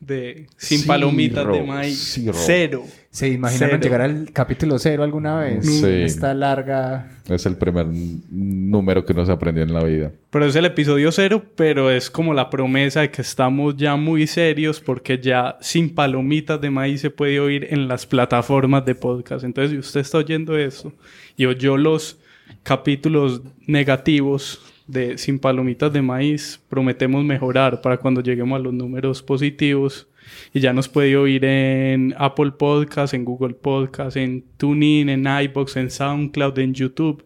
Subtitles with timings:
[0.00, 2.12] de Sin Palomitas de Maíz.
[2.14, 2.32] Cero.
[2.34, 2.84] Cero.
[3.10, 3.82] ¿Se imaginaron Cero.
[3.82, 5.66] llegar al capítulo cero alguna vez?
[5.66, 5.86] Sí.
[5.86, 7.10] Esta larga...
[7.28, 7.86] Es el primer
[8.30, 10.12] número que uno se aprendió en la vida.
[10.30, 14.26] Pero es el episodio cero, pero es como la promesa de que estamos ya muy
[14.26, 19.44] serios porque ya Sin Palomitas de Maíz se puede oír en las plataformas de podcast.
[19.44, 20.92] Entonces, si usted está oyendo eso
[21.36, 22.18] y oyó los
[22.62, 29.22] capítulos negativos de Sin Palomitas de Maíz, prometemos mejorar para cuando lleguemos a los números
[29.22, 30.08] positivos.
[30.52, 35.76] Y ya nos puede oír en Apple Podcast, en Google Podcast, en TuneIn, en iBox,
[35.76, 37.24] en SoundCloud, en YouTube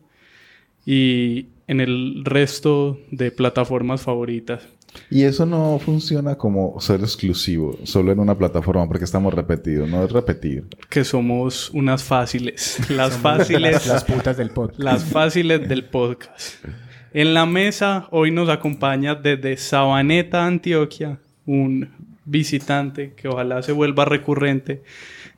[0.84, 4.68] y en el resto de plataformas favoritas.
[5.10, 9.88] Y eso no funciona como ser exclusivo, solo en una plataforma, porque estamos repetidos.
[9.88, 10.64] No es repetir.
[10.90, 12.78] Que somos unas fáciles.
[12.90, 13.86] Las Las, fáciles.
[13.86, 14.80] las putas del podcast.
[14.80, 16.64] Las fáciles del podcast.
[17.14, 21.90] En la mesa hoy nos acompaña desde Sabaneta, Antioquia, un
[22.24, 24.82] visitante que ojalá se vuelva recurrente,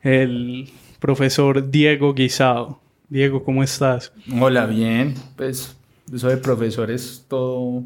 [0.03, 2.81] el profesor Diego Guisado.
[3.09, 4.13] Diego, ¿cómo estás?
[4.41, 5.15] Hola, bien.
[5.37, 5.77] Pues
[6.13, 7.83] eso de profesor es todo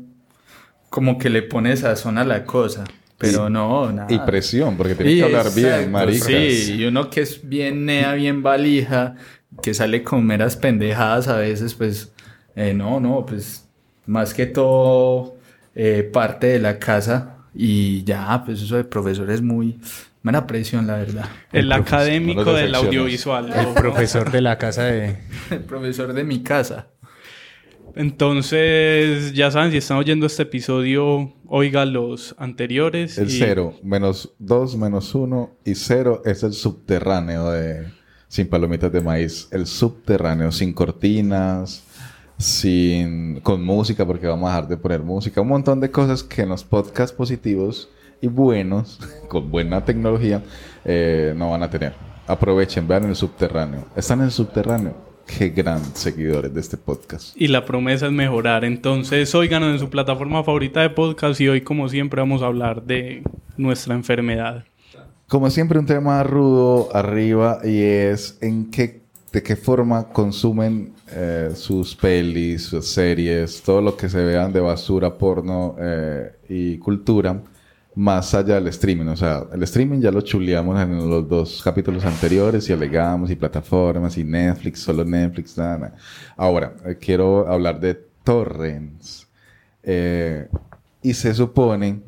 [0.91, 2.85] como que le pone sazón a la cosa.
[3.17, 4.07] Pero no, nada.
[4.11, 6.25] Y presión, porque tienes Sí, que hablar bien, marica.
[6.27, 9.17] Sí, y uno que es bien nea, bien valija,
[9.61, 12.13] que sale con meras pendejadas a veces, pues
[12.55, 13.68] eh, no, no, pues
[14.09, 15.37] más que todo
[15.75, 19.79] eh, parte de la casa y ya, pues eso de profesor es muy
[20.23, 21.27] buena presión, la verdad.
[21.53, 23.53] El, académico no del audiovisual.
[23.53, 25.19] El profesor de la casa de...
[25.51, 26.89] El profesor de mi casa.
[27.95, 33.19] Entonces, ya saben, si están oyendo este episodio, oiga los anteriores.
[33.19, 37.89] El y- cero, menos dos, menos uno y cero es el subterráneo de
[38.29, 39.49] Sin Palomitas de Maíz.
[39.51, 41.85] El subterráneo, sin cortinas,
[42.39, 45.41] sin con música, porque vamos a dejar de poner música.
[45.41, 47.91] Un montón de cosas que en los podcasts positivos
[48.21, 50.43] y buenos, con buena tecnología,
[50.85, 51.95] eh, no van a tener.
[52.27, 53.87] Aprovechen, vean el subterráneo.
[53.97, 55.09] Están en el subterráneo.
[55.27, 57.37] Qué gran seguidores de este podcast.
[57.37, 58.65] Y la promesa es mejorar.
[58.65, 62.83] Entonces, óiganos en su plataforma favorita de podcast y hoy, como siempre, vamos a hablar
[62.85, 63.23] de
[63.57, 64.65] nuestra enfermedad.
[65.27, 71.51] Como siempre, un tema rudo arriba y es en qué, de qué forma consumen eh,
[71.55, 77.43] sus pelis, sus series, todo lo que se vean de basura, porno eh, y cultura,
[77.95, 79.07] más allá del streaming.
[79.07, 83.37] O sea, el streaming ya lo chuleamos en los dos capítulos anteriores y alegamos y
[83.37, 85.97] plataformas y Netflix, solo Netflix, nada, nada.
[86.37, 89.27] Ahora, eh, quiero hablar de torrents.
[89.83, 90.49] Eh,
[91.03, 92.01] y se supone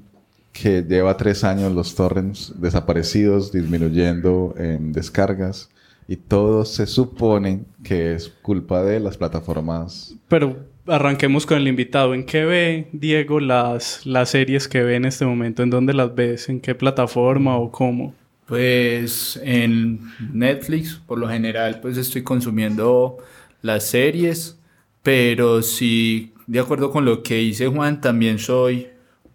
[0.52, 5.70] que lleva tres años los torrents desaparecidos, disminuyendo en descargas.
[6.10, 10.12] Y todo se supone que es culpa de las plataformas.
[10.26, 10.56] Pero
[10.88, 12.14] arranquemos con el invitado.
[12.14, 15.62] ¿En qué ve, Diego, las, las series que ve en este momento?
[15.62, 16.48] ¿En dónde las ves?
[16.48, 18.12] ¿En qué plataforma o cómo?
[18.46, 20.00] Pues en
[20.32, 23.18] Netflix, por lo general, pues estoy consumiendo
[23.62, 24.58] las series,
[25.04, 28.88] pero sí, de acuerdo con lo que dice Juan, también soy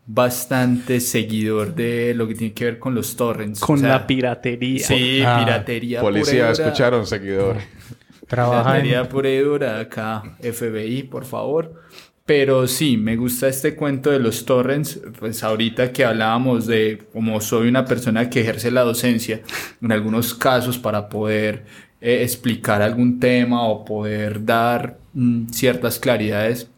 [0.07, 3.59] bastante seguidor de lo que tiene que ver con los torrents.
[3.59, 4.85] Con o sea, la piratería.
[4.85, 6.01] Sí, Ah, piratería.
[6.01, 7.57] Policía, escucharon, seguidor.
[8.27, 9.07] Trabaja Piratería en...
[9.07, 11.83] pura y dura acá, FBI, por favor.
[12.25, 14.99] Pero sí, me gusta este cuento de los torrents.
[15.19, 19.41] Pues ahorita que hablábamos de cómo soy una persona que ejerce la docencia,
[19.81, 21.66] en algunos casos para poder
[22.01, 26.69] eh, explicar algún tema o poder dar mm, ciertas claridades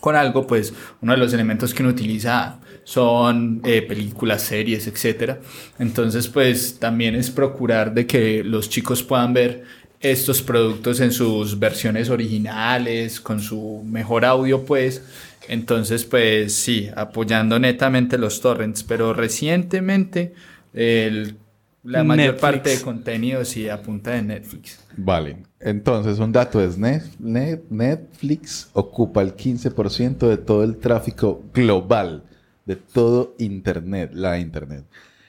[0.00, 0.72] con algo, pues
[1.02, 5.40] uno de los elementos que uno utiliza son eh, películas, series, etcétera.
[5.78, 9.64] Entonces, pues también es procurar de que los chicos puedan ver
[10.00, 15.02] estos productos en sus versiones originales, con su mejor audio, pues.
[15.48, 20.32] Entonces, pues sí, apoyando netamente los torrents, pero recientemente
[20.72, 21.36] el-
[21.82, 22.40] la mayor Netflix.
[22.40, 24.78] parte de contenido sí apunta de Netflix.
[24.96, 25.42] Vale.
[25.60, 32.24] Entonces, un dato es Net- Net- Netflix ocupa el 15% de todo el tráfico global,
[32.66, 34.84] de todo Internet, la Internet.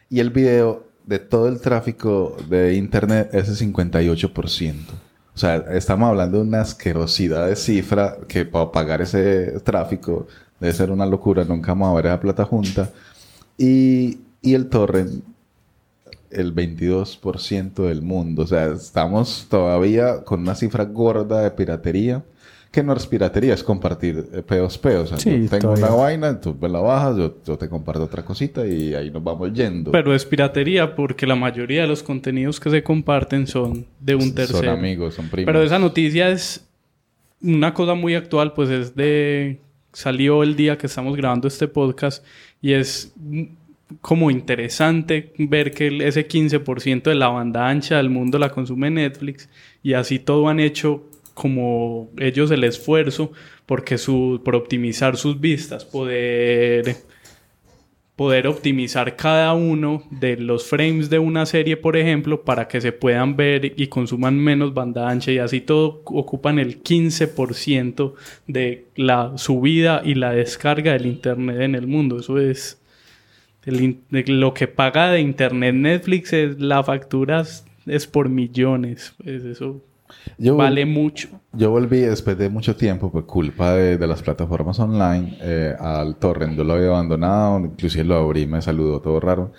[0.09, 4.93] Y el video de todo el tráfico de Internet es el 58%.
[5.33, 10.27] O sea, estamos hablando de una asquerosidad de cifra que para pagar ese tráfico
[10.59, 12.91] Debe ser una locura, nunca vamos a ver esa plata junta.
[13.57, 15.23] Y, y el torrent,
[16.31, 18.43] el 22% del mundo.
[18.43, 22.23] O sea, estamos todavía con una cifra gorda de piratería.
[22.71, 25.11] Que no es piratería, es compartir eh, peos peos.
[25.11, 25.87] O sea, Sí, yo tengo todavía.
[25.87, 29.21] una vaina, tú me la bajas, yo, yo te comparto otra cosita y ahí nos
[29.21, 29.91] vamos yendo.
[29.91, 34.33] Pero es piratería porque la mayoría de los contenidos que se comparten son de un
[34.33, 34.59] tercero.
[34.59, 35.47] Son amigos, son primos.
[35.47, 36.65] Pero esa noticia es
[37.41, 39.59] una cosa muy actual, pues es de...
[39.91, 42.23] Salió el día que estamos grabando este podcast
[42.61, 43.11] y es
[43.99, 49.49] como interesante ver que ese 15% de la banda ancha del mundo la consume Netflix
[49.83, 51.03] y así todo han hecho
[51.33, 53.31] como ellos el esfuerzo
[53.65, 56.97] porque su, por optimizar sus vistas, poder
[58.15, 62.91] poder optimizar cada uno de los frames de una serie, por ejemplo, para que se
[62.91, 68.13] puedan ver y consuman menos banda ancha y así todo ocupan el 15%
[68.45, 72.19] de la subida y la descarga del internet en el mundo.
[72.19, 72.80] Eso es
[73.65, 73.99] el
[74.39, 79.13] lo que paga de internet Netflix es la factura es- es por millones.
[79.23, 79.81] Pues eso
[80.37, 81.29] Yo- vale mucho.
[81.53, 86.15] Yo volví después de mucho tiempo por culpa de, de las plataformas online eh, al
[86.17, 86.57] torrent.
[86.57, 89.51] Yo lo había abandonado, inclusive lo abrí, me saludó todo raro.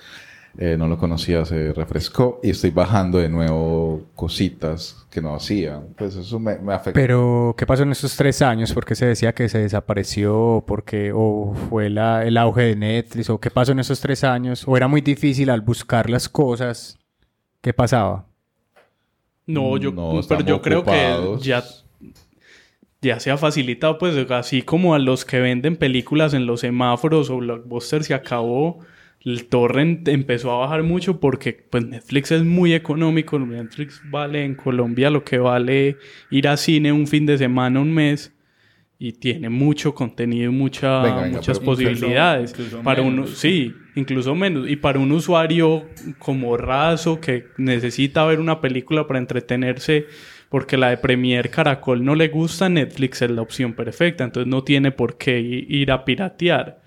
[0.58, 5.80] Eh, no lo conocía, se refrescó y estoy bajando de nuevo cositas que no hacía.
[5.96, 6.92] Pues eso me, me afectó.
[7.00, 8.72] Pero, ¿qué pasó en estos tres años?
[8.74, 10.62] ¿Por qué se decía que se desapareció?
[10.66, 11.10] ¿Por qué?
[11.14, 13.30] ¿O fue la- el auge de Netflix?
[13.30, 14.64] ¿O qué pasó en esos tres años?
[14.68, 16.98] ¿O era muy difícil al buscar las cosas?
[17.62, 18.26] ¿Qué pasaba?
[19.46, 21.64] No, yo, No, pero yo creo que ya,
[23.00, 27.30] ya se ha facilitado, pues así como a los que venden películas en los semáforos
[27.30, 28.78] o Blockbuster se acabó,
[29.24, 34.54] el torrent empezó a bajar mucho porque pues Netflix es muy económico, Netflix vale en
[34.54, 35.96] Colombia lo que vale
[36.30, 38.32] ir a cine un fin de semana, un mes.
[38.98, 42.50] Y tiene mucho contenido y mucha, Venga, venga, muchas incluso- posibilidades.
[42.52, 44.70] incluso para uno, sí, incluso menos.
[44.70, 45.86] Y para un usuario
[46.20, 50.06] como raso que necesita ver una película para entretenerse,
[50.48, 54.22] porque la de Premier Caracol no le gusta, Netflix es la opción perfecta.
[54.22, 56.81] Entonces no tiene por qué ir a piratear.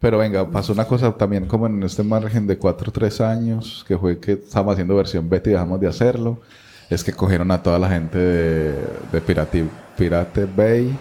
[0.00, 3.84] Pero venga, pasó una cosa también como en este margen de 4 o 3 años,
[3.86, 6.40] que fue que estábamos haciendo versión beta y dejamos de hacerlo.
[6.88, 9.66] Es que cogieron a toda la gente de, Pirate,
[9.98, 10.96] Pirate Bay,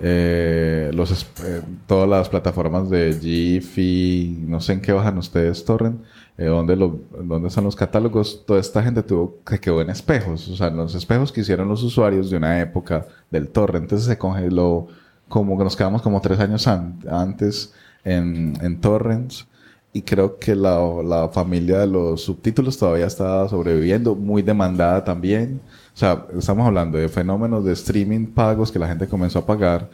[0.00, 6.00] eh, los, eh, todas las plataformas de Jiffy, no sé en qué bajan ustedes, Torrent,
[6.38, 8.44] eh, dónde están los catálogos.
[8.46, 11.68] Toda esta gente tuvo que quedó en espejos, o sea, en los espejos que hicieron
[11.68, 13.84] los usuarios de una época del Torrent.
[13.84, 14.86] Entonces se congeló
[15.28, 17.74] como que nos quedamos como tres años an- antes
[18.04, 19.46] en, en torrents
[19.92, 25.60] y creo que la, la familia de los subtítulos todavía está sobreviviendo, muy demandada también.
[25.94, 29.88] O sea, estamos hablando de fenómenos de streaming pagos que la gente comenzó a pagar,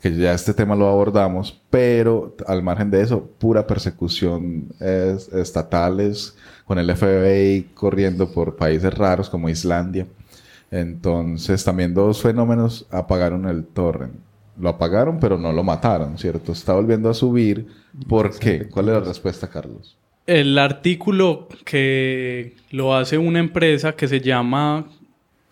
[0.00, 6.36] que ya este tema lo abordamos, pero al margen de eso, pura persecución es- estatales,
[6.64, 10.06] con el FBI corriendo por países raros como Islandia.
[10.70, 14.14] Entonces, también dos fenómenos apagaron el torrent.
[14.58, 16.52] Lo apagaron, pero no lo mataron, ¿cierto?
[16.52, 17.66] Está volviendo a subir.
[18.08, 18.68] ¿Por qué?
[18.68, 19.96] ¿Cuál es la respuesta, Carlos?
[20.26, 24.86] El artículo que lo hace una empresa que se llama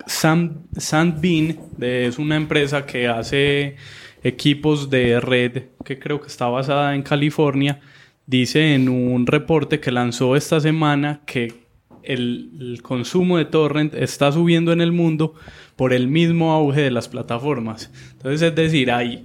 [0.06, 3.76] Sand, Sandbean, de- es una empresa que hace
[4.22, 7.80] equipos de red que creo que está basada en California,
[8.26, 11.54] dice en un reporte que lanzó esta semana que
[12.02, 15.34] el, consumo de torrent está subiendo en el mundo
[15.76, 17.90] por el mismo auge de las plataformas.
[18.12, 19.24] Entonces, es decir, hay,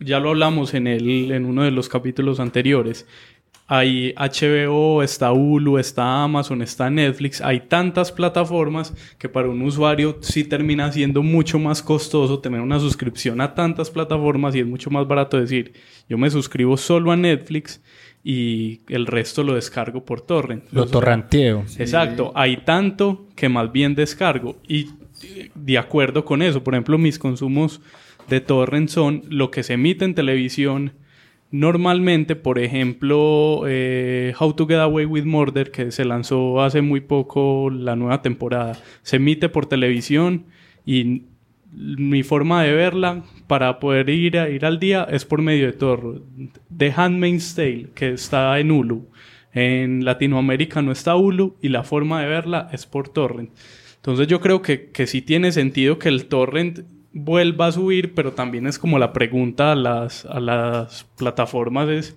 [0.00, 3.06] ya lo hablamos en, el, en uno de los capítulos anteriores,
[3.66, 7.40] hay HBO, está Hulu, está Amazon, está Netflix.
[7.40, 12.78] Hay tantas plataformas que para un usuario sí termina siendo mucho más costoso tener una
[12.78, 15.72] suscripción a tantas plataformas y es mucho más barato decir,
[16.10, 17.80] yo me suscribo solo a Netflix
[18.24, 20.64] y el resto lo descargo por torrent.
[20.72, 21.66] Lo torranteo.
[21.78, 24.56] Exacto, hay tanto que más bien descargo.
[24.66, 24.88] Y
[25.54, 27.82] de acuerdo con eso, por ejemplo, mis consumos
[28.28, 30.94] de torrent son lo que se emite en televisión.
[31.50, 37.00] Normalmente, por ejemplo, eh, How to Get Away with Murder, que se lanzó hace muy
[37.00, 40.46] poco la nueva temporada, se emite por televisión
[40.86, 41.24] y
[41.74, 45.72] mi forma de verla para poder ir, a, ir al día es por medio de
[45.72, 46.22] torrent.
[46.76, 49.08] The Handmaid's Tale, que está en Hulu.
[49.52, 53.50] En Latinoamérica no está Hulu y la forma de verla es por torrent.
[53.96, 56.80] Entonces yo creo que, que sí tiene sentido que el torrent
[57.12, 62.16] vuelva a subir, pero también es como la pregunta a las, a las plataformas es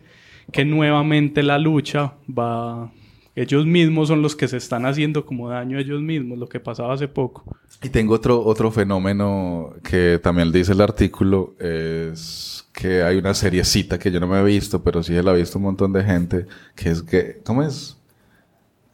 [0.51, 2.91] que nuevamente la lucha va,
[3.37, 6.59] Ellos mismos son los que se están haciendo como daño a ellos mismos, lo que
[6.59, 7.43] pasaba hace poco.
[7.83, 13.99] Y tengo otro, otro fenómeno que también dice el artículo, es que hay una seriecita
[13.99, 16.47] que yo no me he visto, pero sí la ha visto un montón de gente,
[16.75, 17.95] que es que, ¿cómo es?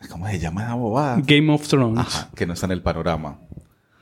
[0.10, 1.22] ¿Cómo se llama la bobada?
[1.26, 2.00] Game of Thrones.
[2.00, 3.40] Ajá, que no está en el panorama.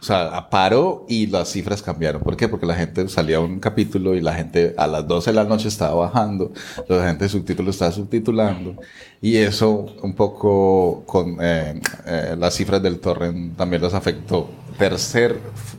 [0.01, 2.23] O sea, paró y las cifras cambiaron.
[2.23, 2.47] ¿Por qué?
[2.47, 5.67] Porque la gente salía un capítulo y la gente a las 12 de la noche
[5.67, 6.51] estaba bajando,
[6.87, 8.77] la gente de subtítulo estaba subtitulando.
[9.21, 14.49] Y eso un poco con eh, eh, las cifras del torrent también las afectó.
[14.79, 15.37] Tercer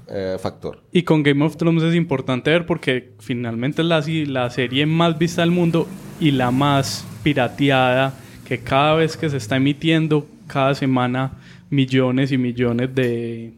[0.08, 0.80] eh, factor.
[0.92, 5.18] Y con Game of Thrones es importante ver porque finalmente es la, la serie más
[5.18, 5.88] vista del mundo
[6.20, 8.14] y la más pirateada
[8.46, 11.32] que cada vez que se está emitiendo, cada semana
[11.70, 13.54] millones y millones de,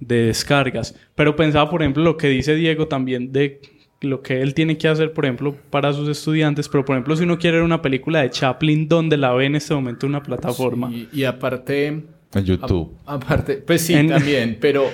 [0.00, 0.94] de descargas.
[1.14, 3.60] Pero pensaba, por ejemplo, lo que dice Diego también de
[4.00, 6.68] lo que él tiene que hacer, por ejemplo, para sus estudiantes.
[6.68, 9.56] Pero, por ejemplo, si uno quiere ver una película de Chaplin, ¿dónde la ve en
[9.56, 10.90] este momento en una plataforma?
[11.12, 12.02] y aparte...
[12.32, 12.96] En YouTube.
[13.06, 14.88] aparte, pues sí, también, pero,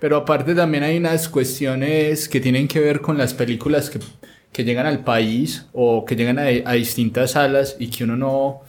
[0.00, 4.00] pero aparte también hay unas cuestiones que tienen que ver con las películas que,
[4.50, 8.62] que llegan al país o que llegan a, a distintas salas y que uno no,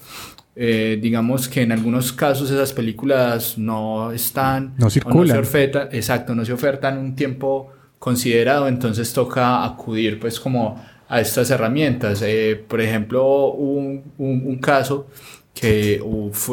[0.54, 4.74] eh, digamos que en algunos casos esas películas no están...
[4.78, 5.28] No circulan.
[5.28, 10.82] No se ofertan, exacto, no se ofertan un tiempo considerado, entonces toca acudir pues como
[11.08, 12.22] a estas herramientas.
[12.22, 15.06] Eh, por ejemplo, un, un, un caso
[15.54, 16.00] que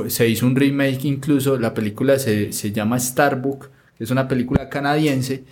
[0.07, 4.69] se hizo un remake incluso, la película se, se llama Starbook, que es una película
[4.69, 5.43] canadiense,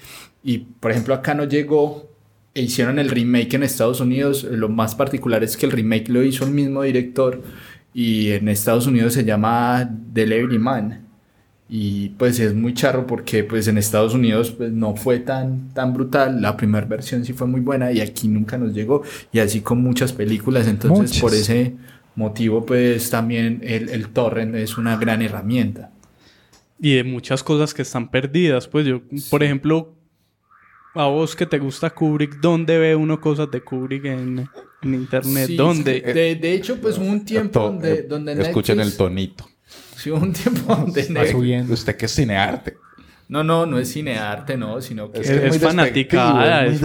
[0.43, 2.09] y por ejemplo acá no llegó,
[2.53, 6.23] e hicieron el remake en Estados Unidos, lo más particular es que el remake lo
[6.23, 7.41] hizo el mismo director,
[7.93, 11.03] y en Estados Unidos se llama Delivery Man.
[11.69, 15.93] Y pues es muy charro porque pues en Estados Unidos pues no fue tan, tan
[15.93, 19.03] brutal, la primera versión sí fue muy buena y aquí nunca nos llegó.
[19.33, 21.75] Y así con muchas películas, entonces por ese
[22.15, 25.91] motivo pues también el, el torrent es una gran herramienta.
[26.79, 29.96] Y de muchas cosas que están perdidas, pues yo, por ejemplo,
[30.97, 34.49] a vos que te gusta Kubrick, ¿dónde ve uno cosas de Kubrick en,
[34.81, 35.49] en internet?
[35.55, 36.01] ¿Dónde?
[36.01, 39.49] de, de, hecho, pues hubo un tiempo donde, donde Netflix, Escuchen el tonito.
[39.95, 41.69] Sí, hubo un tiempo donde Netflix...
[41.69, 42.77] Usted que es cinearte.
[43.29, 46.81] No, no, no es cinearte, no, sino que es, es, es fanaticada, es, es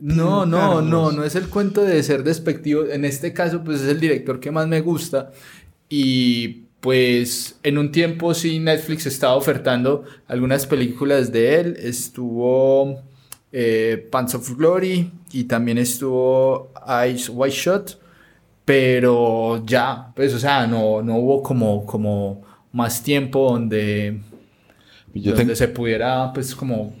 [0.00, 2.86] No, no, no, no es el cuento de ser despectivo.
[2.86, 5.30] En este caso, pues es el director que más me gusta
[5.88, 11.76] y pues en un tiempo sí Netflix estaba ofertando algunas películas de él.
[11.78, 13.00] Estuvo
[13.56, 16.72] eh, Pants of Glory y también estuvo
[17.08, 18.00] Ice White Shot,
[18.64, 22.42] pero ya, pues o sea, no, no hubo como, como
[22.72, 24.20] más tiempo donde,
[25.14, 26.96] donde se pudiera pues como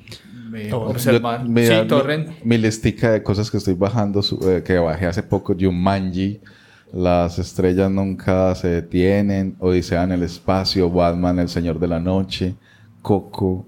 [0.54, 1.44] eh, observar.
[1.44, 2.28] Mi, sí, torrent.
[2.28, 6.40] Mi, mi, listica de cosas que estoy bajando, eh, que bajé hace poco, Jumanji,
[6.92, 12.54] Las estrellas nunca se detienen, Odisea en el espacio, Batman, El Señor de la Noche,
[13.02, 13.66] Coco,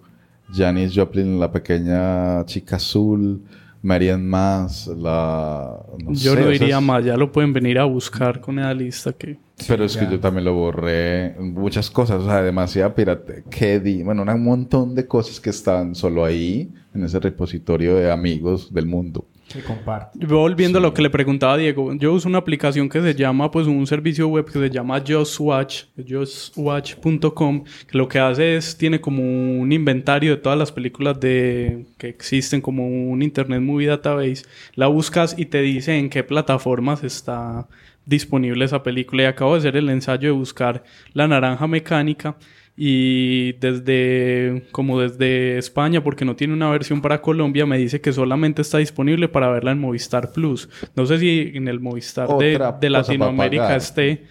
[0.56, 3.42] Janis Joplin, la pequeña chica azul,
[3.82, 5.78] Marian Más, la...
[6.04, 9.12] No yo sé, lo diría más, ya lo pueden venir a buscar con esa lista
[9.12, 9.38] que...
[9.68, 14.02] Pero sí, es que yo también lo borré, muchas cosas, o sea, demasiada pirate, Keddy,
[14.02, 18.86] bueno, un montón de cosas que están solo ahí, en ese repositorio de amigos del
[18.86, 19.26] mundo.
[19.48, 20.18] Que comparte.
[20.26, 20.84] Volviendo sí.
[20.84, 23.66] a lo que le preguntaba a Diego, yo uso una aplicación que se llama, pues
[23.66, 29.22] un servicio web que se llama JustWatch, justwatch.com, que lo que hace es, tiene como
[29.22, 34.42] un inventario de todas las películas de, que existen, como un Internet Movie Database.
[34.74, 37.68] La buscas y te dice en qué plataformas está
[38.06, 39.24] disponible esa película.
[39.24, 42.36] Y acabo de hacer el ensayo de buscar La Naranja Mecánica
[42.76, 48.12] y desde como desde España porque no tiene una versión para Colombia me dice que
[48.12, 50.68] solamente está disponible para verla en Movistar Plus.
[50.94, 54.24] No sé si en el Movistar de, de, Latinoamérica esté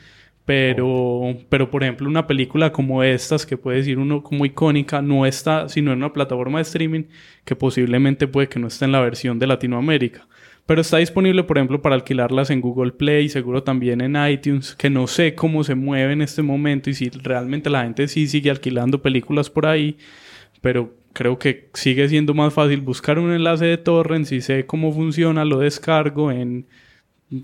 [0.45, 5.25] pero pero por ejemplo una película como estas que puede decir uno como icónica no
[5.25, 7.03] está sino en una plataforma de streaming
[7.45, 10.27] que posiblemente puede que no esté en la versión de Latinoamérica
[10.65, 14.89] pero está disponible, por ejemplo, para alquilarlas en Google Play, seguro también en iTunes, que
[14.89, 18.49] no sé cómo se mueve en este momento y si realmente la gente sí sigue
[18.49, 19.97] alquilando películas por ahí,
[20.61, 24.91] pero creo que sigue siendo más fácil buscar un enlace de torrent, si sé cómo
[24.91, 26.65] funciona, lo descargo en,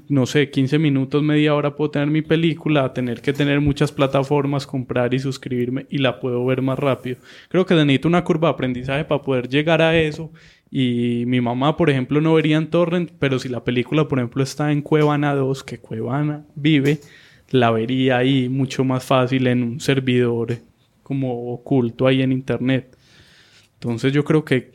[0.09, 4.65] no sé, 15 minutos, media hora puedo tener mi película, tener que tener muchas plataformas,
[4.65, 7.17] comprar y suscribirme y la puedo ver más rápido.
[7.49, 10.31] Creo que necesito una curva de aprendizaje para poder llegar a eso
[10.71, 14.41] y mi mamá, por ejemplo, no vería en Torrent, pero si la película, por ejemplo,
[14.41, 17.01] está en Cuevana 2, que Cuevana vive,
[17.49, 20.57] la vería ahí mucho más fácil en un servidor
[21.03, 22.97] como oculto ahí en Internet.
[23.73, 24.71] Entonces yo creo que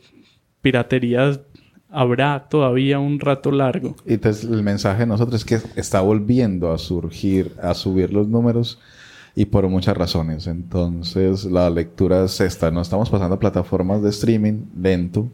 [0.61, 1.41] piratería
[1.88, 3.97] habrá todavía un rato largo.
[4.05, 8.29] Y entonces el mensaje de nosotros es que está volviendo a surgir, a subir los
[8.29, 8.79] números
[9.35, 10.47] y por muchas razones.
[10.47, 12.71] Entonces, la lectura es esta.
[12.71, 15.31] No estamos pasando a plataformas de streaming lento,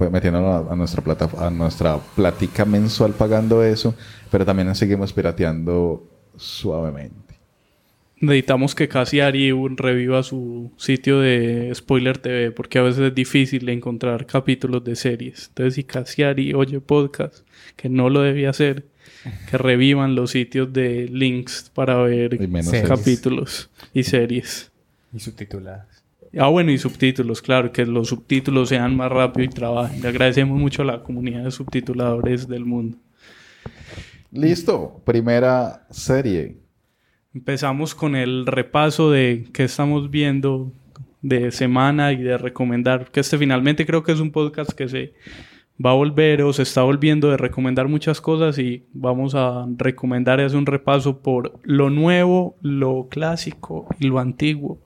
[0.00, 3.94] pues metiéndonos a, nuestra plata, a nuestra plática mensual pagando eso,
[4.30, 7.34] pero también seguimos pirateando suavemente.
[8.18, 13.68] Necesitamos que casi Ari reviva su sitio de Spoiler TV porque a veces es difícil
[13.68, 15.48] encontrar capítulos de series.
[15.48, 18.86] Entonces, si casi Ari oye podcast, que no lo debía hacer,
[19.50, 22.38] que revivan los sitios de links para ver
[22.88, 24.72] capítulos y series.
[25.12, 25.99] Y subtituladas.
[26.38, 30.00] Ah, bueno, y subtítulos, claro, que los subtítulos sean más rápido y trabajen.
[30.00, 32.98] Le agradecemos mucho a la comunidad de subtituladores del mundo.
[34.30, 36.56] Listo, primera serie.
[37.34, 40.72] Empezamos con el repaso de qué estamos viendo
[41.20, 45.14] de semana y de recomendar, que este finalmente creo que es un podcast que se
[45.84, 50.40] va a volver o se está volviendo de recomendar muchas cosas y vamos a recomendar
[50.40, 54.78] es un repaso por lo nuevo, lo clásico y lo antiguo.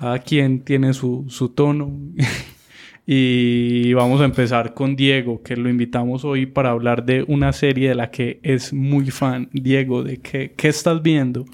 [0.00, 1.92] Cada quien tiene su, su tono.
[3.06, 7.90] y vamos a empezar con Diego, que lo invitamos hoy para hablar de una serie
[7.90, 9.50] de la que es muy fan.
[9.52, 11.44] Diego, ¿de qué, qué estás viendo?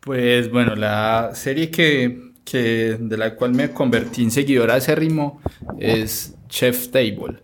[0.00, 5.42] Pues bueno, la serie que, que de la cual me convertí en seguidor acérrimo
[5.78, 7.42] es Chef Table.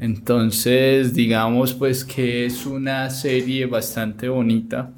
[0.00, 4.90] Entonces, digamos pues que es una serie bastante bonita.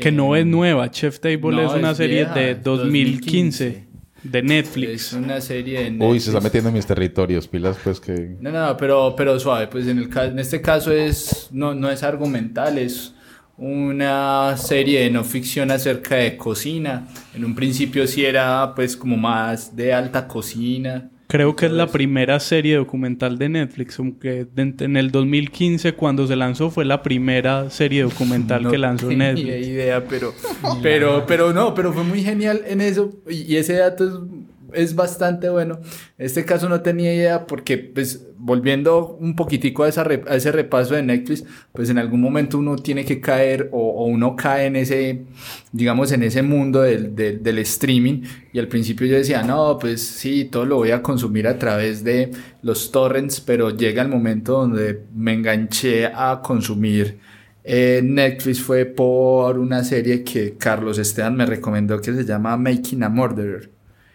[0.00, 3.86] Que no es nueva, Chef Table es una serie de 2015,
[4.22, 4.90] de Netflix.
[4.90, 6.10] Es una serie de Netflix.
[6.10, 8.36] Uy, se está metiendo en mis territorios, pilas pues que...
[8.40, 12.02] No, no, pero, pero suave, pues en, el, en este caso es, no, no es
[12.02, 13.14] argumental, es
[13.58, 17.06] una serie de no ficción acerca de cocina.
[17.34, 21.86] En un principio sí era pues como más de alta cocina Creo que es la
[21.86, 27.70] primera serie documental de Netflix, aunque en el 2015 cuando se lanzó fue la primera
[27.70, 29.46] serie documental que lanzó Netflix.
[29.66, 30.34] Ni idea, pero,
[30.82, 34.12] pero, pero no, pero fue muy genial en eso y ese dato es
[34.74, 35.80] es bastante bueno.
[36.18, 41.02] En este caso no tenía idea porque, pues, volviendo un poquitico a, ese repaso de
[41.02, 45.24] Netflix, pues en algún momento uno tiene que caer o, uno cae en ese,
[45.70, 48.22] digamos, en ese mundo del, streaming.
[48.52, 52.02] Y al principio yo decía, no, pues sí, todo lo voy a consumir a través
[52.02, 52.30] de
[52.62, 57.18] los torrents, pero llega el momento donde me enganché a consumir.
[57.64, 63.04] Eh, Netflix fue por una serie que Carlos Esteban me recomendó que se llama Making
[63.04, 63.71] a Murderer.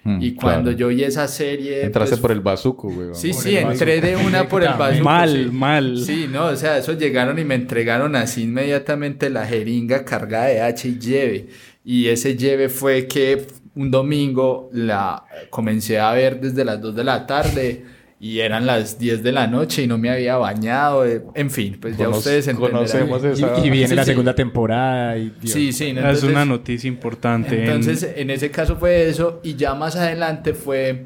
[0.07, 1.83] Mm, y cuando yo vi esa serie...
[1.83, 3.09] Entraste pues, por el bazuco, güey.
[3.11, 5.03] Sí, sí, entré de una por el bazuco.
[5.03, 5.97] Mal, mal.
[5.97, 10.61] Sí, no, o sea, esos llegaron y me entregaron así inmediatamente la jeringa cargada de
[10.61, 11.47] H y lleve.
[11.83, 17.03] Y ese lleve fue que un domingo la comencé a ver desde las 2 de
[17.03, 17.83] la tarde
[18.19, 21.05] y eran las 10 de la noche y no me había bañado.
[21.05, 23.63] Eh, en fin, pues ya ustedes conocemos esa...
[23.63, 25.17] y, viene la segunda temporada.
[25.17, 25.95] Y, Sí, sí.
[25.95, 27.63] es una noticia importante.
[27.63, 28.31] Entonces, en...
[28.31, 29.39] ese caso fue eso.
[29.43, 31.05] Y ya más adelante fue,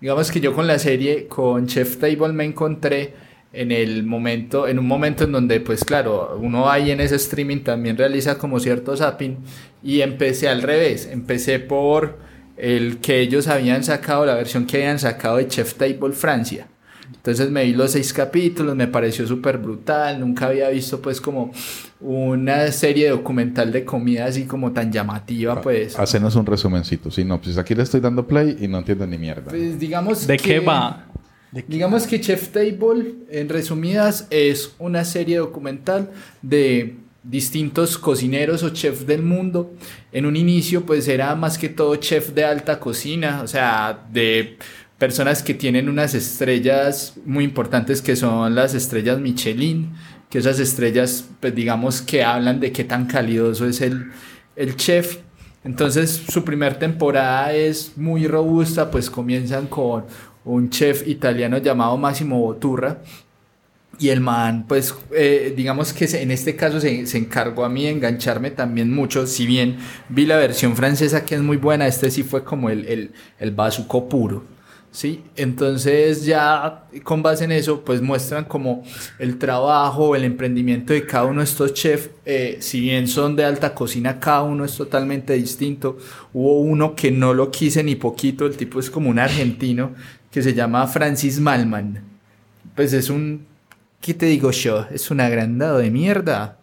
[0.00, 3.14] digamos que yo con la serie, con Chef Table me encontré
[3.54, 7.60] en el momento, en un momento en donde, pues claro, uno ahí en ese streaming
[7.60, 9.38] también realiza como cierto zapping.
[9.82, 11.08] Y empecé al revés.
[11.10, 12.18] Empecé por
[12.60, 16.66] el que ellos habían sacado, la versión que habían sacado de Chef Table Francia.
[17.14, 21.52] Entonces me vi los seis capítulos, me pareció súper brutal, nunca había visto pues como
[22.00, 25.98] una serie documental de comida así como tan llamativa pues.
[25.98, 27.58] Hacenos un resumencito, sinopsis.
[27.58, 29.50] Aquí le estoy dando play y no entiendo ni mierda.
[29.50, 31.06] Pues digamos ¿De qué va?
[31.66, 36.10] digamos que Chef Table, en resumidas, es una serie documental
[36.42, 39.74] de distintos cocineros o chefs del mundo.
[40.12, 44.58] En un inicio pues era más que todo chef de alta cocina, o sea, de
[44.98, 49.94] personas que tienen unas estrellas muy importantes que son las estrellas Michelin,
[50.28, 54.10] que esas estrellas pues digamos que hablan de qué tan calidoso es el,
[54.56, 55.18] el chef.
[55.64, 60.04] Entonces su primer temporada es muy robusta, pues comienzan con
[60.44, 63.02] un chef italiano llamado Massimo Botturra,
[64.00, 67.84] y el man, pues, eh, digamos que en este caso se, se, encargó a mí
[67.84, 69.26] de engancharme también mucho.
[69.26, 69.76] Si bien
[70.08, 73.50] vi la versión francesa que es muy buena, este sí fue como el, el, el
[73.50, 74.42] bazuco puro.
[74.90, 75.22] ¿sí?
[75.36, 78.84] Entonces ya con base en eso, pues muestran como
[79.18, 83.44] el trabajo, el emprendimiento de cada uno de estos chefs, eh, si bien son de
[83.44, 85.98] alta cocina, cada uno es totalmente distinto.
[86.32, 89.94] Hubo uno que no lo quise ni poquito, el tipo es como un argentino
[90.30, 92.02] que se llama Francis Malman.
[92.74, 93.49] Pues es un
[94.00, 94.86] ¿Qué te digo yo?
[94.90, 96.58] Es un agrandado de mierda.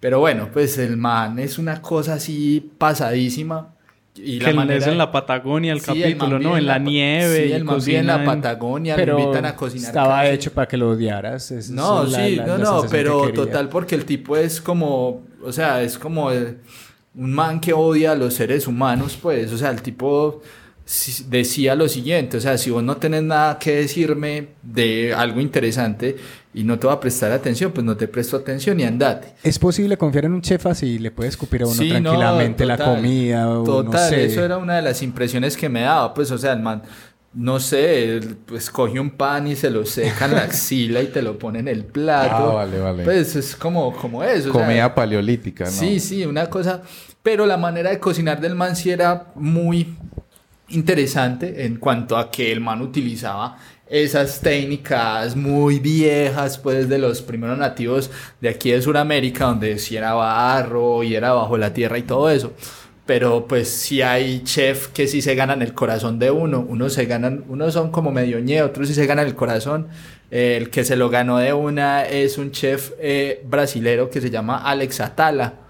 [0.00, 3.74] Pero bueno, pues el man es una cosa así pasadísima.
[4.14, 4.78] Y que la manera...
[4.78, 6.56] es en la Patagonia el capítulo, ¿no?
[6.56, 7.46] En la, nieve.
[7.46, 9.86] Sí, el man en la Patagonia, pero invitan a cocinar.
[9.88, 11.50] Estaba hecho para que lo odiaras.
[11.70, 16.28] no, sí, no, no, pero total porque el tipo es como, o sea, es como
[16.28, 20.42] un man que odia a los seres humanos, pues, o sea, el tipo
[21.28, 26.16] decía lo siguiente, o sea, si vos no tenés nada que decirme de algo interesante
[26.54, 29.34] y no te va a prestar atención, pues no te presto atención y andate.
[29.42, 31.00] ¿Es posible confiar en un chef así?
[31.00, 33.48] ¿Le puede escupir a uno Sí, no, tranquilamente la comida?
[33.50, 34.24] O Total, no sé.
[34.26, 36.82] eso era una de las impresiones que me daba, pues, o sea, el man,
[37.34, 41.20] no sé, pues coge un pan y se lo seca en la axila y te
[41.20, 42.52] lo pone en el plato.
[42.52, 43.02] Ah, vale, vale.
[43.02, 44.50] Pues es como, como eso.
[44.50, 45.70] o sea, Comida paleolítica, ¿no?
[45.70, 46.82] Sí, sí, una cosa.
[47.24, 49.96] Pero la manera de cocinar del man sí era muy
[50.68, 57.22] interesante en cuanto a que el man utilizaba esas técnicas muy viejas, pues de los
[57.22, 61.98] primeros nativos de aquí de Sudamérica, donde sí era barro y era bajo la tierra
[61.98, 62.52] y todo eso.
[63.06, 66.60] Pero pues sí hay chef que sí se ganan el corazón de uno.
[66.60, 69.86] Unos se ganan, unos son como medio ñe, otros sí se ganan el corazón.
[70.32, 74.30] Eh, el que se lo ganó de una es un chef eh, brasilero que se
[74.30, 75.66] llama Alex Atala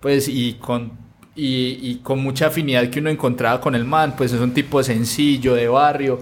[0.00, 1.05] pues y con
[1.36, 4.82] y, y con mucha afinidad que uno encontraba con el man, pues es un tipo
[4.82, 6.18] sencillo de barrio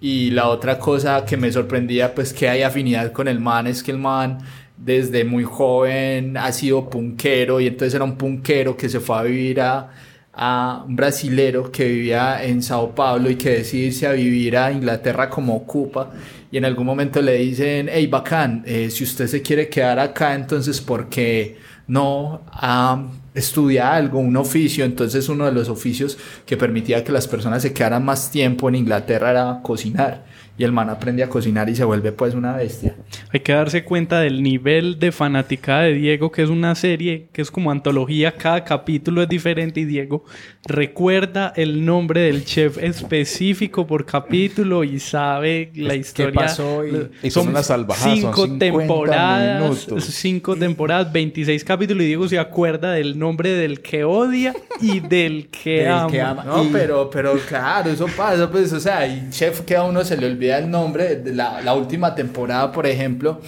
[0.00, 3.82] y la otra cosa que me sorprendía pues que hay afinidad con el man es
[3.82, 4.38] que el man
[4.76, 9.22] desde muy joven ha sido punkero y entonces era un punkero que se fue a
[9.22, 9.90] vivir a,
[10.32, 14.70] a un brasilero que vivía en Sao Paulo y que decide irse a vivir a
[14.70, 16.10] Inglaterra como ocupa
[16.50, 20.34] y en algún momento le dicen, hey bacán, eh, si usted se quiere quedar acá
[20.34, 23.04] entonces porque no ah,
[23.38, 27.72] estudia algo, un oficio, entonces uno de los oficios que permitía que las personas se
[27.72, 30.24] quedaran más tiempo en Inglaterra era cocinar
[30.58, 32.96] y el man aprende a cocinar y se vuelve pues una bestia.
[33.32, 37.40] Hay que darse cuenta del nivel de fanaticada de Diego, que es una serie que
[37.42, 40.24] es como antología, cada capítulo es diferente y Diego
[40.66, 46.40] recuerda el nombre del chef específico por capítulo y sabe la historia.
[46.40, 50.04] pasó y- Y son unas salvajadas, son cinco 50 temporadas, minutos.
[50.04, 55.48] cinco temporadas, 26 capítulos y Diego se acuerda del nombre del que odia y del
[55.48, 56.10] que Del ama.
[56.10, 56.44] que ama.
[56.44, 60.04] No, Y- pero, pero claro, eso pasa, pues, o sea, y chef que a uno
[60.04, 63.42] se le olvida el nombre, de la, la última temporada, por ejemplo,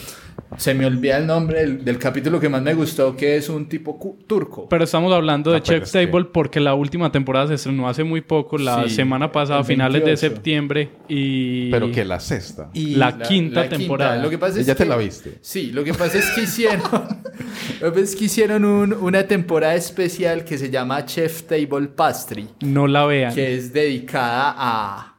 [0.56, 3.68] se me olvida el nombre del, del capítulo que más me gustó, que es un
[3.68, 4.68] tipo turco.
[4.68, 7.88] Pero estamos hablando de Ah, Chef's es que- Table porque la última temporada se estrenó
[7.88, 10.34] hace muy poco, la Sí, semana pasada, el finales de 28.
[10.34, 12.68] septiembre y Pero que la sexta.
[12.74, 14.16] Y la, quinta temporada.
[14.20, 15.38] Lo que pasa es ¿Ya te que- la viste?
[15.40, 16.82] Sí, lo que pasa es que hicieron,
[17.80, 22.48] lo que es que hicieron un- una temporada especial que se llama Chef Table Pastry,
[22.62, 23.32] No la vean.
[23.32, 25.09] que es dedicada a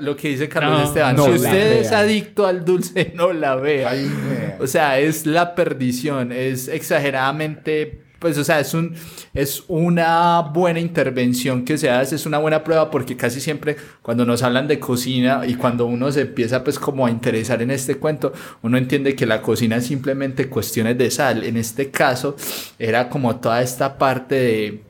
[0.00, 1.16] lo que dice Carlos No, Esteban.
[1.16, 3.90] no si usted es adicto al dulce, no la vea.
[3.90, 4.10] Ay.
[4.60, 8.94] O sea, es la perdición, es exageradamente, pues, o sea, es un,
[9.34, 14.24] es una buena intervención que se hace, es una buena prueba porque casi siempre cuando
[14.24, 17.96] nos hablan de cocina y cuando uno se empieza pues como a interesar en este
[17.96, 21.44] cuento, uno entiende que la cocina es simplemente cuestiones de sal.
[21.44, 22.36] En este caso
[22.78, 24.82] era como toda esta parte de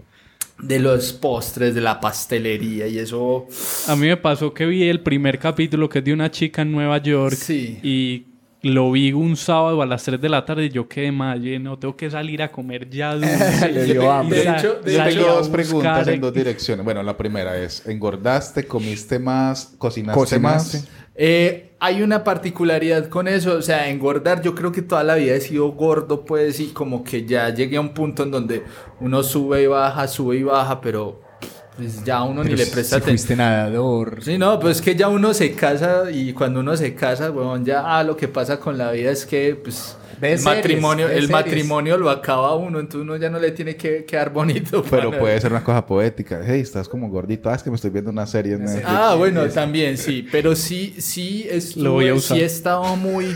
[0.59, 3.47] de los postres, de la pastelería y eso
[3.89, 6.73] A mí me pasó que vi el primer capítulo que es de una chica en
[6.73, 7.79] Nueva York Sí.
[7.83, 8.27] y
[8.63, 11.79] lo vi un sábado a las 3 de la tarde y yo quedé mal, no
[11.79, 13.73] tengo que salir a comer ya dulce.
[13.73, 14.39] Le dio Y hambre.
[14.43, 16.83] De hecho- de tengo a dos preguntas en dos direcciones.
[16.83, 20.79] Bueno, la primera es, ¿engordaste, comiste más, cocinaste, ¿Cocinaste?
[20.79, 20.89] más?
[21.17, 25.35] Eh, hay una particularidad con eso, o sea, engordar, yo creo que toda la vida
[25.35, 28.65] he sido gordo, pues, y como que ya llegué a un punto en donde
[29.01, 31.24] uno sube y baja, sube y baja, pero
[31.77, 33.17] pues ya uno ni le si presta atención.
[33.19, 34.19] fuiste nadador.
[34.23, 37.65] Sí, no, pues es que ya uno se casa y cuando uno se casa, weón,
[37.65, 41.13] ya ah, lo que pasa con la vida es que, pues, el series, matrimonio, el
[41.15, 41.31] series.
[41.31, 44.85] matrimonio lo acaba uno, entonces uno ya no le tiene que quedar bonito.
[44.89, 46.41] Pero para- puede ser una cosa poética.
[46.47, 47.51] Hey, estás como gordito.
[47.51, 48.85] Ah, es que me estoy viendo una serie en Netflix.
[48.87, 52.37] Ah, bueno, también sí, pero sí, sí, Lo voy a usar.
[52.39, 53.35] sí estaba muy,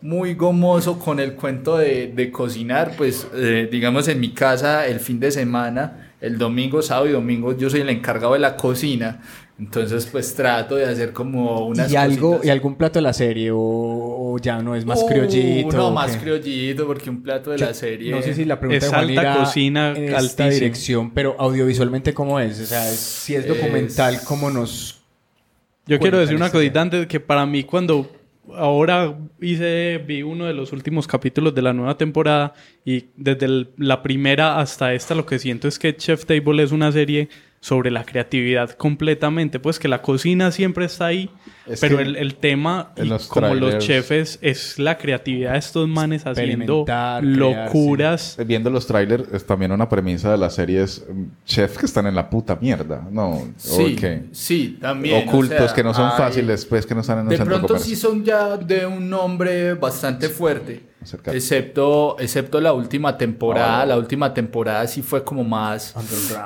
[0.00, 5.00] muy gomoso con el cuento de, de cocinar, pues eh, digamos en mi casa el
[5.00, 9.20] fin de semana, el domingo, sábado y domingo yo soy el encargado de la cocina,
[9.58, 12.46] entonces pues trato de hacer como unas ¿Y, algo, cositas.
[12.46, 13.50] ¿Y algún plato de la serie?
[13.52, 15.76] ¿O, o ya no es más Uh, criollito?
[15.76, 16.22] No, o más qué?
[16.22, 18.10] criollito, porque un plato de Yo- la serie...
[18.10, 20.50] No sé si la pregunta Es de Juan alta cocina, en esta altísimo.
[20.50, 22.60] dirección, pero audiovisualmente ¿cómo es?
[22.60, 25.00] O sea, es- si es documental, Es- ¿cómo nos...?
[25.86, 28.10] Yo quiero decir una cosita antes que para mí cuando
[28.54, 32.54] ahora hice vi uno de los últimos capítulos de la nueva temporada
[32.84, 36.92] y desde la primera hasta esta lo que siento es que Chef Table es una
[36.92, 37.28] serie
[37.64, 41.30] sobre la creatividad completamente, pues que la cocina siempre está ahí,
[41.66, 45.58] Es pero el, el tema en y los como los chefs es la creatividad de
[45.60, 48.36] estos manes haciendo crear, locuras.
[48.46, 52.06] Viendo los trailers, es también una premisa de la serie es mm, chefs que están
[52.06, 53.08] en la puta mierda.
[53.10, 53.96] No, Sí,
[54.32, 55.26] sí, también.
[55.26, 57.38] o Ocultos sea, que no son hay- fáciles, pues que no están en un De
[57.38, 60.82] centro pronto sí son ya de un nombre bastante fuerte.
[61.04, 61.34] Acercar.
[61.34, 65.94] Excepto, excepto la última temporada, la última temporada sí fue como más...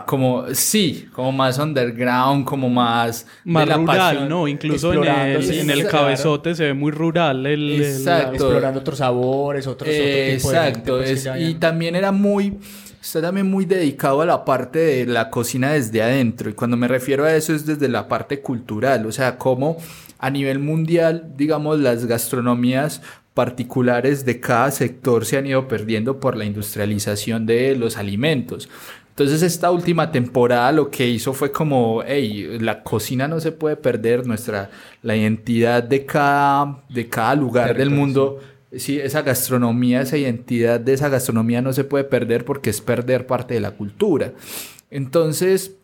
[0.06, 3.24] Como, sí, como más underground, como más...
[3.44, 4.28] de Más la rural, pasión.
[4.28, 4.46] ¿no?
[4.46, 5.98] Incluso en el, sí, en el claro.
[5.98, 7.82] cabezote se ve muy rural el...
[7.82, 12.58] Explorando otros sabores, otros, otro tipo de gente, Exacto, pues, es- y también era muy,
[13.00, 16.50] está también muy dedicado a la parte de la cocina desde adentro.
[16.50, 19.78] Y cuando me refiero a eso es desde la parte cultural, o sea, cómo
[20.18, 23.02] a nivel mundial, digamos, las gastronomías
[23.38, 28.68] particulares de cada sector se han ido perdiendo por la industrialización de los alimentos.
[29.10, 33.76] Entonces esta última temporada lo que hizo fue como, hey, la cocina no se puede
[33.76, 34.70] perder, nuestra,
[35.02, 38.40] la identidad de cada, de cada lugar del mundo,
[38.74, 43.28] sí, esa gastronomía, esa identidad de esa gastronomía no se puede perder porque es perder
[43.28, 44.32] parte de la cultura.
[44.90, 45.76] Entonces,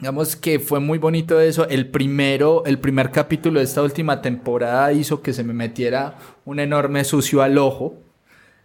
[0.00, 1.68] digamos que fue muy bonito eso.
[1.68, 6.58] El primero, el primer capítulo de esta última temporada hizo que se me metiera un
[6.58, 7.94] enorme sucio al ojo,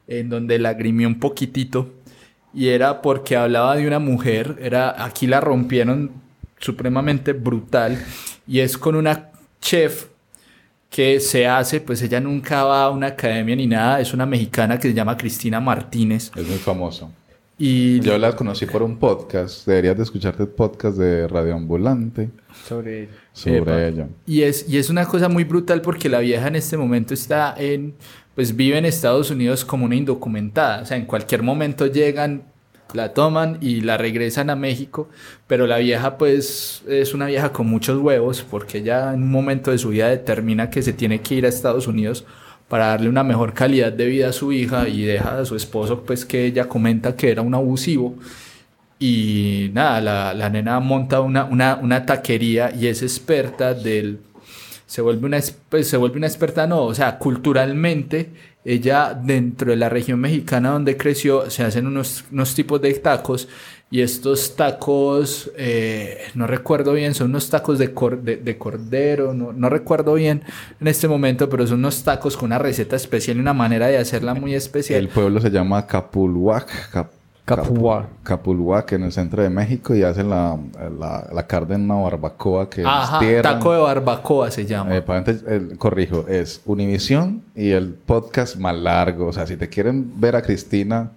[0.08, 1.94] en donde lagrimé un poquitito.
[2.54, 6.12] Y era porque hablaba de una mujer, era, aquí la rompieron
[6.58, 8.02] supremamente brutal,
[8.48, 10.06] y es con una chef
[10.90, 14.80] que se hace, pues ella nunca va a una academia ni nada, es una mexicana
[14.80, 16.32] que se llama Cristina Martínez.
[16.34, 17.12] Es muy famoso.
[17.58, 19.66] Y Yo la conocí por un podcast.
[19.66, 22.30] Deberías de escucharte el podcast de Radio Ambulante
[22.68, 23.84] sobre sobre Epa.
[23.86, 24.08] ella.
[24.26, 27.56] Y es, y es una cosa muy brutal porque la vieja en este momento está
[27.58, 27.96] en,
[28.36, 30.82] pues vive en Estados Unidos como una indocumentada.
[30.82, 32.44] O sea, en cualquier momento llegan,
[32.94, 35.08] la toman y la regresan a México.
[35.48, 39.72] Pero la vieja pues es una vieja con muchos huevos porque ella en un momento
[39.72, 42.26] de su vida determina que se tiene que ir a Estados Unidos
[42.68, 46.04] para darle una mejor calidad de vida a su hija y deja a su esposo
[46.04, 48.16] pues que ella comenta que era un abusivo.
[49.00, 54.20] Y nada, la, la nena monta una, una, una taquería y es experta del...
[54.88, 58.30] Se vuelve, una, es- pues, se vuelve una experta, no, o sea, culturalmente,
[58.64, 63.48] ella dentro de la región mexicana donde creció, se hacen unos, unos tipos de tacos
[63.92, 69.34] y estos tacos, eh, no recuerdo bien, son unos tacos de, cor- de, de cordero,
[69.34, 70.42] no, no recuerdo bien
[70.82, 73.98] en este momento, pero son unos tacos con una receta especial y una manera de
[73.98, 75.00] hacerla muy especial.
[75.00, 76.90] El pueblo se llama Capulhuac.
[76.92, 77.12] Cap-.
[78.24, 80.58] Capulhuac en el centro de México y hacen la,
[81.00, 83.44] la, la carne en una barbacoa que Ajá, es tierra.
[83.54, 84.96] taco de barbacoa se llama.
[84.96, 89.28] Eh, para antes, el- corrijo, es Univisión y el podcast más largo.
[89.28, 91.12] O sea, si te quieren ver a Cristina,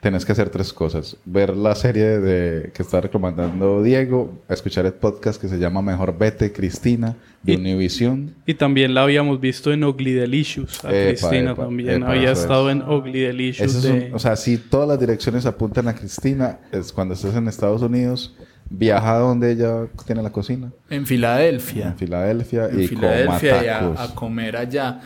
[0.00, 1.16] tenés que hacer tres cosas.
[1.24, 6.16] Ver la serie de, que está recomendando Diego, escuchar el podcast que se llama Mejor
[6.16, 8.34] Vete, Cristina, de Y- Univisión.
[8.46, 10.84] Y también la habíamos visto en Ugly Delicious.
[10.84, 12.40] A Epa, Cristina epa, también epa, había es.
[12.40, 13.74] estado en Ugly Delicious.
[13.76, 17.48] Un- de- o sea, si todas las direcciones apuntan a Cristina, es cuando estés en
[17.48, 18.34] Estados Unidos,
[18.72, 20.70] viaja a donde ella tiene la cocina.
[20.88, 21.88] En Filadelfia.
[21.88, 24.00] En Filadelfia en y Filadelfia coma y a, tacos.
[24.00, 25.00] a comer allá.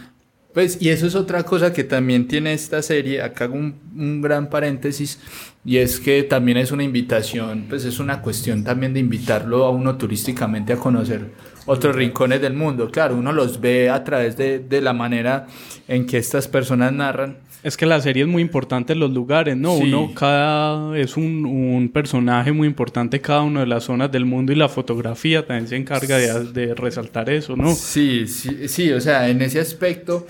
[0.54, 3.20] Pues, y eso es otra cosa que también tiene esta serie.
[3.20, 5.18] Acá hago un, un gran paréntesis.
[5.64, 9.70] Y es que también es una invitación, pues es una cuestión también de invitarlo a
[9.70, 11.32] uno turísticamente a conocer
[11.66, 12.90] otros rincones del mundo.
[12.90, 15.46] Claro, uno los ve a través de, de la manera
[15.88, 17.38] en que estas personas narran.
[17.64, 19.78] Es que la serie es muy importante en los lugares, ¿no?
[19.78, 19.84] Sí.
[19.84, 24.52] Uno cada es un, un personaje muy importante cada una de las zonas del mundo
[24.52, 27.74] y la fotografía también se encarga de, de resaltar eso, ¿no?
[27.74, 30.26] Sí, sí, sí, o sea, en ese aspecto,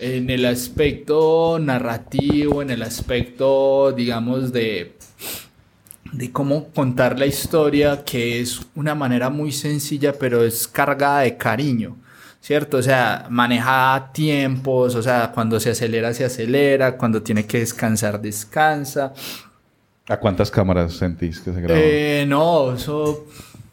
[0.00, 4.96] en el aspecto narrativo, en el aspecto, digamos, de,
[6.10, 11.36] de cómo contar la historia, que es una manera muy sencilla, pero es cargada de
[11.36, 11.96] cariño,
[12.42, 12.78] ¿cierto?
[12.78, 18.20] O sea, maneja tiempos, o sea, cuando se acelera, se acelera, cuando tiene que descansar,
[18.20, 19.14] descansa.
[20.08, 21.80] ¿A cuántas cámaras sentís que se graba?
[21.80, 23.26] Eh, no, eso,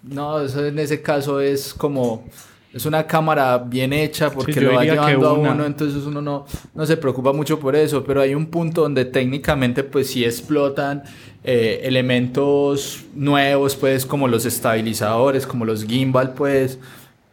[0.03, 2.23] no, eso en ese caso es como,
[2.71, 6.45] es una cámara bien hecha porque Sí, lo va llevando a uno, entonces uno no,
[6.75, 11.01] no se preocupa mucho por eso, pero hay un punto donde técnicamente pues sí explotan
[11.43, 16.77] eh, elementos nuevos, pues como los estabilizadores, como los gimbal, pues,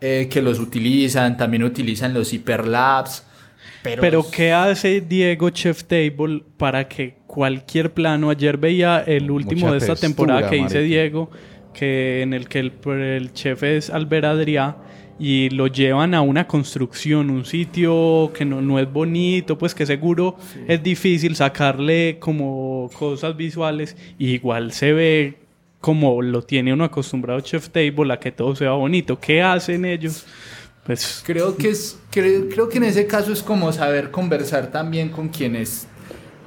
[0.01, 3.23] eh, que los utilizan, también utilizan los hiperlapse.
[3.83, 8.31] Pero, Pero ¿qué hace Diego Chef Table para que cualquier plano?
[8.31, 10.81] Ayer veía el último Mucha de esta textura, temporada que dice marica.
[10.81, 11.31] Diego,
[11.73, 14.77] que en el que el, el chef es Albert Adrià
[15.19, 19.87] y lo llevan a una construcción, un sitio que no, no es bonito, pues que
[19.87, 20.37] seguro
[20.69, 25.46] es difícil sacarle como cosas visuales y igual se ve
[25.81, 29.19] como lo tiene uno acostumbrado Chef Table a que todo sea bonito.
[29.19, 30.25] ¿Qué hacen ellos?
[30.85, 35.09] Pues Creo que es, creo, creo que en ese caso es como saber conversar también
[35.09, 35.87] con quienes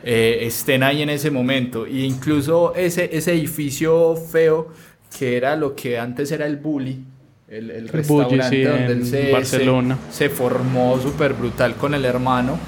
[0.03, 1.85] eh, estén ahí en ese momento.
[1.85, 4.69] E incluso ese, ese edificio feo
[5.17, 7.03] que era lo que antes era el Bully,
[7.47, 9.97] el, el restaurante sí, donde él se, Barcelona.
[10.09, 12.59] se, se formó súper brutal con el hermano.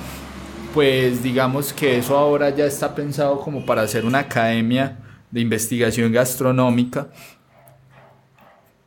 [0.74, 4.98] pues digamos que eso ahora ya está pensado como para hacer una academia
[5.32, 7.08] de investigación gastronómica.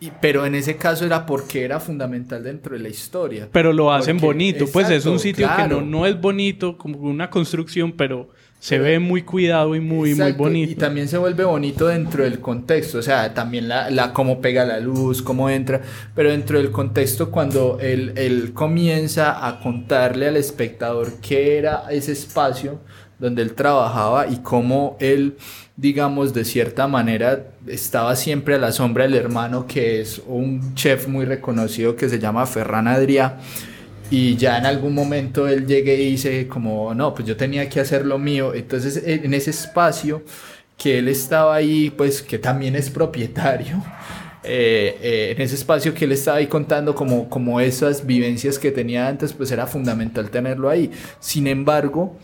[0.00, 3.48] Y- pero en ese caso era porque era fundamental dentro de la historia.
[3.50, 4.64] Pero lo hacen Porque- bonito.
[4.72, 5.80] Pues es un exacto, sitio que claro.
[5.80, 8.28] no, no es bonito, como una construcción, pero
[8.58, 10.72] se ve muy cuidado y muy, muy Exacto, bonito.
[10.72, 14.64] Y también se vuelve bonito dentro del contexto, o sea, también la, la cómo pega
[14.64, 15.80] la luz, cómo entra,
[16.14, 22.12] pero dentro del contexto cuando él, él comienza a contarle al espectador qué era ese
[22.12, 22.80] espacio
[23.18, 25.36] donde él trabajaba y cómo él,
[25.76, 31.08] digamos, de cierta manera estaba siempre a la sombra del hermano que es un chef
[31.08, 33.38] muy reconocido que se llama Ferran Adrià
[34.10, 37.80] y ya en algún momento él llegue y dice como, no, pues yo tenía que
[37.80, 38.54] hacer lo mío.
[38.54, 40.22] Entonces en ese espacio
[40.76, 43.82] que él estaba ahí, pues que también es propietario,
[44.44, 48.70] eh, eh, en ese espacio que él estaba ahí contando como, como esas vivencias que
[48.70, 50.90] tenía antes, pues era fundamental tenerlo ahí.
[51.20, 52.16] Sin embargo,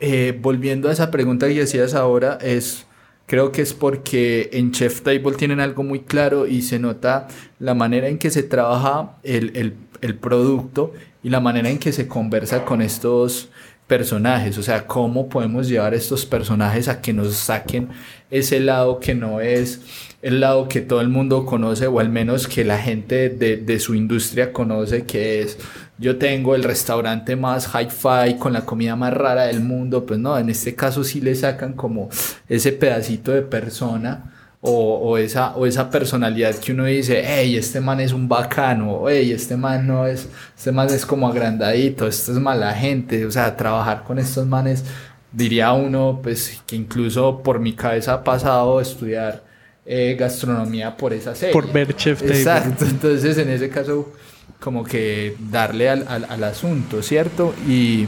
[0.00, 2.84] eh, volviendo a esa pregunta que hacías ahora, es...
[3.26, 7.74] Creo que es porque en Chef Table tienen algo muy claro y se nota la
[7.74, 12.08] manera en que se trabaja el, el, el producto y la manera en que se
[12.08, 13.50] conversa con estos
[13.88, 17.88] personajes, o sea, cómo podemos llevar estos personajes a que nos saquen
[18.30, 19.80] ese lado que no es
[20.20, 23.80] el lado que todo el mundo conoce o al menos que la gente de, de
[23.80, 25.58] su industria conoce que es
[25.98, 30.38] yo tengo el restaurante más hi-fi con la comida más rara del mundo, pues no,
[30.38, 32.08] en este caso sí le sacan como
[32.48, 37.80] ese pedacito de persona o, o esa, o esa personalidad que uno dice, hey, este
[37.80, 42.32] man es un bacano, hey, este man no es, este man es como agrandadito, esto
[42.32, 44.84] es mala gente, o sea, trabajar con estos manes,
[45.32, 49.42] diría uno, pues que incluso por mi cabeza ha pasado estudiar
[49.84, 51.52] eh, gastronomía por esa serie.
[51.52, 52.22] Por ver Chef.
[52.22, 54.12] Exacto, entonces en ese caso
[54.60, 57.54] como que darle al, al, al asunto, ¿cierto?
[57.66, 58.06] Y,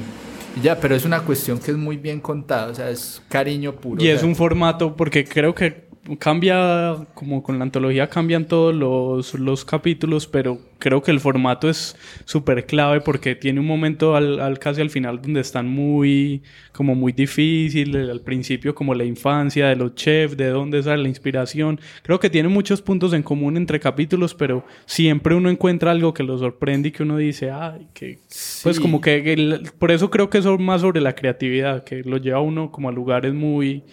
[0.56, 3.76] y ya, pero es una cuestión que es muy bien contada, o sea, es cariño
[3.76, 4.02] puro.
[4.02, 9.34] Y es un formato, porque creo que cambia, como con la antología cambian todos los,
[9.34, 14.40] los capítulos, pero creo que el formato es súper clave porque tiene un momento al,
[14.40, 19.68] al- casi al final donde están muy, como muy difíciles, al principio como la infancia
[19.68, 21.78] de los chefs, de dónde sale la inspiración.
[22.02, 26.22] Creo que tiene muchos puntos en común entre capítulos, pero siempre uno encuentra algo que
[26.22, 28.20] lo sorprende y que uno dice, ay, que...
[28.62, 32.16] Pues como que el- por eso creo que es más sobre la creatividad, que lo
[32.16, 33.84] lleva a uno como a lugares muy,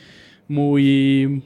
[0.47, 1.43] muy,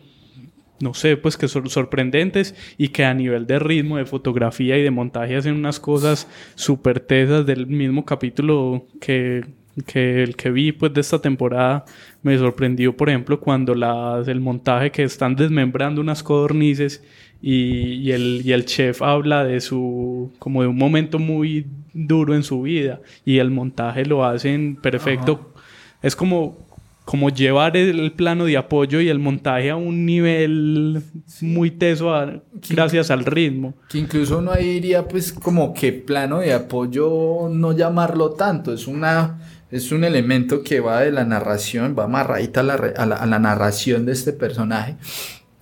[0.82, 4.84] no sé, pues que son sorprendentes y que a nivel de ritmo, de fotografía y
[4.84, 9.46] de montaje hacen unas cosas súper tesas del mismo capítulo que,
[9.86, 11.86] que el que vi pues de esta temporada
[12.24, 17.04] me sorprendió, por ejemplo, cuando las, el montaje que están desmembrando unas codornices
[17.41, 22.36] y, y el, y el chef habla de su, como de un momento muy duro
[22.36, 25.54] en su vida y el montaje lo hacen perfecto.
[26.02, 26.71] Es como,
[27.06, 31.02] como llevar el, plano de apoyo y el montaje a un nivel
[31.42, 33.74] muy teso a- gracias al ritmo.
[33.90, 38.88] Que incluso uno ahí diría, pues, como que plano de apoyo no llamarlo tanto, es
[38.88, 39.40] una...
[39.72, 43.26] Es un elemento que va de la narración, va amarradita a la, a la, a
[43.26, 44.98] la narración de este personaje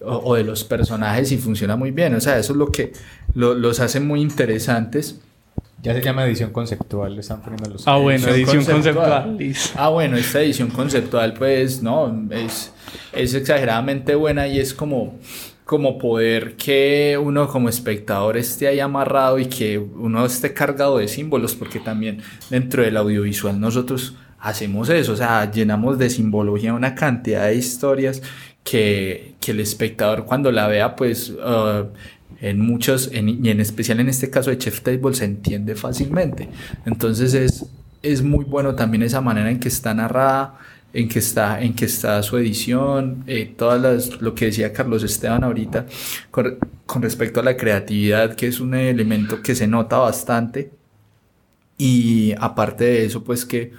[0.02, 2.15] o, o de los personajes y funciona muy bien.
[2.15, 2.91] O sea, eso es lo que
[3.36, 5.21] lo- los hace muy interesantes.
[5.82, 7.88] Ya se llama edición conceptual, le están poniendo los...
[7.88, 9.38] Ah, bueno, Edición edición conceptual.
[9.76, 12.74] Ah, bueno, esta edición conceptual, pues, no, es,
[13.13, 15.18] es exageradamente buena y es como,
[15.63, 21.08] como poder que uno como espectador esté ahí amarrado y que uno esté cargado de
[21.08, 26.94] símbolos, porque también dentro del audiovisual nosotros hacemos eso, o sea, llenamos de simbología una
[26.94, 28.22] cantidad de historias
[28.65, 31.30] que, que el espectador cuando la vea, pues...
[31.30, 31.88] uh,
[32.41, 36.49] en muchos, en- y en especial en este caso de Chef Table, se entiende fácilmente.
[36.86, 37.65] Entonces es,
[38.02, 40.58] es muy bueno también esa manera en que está narrada,
[40.93, 45.04] en que está, en que está su edición, eh, todas las, lo que decía Carlos
[45.04, 45.86] Esteban ahorita,
[46.32, 50.71] con, con respecto a la creatividad, que es un elemento que se nota bastante.
[51.78, 53.71] Y aparte de eso, pues que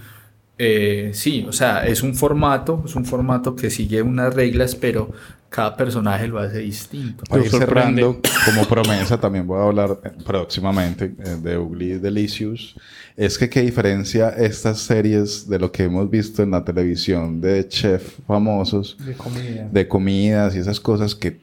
[0.59, 5.11] eh, sí, o sea, es un formato, es un formato que sigue unas reglas, pero
[5.51, 7.25] cada personaje lo hace distinto.
[7.29, 12.77] Para ir cerrando, como promesa, también voy a hablar eh, próximamente eh, de Ugly Delicious.
[13.17, 17.67] Es que qué diferencia estas series de lo que hemos visto en la televisión de
[17.69, 19.69] chef famosos, De comida.
[19.71, 21.40] de comidas y esas cosas que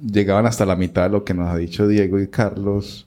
[0.00, 3.06] llegaban hasta la mitad de lo que nos ha dicho Diego y Carlos.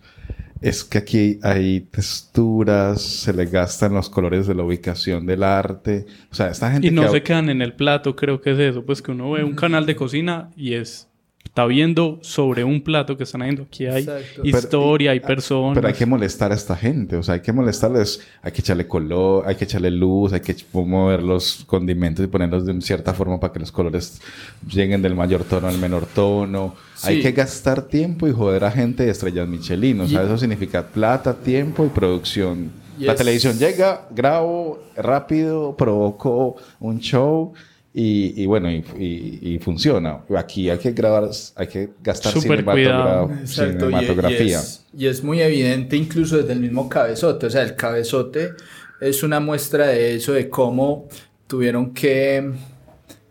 [0.63, 6.05] Es que aquí hay texturas, se le gastan los colores de la ubicación del arte.
[6.31, 7.09] O sea, esta gente Y no que...
[7.09, 9.85] se quedan en el plato, creo que es eso, pues que uno ve un canal
[9.85, 11.09] de cocina y es
[11.43, 13.63] está viendo sobre un plato que están haciendo.
[13.63, 14.41] Aquí hay Exacto.
[14.43, 15.75] historia, hay personas.
[15.75, 18.87] Pero hay que molestar a esta gente, o sea, hay que molestarles, hay que echarle
[18.87, 23.39] color, hay que echarle luz, hay que mover los condimentos y ponerlos de cierta forma
[23.39, 24.19] para que los colores
[24.67, 26.75] lleguen del mayor tono al menor tono.
[27.03, 30.37] Hay que gastar tiempo y joder a gente de estrellas Michelin, o sea, Y- eso
[30.37, 32.71] significa plata, tiempo y producción.
[32.99, 37.53] La televisión llega, grabo rápido, provoco un show
[37.93, 40.21] y, y bueno, y, y- y funciona.
[40.35, 43.31] Aquí hay que grabar, hay que gastar cinematogra- cuidado.
[43.43, 44.45] Y- cinematografía.
[44.47, 47.45] Y, es, y es muy evidente incluso desde el mismo cabezote.
[47.45, 48.51] O sea, el cabezote
[48.99, 51.07] es una muestra de eso, de cómo
[51.45, 52.51] tuvieron que,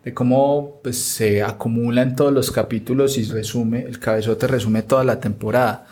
[0.04, 5.18] de cómo pues, se acumulan todos los capítulos y resume, el cabezote resume toda la
[5.18, 5.86] temporada.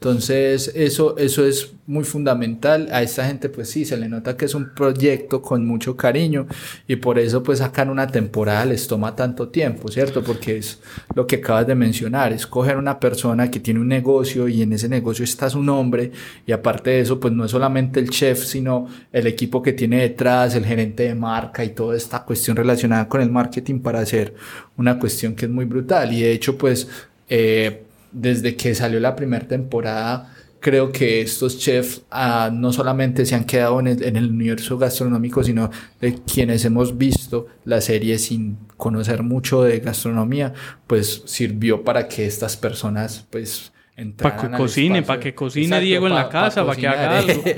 [0.00, 2.88] Entonces, eso, eso es muy fundamental.
[2.92, 6.46] A esta gente, pues sí, se le nota que es un proyecto con mucho cariño
[6.86, 10.22] y por eso, pues sacar una temporada les toma tanto tiempo, ¿cierto?
[10.22, 10.80] Porque es
[11.16, 14.72] lo que acabas de mencionar, es coger una persona que tiene un negocio y en
[14.72, 16.12] ese negocio está su nombre
[16.46, 20.02] y aparte de eso, pues no es solamente el chef, sino el equipo que tiene
[20.02, 24.34] detrás, el gerente de marca y toda esta cuestión relacionada con el marketing para hacer
[24.76, 26.12] una cuestión que es muy brutal.
[26.12, 26.88] Y de hecho, pues...
[27.28, 27.82] eh,
[28.12, 33.44] desde que salió la primera temporada, creo que estos chefs ah, no solamente se han
[33.44, 38.58] quedado en el, en el universo gastronómico, sino de quienes hemos visto la serie sin
[38.76, 40.54] conocer mucho de gastronomía,
[40.86, 43.72] pues sirvió para que estas personas pues
[44.16, 47.18] Para que cocine, para que cocine Exacto, Diego en la pa- casa, para que haga
[47.18, 47.42] algo.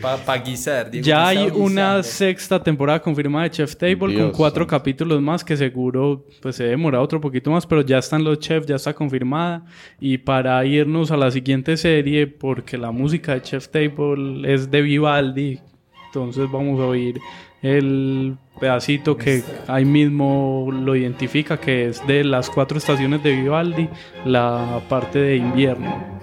[0.00, 0.90] Para guisar.
[0.90, 2.02] Diego Ya hay una guisando.
[2.04, 7.00] sexta temporada confirmada de Chef Table con cuatro capítulos más que seguro pues se demora
[7.02, 9.64] otro poquito más, pero ya están los chefs, ya está confirmada.
[9.98, 14.80] Y para irnos a la siguiente serie, porque la música de Chef Table es de
[14.80, 15.58] Vivaldi,
[16.06, 17.18] entonces vamos a oír
[17.62, 23.88] el pedacito que ahí mismo lo identifica, que es de las cuatro estaciones de Vivaldi,
[24.24, 26.20] la parte de invierno.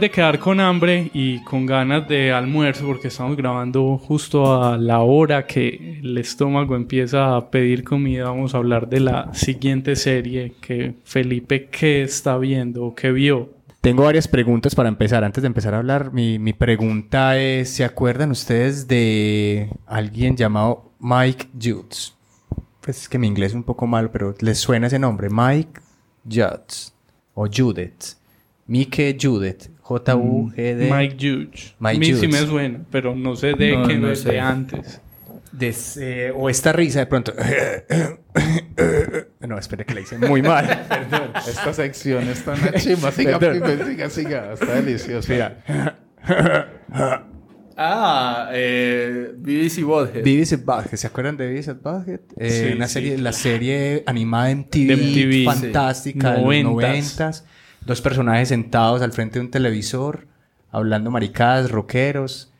[0.00, 5.00] De quedar con hambre y con ganas de almuerzo, porque estamos grabando justo a la
[5.00, 10.54] hora que el estómago empieza a pedir comida, vamos a hablar de la siguiente serie
[10.60, 13.50] que Felipe, ¿qué está viendo o qué vio?
[13.82, 15.22] Tengo varias preguntas para empezar.
[15.22, 20.92] Antes de empezar a hablar, mi, mi pregunta es, ¿se acuerdan ustedes de alguien llamado
[20.98, 22.14] Mike Judds?
[22.80, 25.28] Pues es que mi inglés es un poco malo, pero ¿les suena ese nombre?
[25.30, 25.80] Mike
[26.24, 26.94] Judds
[27.34, 28.16] o Judith.
[28.66, 29.68] Mike Judith.
[29.90, 30.88] J-U-G-D.
[30.88, 31.74] Mm, Mike Judge.
[31.80, 32.20] Mike Judge.
[32.20, 34.30] sí me suena, pero no sé de no, quién no sé.
[34.30, 35.00] de antes.
[36.36, 37.34] O esta risa de pronto.
[39.40, 40.64] no, espere que le hice muy mal.
[40.88, 41.32] Perdón.
[41.36, 43.10] Esta sección está en la chimba.
[43.10, 43.40] Siga,
[43.84, 44.52] siga, siga.
[44.52, 45.32] Está delicioso.
[47.82, 50.22] Ah, eh, BBC Budget.
[50.22, 52.20] BBC ¿Se acuerdan de BBC Budget?
[52.36, 53.16] Eh, una serie.
[53.16, 57.46] La serie animada en TV, MTV, fantástica, de los noventas.
[57.86, 60.26] Dos personajes sentados al frente de un televisor,
[60.70, 62.52] hablando maricadas, rockeros,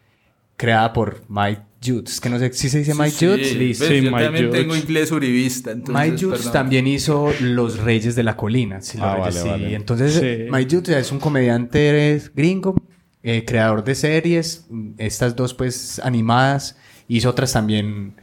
[0.57, 2.21] creada por Mike Judds.
[2.21, 3.49] Que no sé si se dice Mike Sí, Judds.
[3.49, 3.55] sí.
[3.55, 3.85] Listo.
[3.87, 5.71] Sí, yo Mike también tengo inglés uribista.
[5.73, 6.53] Entonces, Mike Judds perdón.
[6.53, 8.81] también hizo Los Reyes de la Colina.
[8.81, 9.49] Sí, Los Ah, Reyes, vale, sí.
[9.49, 9.75] vale.
[9.75, 10.51] Entonces, Sí.
[10.51, 12.75] Mike Judds es un comediante gringo,
[13.23, 14.67] eh, creador de series.
[14.99, 16.77] Estas dos, pues, animadas.
[17.09, 18.15] Hizo otras también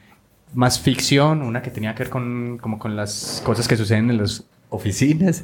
[0.54, 1.42] más ficción.
[1.42, 5.44] Una que tenía que ver con, como con las cosas que suceden en las oficinas.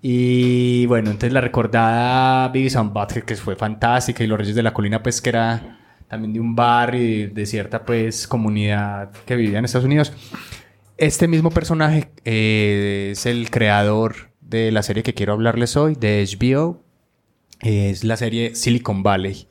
[0.00, 4.22] Y bueno, entonces la recordada and Butthead, que fue fantástica.
[4.22, 5.78] Y Los Reyes de la Colina, pues, que era
[6.08, 10.12] también de un barrio y de, de cierta, pues, comunidad que vivía en Estados Unidos.
[10.96, 16.24] Este mismo personaje eh, es el creador de la serie que quiero hablarles hoy, de
[16.26, 16.82] HBO.
[17.60, 19.48] Es la serie Silicon Valley.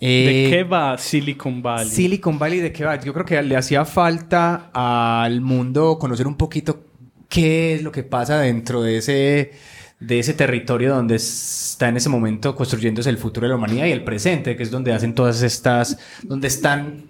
[0.00, 1.88] ¿De Eh, qué va Silicon Valley?
[1.88, 3.00] Silicon Valley, ¿de qué va?
[3.00, 6.84] Yo creo que le hacía falta al mundo conocer un poquito
[7.28, 9.52] qué es lo que pasa dentro de ese,
[10.00, 13.92] de ese territorio donde está en ese momento construyéndose el futuro de la humanidad y
[13.92, 17.04] el presente, que es donde hacen todas estas, donde están,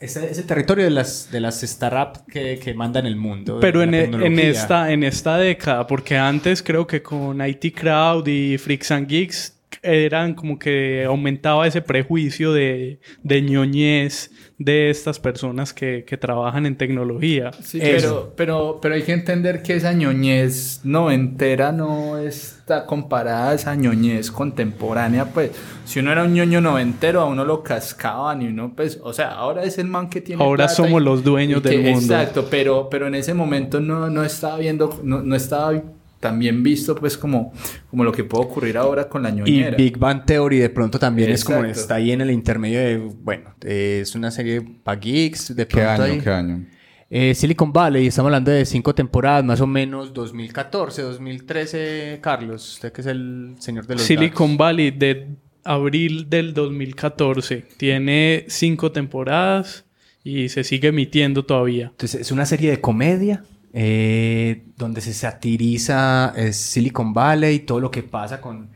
[0.00, 3.58] ese, ese territorio de las, de las startups que, que mandan el mundo.
[3.60, 8.26] Pero en, e- en esta, en esta década, porque antes creo que con IT Crowd
[8.28, 15.20] y Freaks and Geeks eran como que aumentaba ese prejuicio de, de ñoñez de estas
[15.20, 17.52] personas que, que trabajan en tecnología.
[17.62, 23.54] Sí, pero, pero, pero hay que entender que esa ñoñez noventera no está comparada a
[23.54, 25.52] esa ñoñez contemporánea, pues.
[25.84, 29.30] Si uno era un ñoño noventero, a uno lo cascaban y uno, pues, o sea,
[29.32, 31.82] ahora es el man que tiene Ahora plata somos y- los dueños y que- del
[31.94, 32.14] mundo.
[32.14, 35.80] Exacto, pero, pero en ese momento no, no estaba viendo, no, no estaba
[36.20, 37.52] tan bien visto, pues, como,
[37.90, 39.76] como lo que puede ocurrir ahora con la Y ñoñera.
[39.76, 41.80] Big Bang Theory de pronto también es como Exacto.
[41.80, 45.76] está ahí en el intermedio de, bueno, eh, es una serie para geeks, de ¿Qué
[45.76, 46.12] pronto año?
[46.14, 46.66] ahí- ¿Qué año?
[47.10, 52.92] Eh, Silicon Valley, estamos hablando de cinco temporadas, más o menos 2014, 2013, Carlos, usted
[52.92, 54.58] que es el señor de los Silicon datos.
[54.58, 55.26] Valley de
[55.64, 59.84] abril del 2014 tiene cinco temporadas
[60.24, 61.86] y se sigue emitiendo todavía.
[61.86, 63.42] Entonces, es una serie de comedia
[63.72, 68.70] eh, donde se satiriza eh, Silicon Valley y todo lo que pasa con,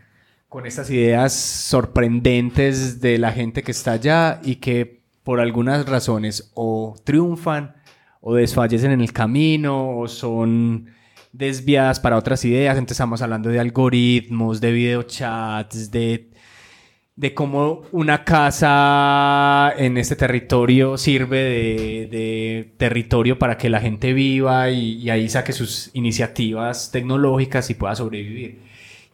[0.48, 6.50] con estas ideas sorprendentes de la gente que está allá y que por algunas razones
[6.54, 7.74] o triunfan
[8.20, 10.90] o desfallecen en el camino o son
[11.32, 12.76] desviadas para otras ideas.
[12.76, 16.31] Entonces estamos hablando de algoritmos, de videochats, de
[17.22, 24.70] de cómo una casa en este territorio sirve de, territorio para que la gente viva
[24.70, 28.58] y, ahí saque sus iniciativas tecnológicas y pueda sobrevivir.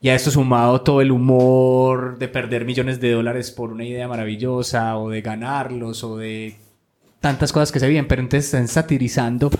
[0.01, 4.09] Y a esto sumado todo el humor de perder millones de dólares por una idea
[4.09, 6.57] maravillosa o de ganarlos o de
[7.21, 9.51] tantas cosas que se vienen, pero entonces están satirizando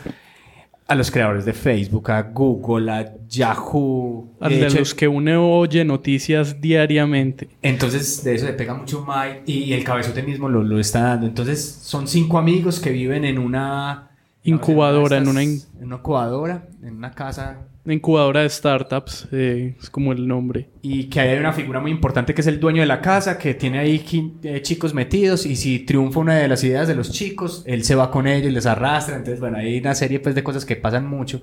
[0.89, 4.27] a los creadores de Facebook, a Google, a Yahoo.
[4.41, 7.49] A De hecho, los que uno oye noticias diariamente.
[7.63, 11.01] entonces, de eso le pega mucho Mike y, y el cabezote mismo lo, lo está
[11.03, 11.27] dando.
[11.27, 14.07] Entonces, son cinco amigos que viven en una
[14.45, 17.68] Incubadora, en una in- en una incubadora, en una casa.
[17.93, 20.69] Incubadora de startups, eh, es como el nombre.
[20.83, 23.55] Y que hay una figura muy importante que es el dueño de la casa, que
[23.55, 24.05] tiene ahí
[24.43, 25.47] eh, chicos metidos.
[25.47, 28.53] Y si triunfa una de las ideas de los chicos, él se va con ellos,
[28.53, 29.17] les arrastra.
[29.17, 31.43] Entonces, bueno, hay una serie pues, de cosas que pasan mucho.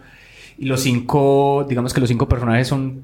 [0.58, 3.04] Y los cinco, digamos que los cinco personajes son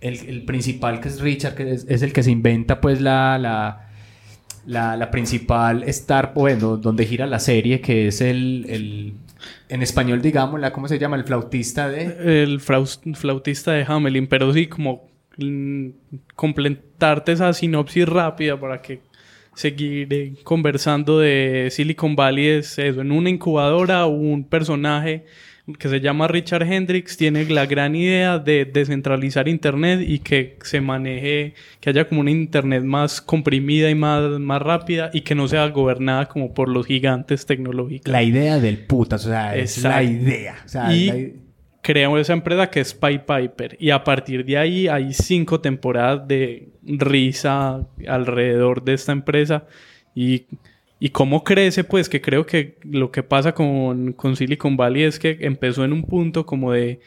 [0.00, 5.10] el, principal, que es Richard, que es, el que se inventa pues la, la, la,
[5.10, 9.14] principal star, bueno, donde gira la serie, que es el
[9.68, 11.16] en español, digamos, la, ¿cómo se llama?
[11.16, 12.42] El flautista de...
[12.42, 15.88] El flautista de Hamelin, pero sí, como mm,
[16.34, 19.00] completarte esa sinopsis rápida para que
[19.54, 23.00] seguir conversando de Silicon Valley es eso.
[23.00, 25.26] En una incubadora, un personaje
[25.78, 30.80] que se llama Richard Hendricks tiene la gran idea de descentralizar Internet y que se
[30.80, 35.46] maneje, que haya como una Internet más comprimida y más, más rápida y que no
[35.48, 38.10] sea gobernada como por los gigantes tecnológicos.
[38.10, 40.56] La idea del putas, o sea, es la idea.
[40.64, 41.28] O sea, Y- la
[41.80, 46.26] creamos esa empresa que es Pie Piper y a partir de ahí hay cinco temporadas
[46.28, 49.64] de risa alrededor de esta empresa
[50.14, 50.44] y,
[51.00, 55.18] y cómo crece pues que creo que lo que pasa con, con Silicon Valley es
[55.18, 57.00] que empezó en un punto como de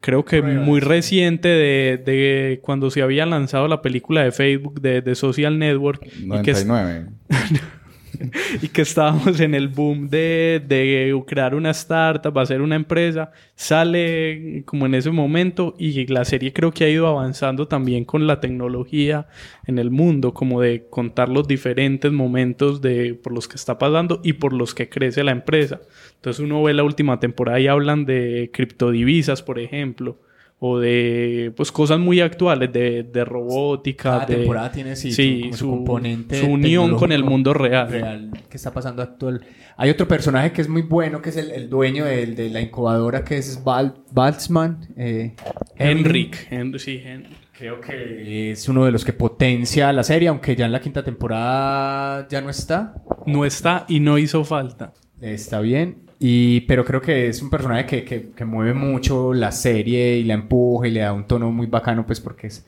[0.00, 5.02] creo que muy reciente de, de cuando se había lanzado la película de Facebook de,
[5.02, 7.06] de Social Network y que, es- 99.
[8.62, 14.62] y que estábamos en el boom de, de crear una startup, hacer una empresa, sale
[14.66, 18.40] como en ese momento y la serie creo que ha ido avanzando también con la
[18.40, 19.28] tecnología
[19.66, 24.20] en el mundo, como de contar los diferentes momentos de, por los que está pasando
[24.24, 25.80] y por los que crece la empresa.
[26.16, 30.18] Entonces uno ve la última temporada y hablan de criptodivisas, por ejemplo.
[30.62, 34.10] O de pues cosas muy actuales de, de robótica.
[34.10, 35.10] Cada de, temporada tiene sí,
[35.52, 38.30] su, su- componente su unión con el mundo real.
[38.50, 39.40] que está pasando actual.
[39.78, 42.60] Hay otro personaje que es muy bueno, que es el, el dueño del- de, la
[42.60, 44.88] incubadora, que es Baltzman.
[44.98, 45.34] eh,
[45.76, 47.24] Henrik, Hen- sí, Hen-
[47.56, 51.02] Creo que es uno de los que potencia la serie, aunque ya en la quinta
[51.02, 52.94] temporada ya no está.
[53.26, 54.92] no está y no hizo falta.
[55.20, 56.09] Está bien.
[56.22, 60.24] Y, pero creo que es un personaje que, que- que mueve mucho la serie y
[60.24, 62.66] la empuja y le da un tono muy bacano, pues porque es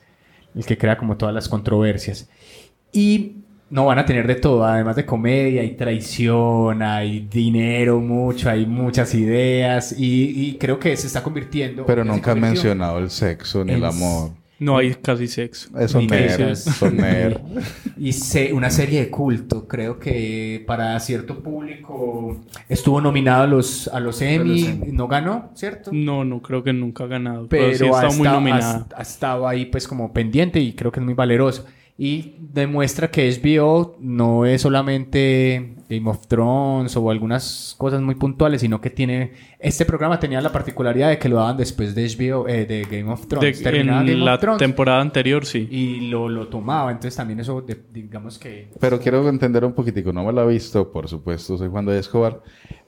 [0.55, 2.29] el que crea como todas las controversias.
[2.91, 3.33] Y
[3.69, 8.65] no van a tener de todo, además de comedia, hay traición, hay dinero mucho, hay
[8.65, 11.85] muchas ideas y, y creo que se está convirtiendo.
[11.85, 14.31] Pero nunca han convirtió mencionado el sexo ni el amor.
[14.59, 15.69] No hay casi sexo.
[15.77, 16.63] Eso Ni nerd, mesas.
[16.75, 17.37] son nerd.
[17.97, 23.87] Y se- una serie de culto, creo que para cierto público estuvo nominado a los,
[23.87, 25.91] a los Emmy, no ganó, ¿cierto?
[25.93, 27.47] No, no creo que nunca ha ganado.
[27.47, 28.87] Pero, Pero sí ha estado muy nominada.
[28.93, 31.65] ha- ha estado ahí pues como pendiente y creo que es muy valeroso.
[32.05, 38.59] Y demuestra que HBO no es solamente Game of Thrones o algunas cosas muy puntuales,
[38.59, 39.31] sino que tiene...
[39.57, 43.09] Este programa tenía la particularidad de que lo daban después de HBO, eh, de Game
[43.09, 43.61] of De- Thrones.
[43.63, 45.65] Game en of la Thrones temporada anterior, sí.
[45.71, 46.91] y lo, lo tomaba.
[46.91, 48.67] Entonces también eso, de- digamos que...
[48.81, 51.99] Pero quiero entender un poquitico, no me lo he visto, por supuesto, soy Juan de
[51.99, 52.41] Escobar.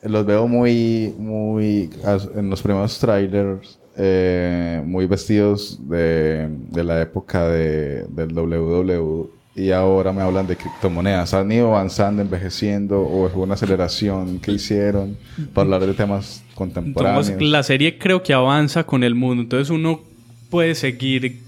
[0.04, 1.90] Los veo muy, muy,
[2.36, 9.72] en los primeros trailers, eh, muy vestidos de, de la época de, del WW y
[9.72, 11.34] ahora me hablan de criptomonedas.
[11.34, 15.18] ¿Han ido avanzando, envejeciendo o es una aceleración que hicieron
[15.54, 17.30] para hablar de temas contemporáneos?
[17.30, 19.44] Entonces, la serie creo que avanza con el mundo.
[19.44, 20.02] Entonces uno
[20.50, 21.45] puede seguir.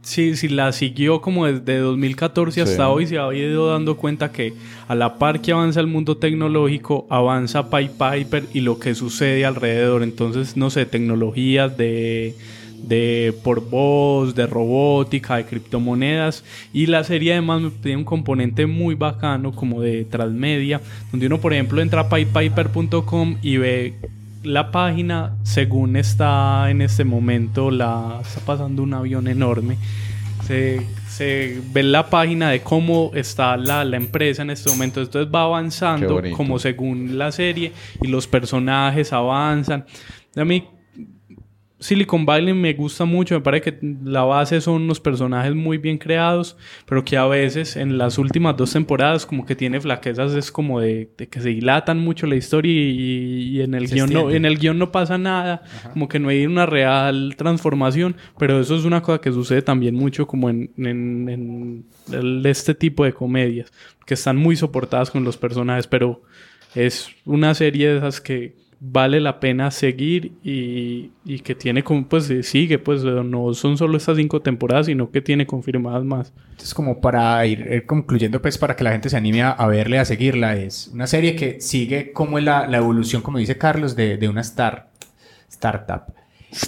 [0.00, 2.90] Si, si la siguió como desde 2014 hasta Sí.
[2.90, 4.54] hoy, se ha ido dando cuenta que
[4.88, 9.44] a la par que avanza el mundo tecnológico, avanza Pied Piper y lo que sucede
[9.44, 10.02] alrededor.
[10.02, 12.34] Entonces, no sé, tecnologías de,
[12.84, 16.42] de por voz, de robótica, de criptomonedas.
[16.72, 21.52] Y la serie además tiene un componente muy bacano como de transmedia, donde uno, por
[21.52, 23.94] ejemplo, entra a pipepiper.com y ve
[24.46, 29.76] la página según está en este momento, la está pasando un avión enorme.
[30.46, 35.00] Se, se ve la página de cómo está la, la empresa en este momento.
[35.00, 39.84] Entonces va avanzando como según la serie y los personajes avanzan.
[40.36, 40.64] A mí
[41.78, 45.98] Silicon Valley me gusta mucho, me parece que la base son unos personajes muy bien
[45.98, 46.56] creados,
[46.86, 50.80] pero que a veces en las últimas dos temporadas como que tiene flaquezas, es como
[50.80, 54.30] de, de que se dilatan mucho la historia y, y en el Se guion no,
[54.36, 55.62] en el guion no pasa nada,
[55.92, 59.94] como que no hay una real transformación, pero eso es una cosa que sucede también
[59.96, 63.70] mucho como en, en- en el- este tipo de comedias,
[64.06, 66.22] que están muy soportadas con los personajes, pero
[66.74, 72.06] es una serie de esas que vale la pena seguir y, y que tiene como
[72.06, 76.04] pues eh, sigue pues eh, no son solo estas cinco temporadas sino que tiene confirmadas
[76.04, 79.50] más Entonces, como para ir, ir concluyendo, pues para que la gente se anime a,
[79.52, 83.56] a verle, a seguirla, es una serie que sigue como la, la evolución, como dice
[83.56, 84.90] Carlos, de, de una star,
[85.48, 86.12] startup.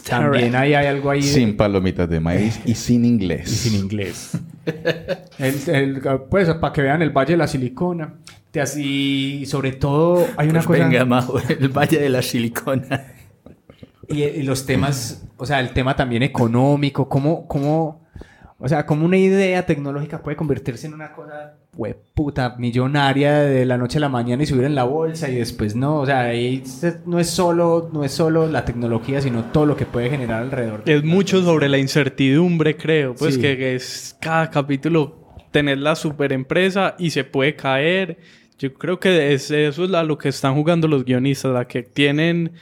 [0.08, 3.50] También hay, hay algo ahí de- Sin palomitas de maíz y sin inglés.
[3.52, 4.32] y sin inglés.
[5.38, 8.14] El- el- pues para que vean el Valle de la Silicona.
[8.50, 10.88] Te así, sobre todo, hay una Pues cosa...
[10.88, 13.12] venga, Majo, el Valle de la Silicona.
[14.08, 18.06] Y, y los temas, o sea, el tema también económico, cómo, cómo,
[18.58, 23.66] o sea, cómo una idea tecnológica puede convertirse en una cosa, hue- puta, millonaria de
[23.66, 26.20] la noche a la mañana y subir en la bolsa y después no, o sea,
[26.22, 30.08] ahí se- no es solo, no es solo la tecnología, sino todo lo que puede
[30.08, 30.84] generar alrededor.
[30.84, 33.42] de es mucho sobre la incertidumbre creo pues Sí.
[33.42, 35.18] que es cada capítulo
[35.50, 38.16] tener la super empresa y se puede caer
[38.58, 42.52] yo creo que es, eso es lo que están jugando los guionistas la que tienen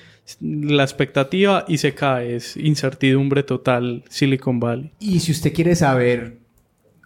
[0.41, 4.93] la expectativa y se cae es incertidumbre total Silicon Valley.
[4.99, 6.39] Y si usted quiere saber,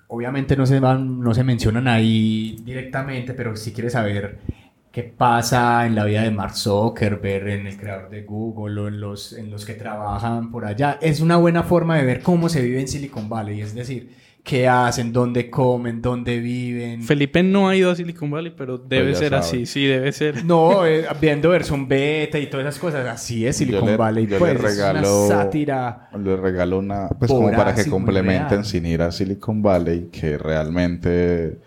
[0.09, 4.39] obviamente no se van, no se mencionan ahí directamente, pero si quiere saber
[4.91, 9.01] qué pasa en la vida de Mark Zuckerberg, en el creador de Google o en
[9.01, 12.63] los, en los que trabajan por allá, es una buena forma de ver cómo se
[12.63, 14.11] vive en Silicon Valley, es decir,
[14.43, 17.03] qué hacen, dónde comen, dónde viven.
[17.03, 19.41] Felipe no ha ido a Silicon Valley pero debe ya ser sabe.
[19.41, 23.57] así sí debe ser No, eh, viendo versión beta y todas esas cosas, así es
[23.57, 26.09] Silicon Yo le- Valley, yo le pues es una sátira.
[26.19, 31.59] Le regalo una, pues como para que complementen sin ir a Silicon Valley, que realmente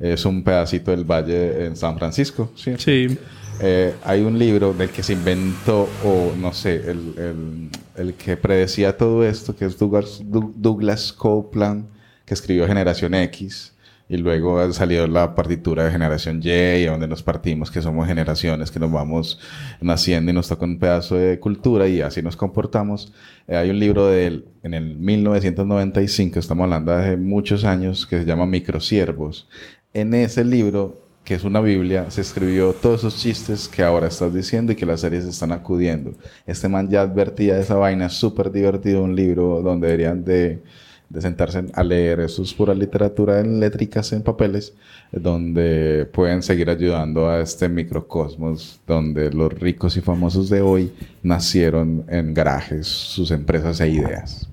[0.00, 2.52] es un pedacito del valle en San Francisco.
[2.54, 2.74] Sí.
[2.78, 3.18] sí
[3.60, 8.36] Eh, hay un libro del que se inventó, o no sé, el, el- el que
[8.36, 11.86] predecía todo esto, que es Douglas, Doug- Douglas Copeland,
[12.28, 13.74] que escribió Generación X.
[14.10, 18.70] Y luego ha salido la partitura de Generación Y, donde nos partimos, que somos generaciones,
[18.70, 19.38] que nos vamos
[19.82, 23.12] naciendo y nos toca un pedazo de cultura y así nos comportamos.
[23.46, 28.20] Eh, hay un libro de él en el 1995, estamos hablando de muchos años, que
[28.20, 29.46] se llama Microsiervos.
[29.92, 34.32] En ese libro, que es una Biblia, se escribió todos esos chistes que ahora estás
[34.32, 36.14] diciendo y que las series están acudiendo.
[36.46, 40.62] Este man ya advertía de esa vaina, súper divertido, un libro donde deberían de,
[41.08, 42.20] de sentarse a leer.
[42.20, 44.74] Eso es pura literatura en létricas, en papeles,
[45.10, 50.92] donde pueden seguir ayudando a este microcosmos, donde los ricos y famosos de hoy
[51.22, 54.48] nacieron en garajes, sus empresas e ideas.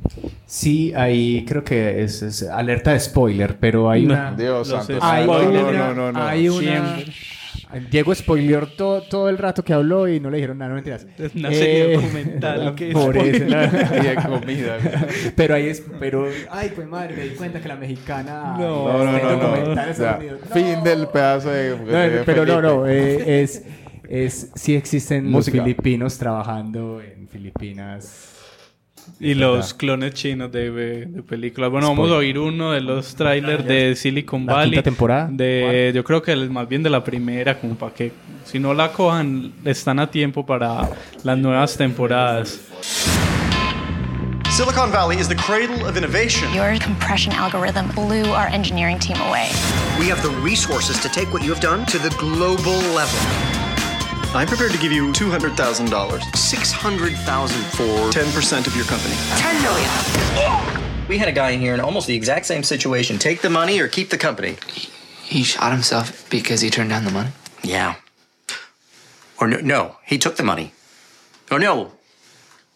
[0.46, 4.14] Sí, ahí creo que es, es alerta de spoiler, pero hay No.
[4.14, 4.32] una...
[4.36, 4.98] Dios santo.
[5.02, 6.24] Hay No, no, no, no.
[6.24, 7.14] hay una, Siempre.
[7.90, 11.06] Diego spoileó todo, todo el rato que habló y no le dijeron nada, no mentiras.
[11.18, 13.46] Es una serie Eh, documental que por eso,
[14.30, 14.78] comida.
[15.36, 18.56] Pero ahí es, pero, ay, pues madre, me di cuenta que la mexicana.
[18.58, 19.82] No, No, no, no, no.
[19.92, 20.20] O sea,
[20.54, 21.78] fin del pedazo de...
[21.78, 23.64] No, de pero no, no, eh, es,
[24.08, 25.58] es, sí existen Música.
[25.58, 28.35] los filipinos trabajando en Filipinas.
[29.20, 31.72] Y los clones chinos de, de películas.
[31.72, 34.72] Bueno, vamos a oír uno de los trailers de Silicon La Valley.
[34.72, 35.28] quinta temporada.
[35.32, 38.12] De, yo creo que el, más bien de la primera, como para que
[38.44, 40.90] si no la cojan, están a tiempo para
[41.24, 42.60] las nuevas temporadas.
[44.50, 46.48] Silicon Valley is the cradle of innovation.
[46.54, 49.50] Your compression algorithm blew our engineering team away.
[50.00, 53.20] We have the resources to take what you have done to the global level.
[54.36, 59.16] I'm prepared to give you $200,000, 600,000 for 10% of your company.
[59.38, 61.08] 10 million.
[61.08, 63.18] We had a guy in here in almost the exact same situation.
[63.18, 64.58] Take the money or keep the company.
[65.24, 67.30] He shot himself because he turned down the money.
[67.64, 67.96] Yeah.
[69.40, 70.74] Or no, no, he took the money.
[71.50, 71.94] Or no.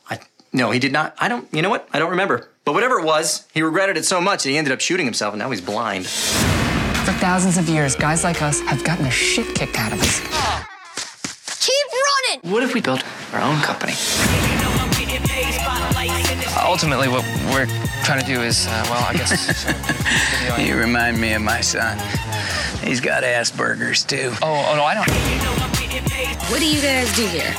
[0.09, 0.19] I
[0.53, 1.13] no, he did not.
[1.19, 1.89] I don't you know what?
[1.91, 2.49] I don't remember.
[2.63, 5.33] But whatever it was, he regretted it so much that he ended up shooting himself
[5.33, 6.05] and now he's blind.
[6.05, 10.68] For thousands of years, guys like us have gotten the shit kicked out of us.
[12.29, 12.51] Keep running!
[12.51, 13.03] What if we built
[13.33, 13.93] our own company?
[16.65, 17.65] Ultimately, what we're
[18.03, 19.65] trying to do is, uh, well, I guess.
[20.59, 21.97] You remind me of my son.
[22.83, 24.31] He's got Asperger's too.
[24.41, 25.09] oh, oh, no, I don't.
[26.49, 27.51] What do you guys do here?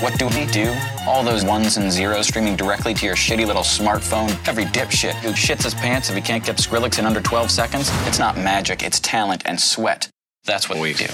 [0.00, 0.74] What do we do?
[1.06, 4.30] All those ones and zeros streaming directly to your shitty little smartphone.
[4.48, 7.90] Every dipshit who shits his pants if he can't get Skrillex in under 12 seconds.
[8.06, 10.08] It's not magic, it's talent and sweat.
[10.44, 11.06] That's what we do.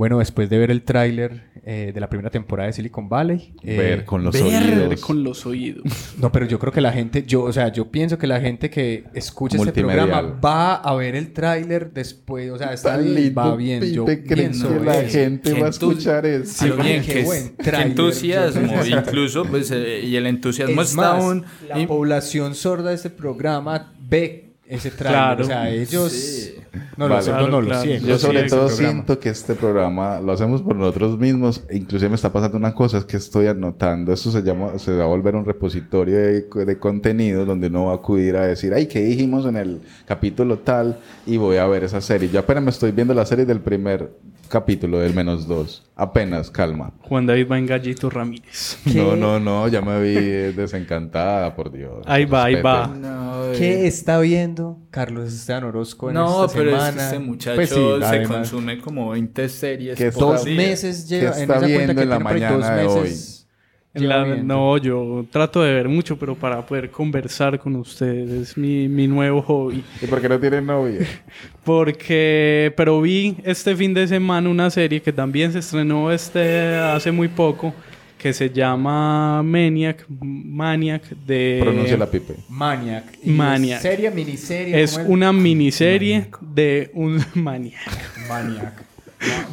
[0.00, 3.52] Bueno, después de ver el tráiler eh, de la primera temporada de Silicon Valley.
[3.62, 5.00] eh, Ver con los Ver oídos.
[5.02, 5.82] con los oídos.
[6.18, 8.70] No, pero yo creo que la gente, yo, o sea, yo pienso que la gente
[8.70, 13.40] que escucha este programa va a ver el tráiler después, o sea, está bien, lindo,
[13.42, 13.82] va bien.
[13.92, 15.18] Yo Pipe, ¿crees pienso que la eso.
[15.18, 16.64] gente va a escuchar eso?
[16.64, 17.88] Sí, bien, qué, buen qué tráiler.
[17.90, 18.82] entusiasmo.
[18.82, 21.44] Yo- Incluso, pues, eh, y el entusiasmo Es está más, aún.
[21.68, 25.44] la y- población sorda de este programa ve ese tráiler, Claro.
[25.44, 26.54] o sea, ellos Sí.
[26.96, 27.24] No Vale.
[27.24, 27.82] Claro, no claro.
[27.82, 28.08] ciegos.
[28.08, 28.92] Yo sobre todo programa.
[28.92, 31.64] siento que este programa lo hacemos por nosotros mismos.
[31.68, 34.12] e Inclusive me está pasando una cosa, es que estoy anotando.
[34.12, 37.92] Esto se llama, se va a volver un repositorio de, de contenido donde uno va
[37.92, 40.98] a acudir a decir, ay, ¿qué dijimos en el capítulo tal?
[41.26, 42.28] Y voy a ver esa serie.
[42.28, 44.10] Yo apenas me estoy viendo la serie del primer
[44.50, 45.82] capítulo del menos dos.
[45.94, 46.92] Apenas, calma.
[47.02, 48.78] Juan David Gallito Ramírez.
[48.86, 52.04] No, no, no, ya me vi eh, desencantada, por Dios.
[52.06, 52.88] Ahí va, ahí va.
[52.88, 57.18] No, eh, ¿Qué está viendo Carlos Esteban Orozco en No, esta pero es que este
[57.18, 59.98] muchacho Pues sí, se además, consume como 20 series.
[59.98, 60.56] Que por Dos día.
[60.56, 63.46] meses lleva ¿Qué en esa cuenta viendo que en la mañana de meses
[63.94, 64.54] En lleva la- viendo.
[64.54, 68.30] no, yo trato de ver mucho, pero para poder conversar con ustedes.
[68.50, 69.82] Es mi, mi nuevo hobby.
[70.00, 71.00] ¿Y por qué no tiene novia?
[71.64, 77.12] Porque, pero vi este fin de semana una serie que también se estrenó este hace
[77.12, 77.72] muy poco,
[78.20, 81.60] que se llama Maniac, Maniac de...
[81.62, 82.34] Pronuncia la pipe.
[82.50, 83.04] Maniac.
[83.22, 83.76] Y Maniac.
[83.76, 84.82] es Serie, miniserie.
[84.82, 85.10] Es ¿cómo es?
[85.10, 87.80] una miniserie de un Maniac.
[88.28, 88.84] Maniac.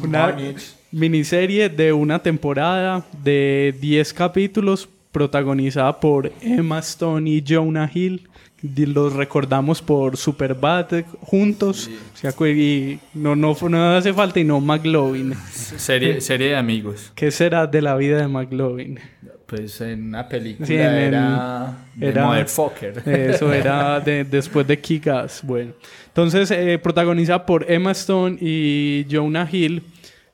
[0.02, 0.60] Una Maniac.
[0.92, 8.28] miniserie de una temporada de 10 capítulos protagonizada por Emma Stone y Jonah Hill.
[8.62, 11.88] Los recordamos por Superbad eh, juntos.
[12.14, 15.34] ¿Se acuer- Y no, no, no hace falta y no McLovin.
[15.52, 17.12] Serie, serie de amigos.
[17.14, 18.98] ¿Qué será de la vida de McLovin?
[19.46, 21.76] Pues en una película Sí, en- era...
[21.94, 23.02] de era- Motherfucker.
[23.08, 25.40] Eso era de- después de Kick-Ass.
[25.44, 25.72] Bueno,
[26.08, 29.82] entonces eh, protagonizada por Emma Stone y Jonah Hill.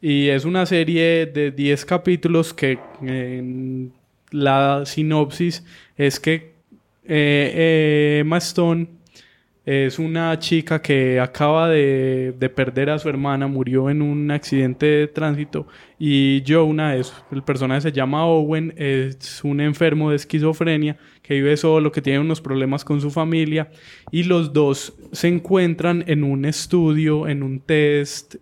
[0.01, 2.79] Y es una serie de 10 capítulos que
[4.31, 5.65] la sinopsis
[5.97, 6.54] es que
[7.05, 8.89] eh, eh, Emma Stone
[9.65, 14.85] es una chica que acaba de, de perder a su hermana, murió en un accidente
[14.85, 15.67] de tránsito
[15.99, 21.57] y Jonah, es, el personaje se llama Owen, es un enfermo de esquizofrenia que vive
[21.57, 23.71] solo, que tiene unos problemas con su familia
[24.11, 28.37] y los dos se encuentran en un estudio, en un test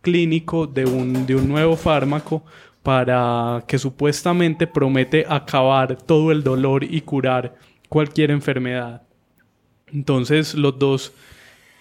[0.00, 2.42] clínico de un, de un nuevo fármaco
[2.82, 7.54] para que supuestamente promete acabar todo el dolor y curar
[7.88, 9.02] cualquier enfermedad.
[9.92, 11.12] Entonces los dos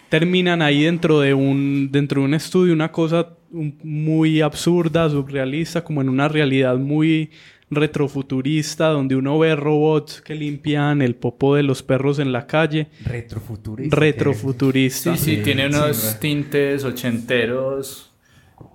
[0.09, 6.01] terminan ahí dentro de un, dentro de un estudio, una cosa muy absurda, surrealista, como
[6.01, 7.31] en una realidad muy
[7.73, 12.87] retrofuturista, donde uno ve robots que limpian el popo de los perros en la calle.
[13.03, 13.95] Retrofuturista.
[13.95, 15.17] Retrofuturista.
[15.17, 18.11] Sí, sí, tiene unos tintes ochenteros.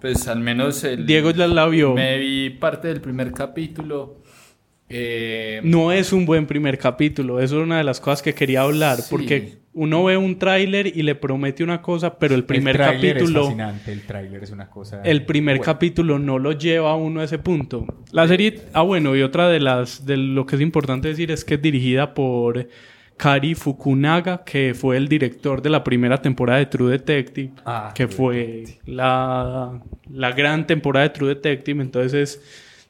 [0.01, 1.07] Pues al menos el...
[1.07, 1.95] Diego ya la vio.
[1.95, 4.23] Me vi parte del primer capítulo.
[4.89, 7.41] Eh, No es un buen primer capítulo.
[7.41, 8.97] Eso es una de las cosas que quería hablar.
[8.99, 9.07] Sí.
[9.11, 13.13] Porque uno ve un tráiler y le promete una cosa, pero el primer el tráiler
[13.15, 13.41] capítulo...
[13.41, 15.03] Es fascinante, el tráiler es una cosa...
[15.05, 15.73] El primer buena.
[15.73, 17.87] capítulo no lo lleva a uno a ese punto.
[18.11, 18.61] La serie...
[18.73, 20.05] Ah, bueno, y otra de las...
[20.05, 22.67] De lo que es importante decir es que es dirigida por
[23.19, 28.07] Kari Fukunaga, que fue el director de la primera temporada de True Detective, Ah, que
[28.07, 29.81] True fue la,
[30.11, 31.83] la gran temporada de True Detective.
[31.83, 32.41] Entonces,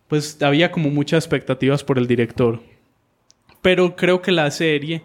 [0.09, 2.61] pues había como muchas expectativas por el director.
[3.63, 5.03] Pero creo que la serie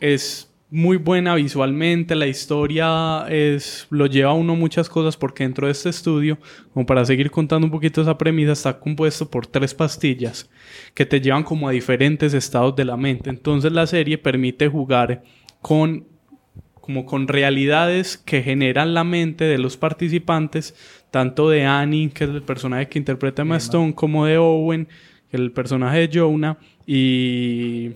[0.00, 5.66] es muy buena visualmente, la historia es lo lleva a uno muchas cosas porque dentro
[5.66, 6.38] de este estudio,
[6.72, 10.48] como para seguir contando un poquito esa premisa, está compuesto por tres pastillas
[10.94, 13.28] que te llevan como a diferentes estados de la mente.
[13.28, 15.22] Entonces la serie permite jugar
[15.60, 16.06] con
[16.80, 20.74] como con realidades que generan la mente de los participantes,
[21.12, 24.86] tanto de Annie, que es el personaje que interpreta a Emma Stone, como de Owen,
[25.30, 27.92] que es el personaje de Jonah, y,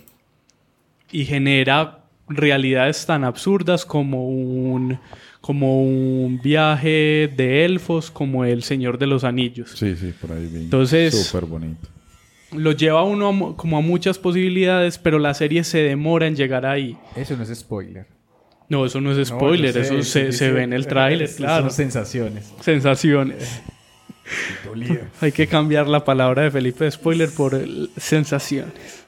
[1.10, 4.98] y genera realidades tan absurdas como un,
[5.40, 9.70] como un viaje de elfos, como el Señor de los Anillos.
[9.74, 10.58] Sí, sí, por ahí vi.
[10.64, 11.88] Entonces- Súper bonito.
[12.52, 16.36] Lo lleva a uno a como a muchas posibilidades, pero la serie se demora en
[16.36, 16.96] llegar ahí.
[17.16, 18.06] Eso no es spoiler.
[18.68, 21.70] No, eso no es spoiler, sé, eso se, se ve en el tráiler, son claro.
[21.70, 22.52] sensaciones.
[22.60, 23.62] Sensaciones.
[24.64, 25.02] Dolido.
[25.20, 29.06] Hay que cambiar la palabra de Felipe de spoiler por el- sensaciones.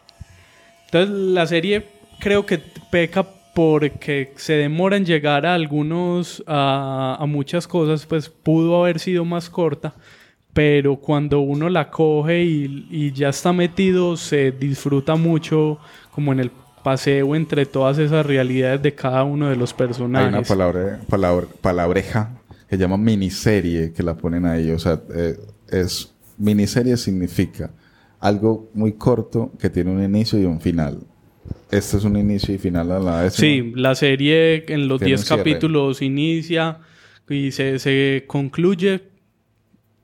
[0.86, 1.86] Entonces la serie
[2.20, 2.58] creo que
[2.90, 9.00] peca porque se demora en llegar a algunos, a, a muchas cosas, pues pudo haber
[9.00, 9.94] sido más corta,
[10.52, 15.78] pero cuando uno la coge y, y ya está metido, se disfruta mucho
[16.12, 16.50] como en el
[16.82, 20.28] paseo entre todas esas realidades de cada uno de los Hay personajes.
[20.28, 22.30] una palabra, palabra, palabreja
[22.68, 24.70] que llama miniserie que la ponen ahí.
[24.70, 25.36] O sea, eh,
[25.68, 27.70] es miniserie significa
[28.20, 30.98] algo muy corto que tiene un inicio y un final.
[31.70, 33.34] Este es un inicio y final a la vez.
[33.34, 35.38] Sí, la serie en los Tiene un 10 cierre.
[35.38, 36.78] capítulos inicia
[37.28, 39.02] y se, se concluye.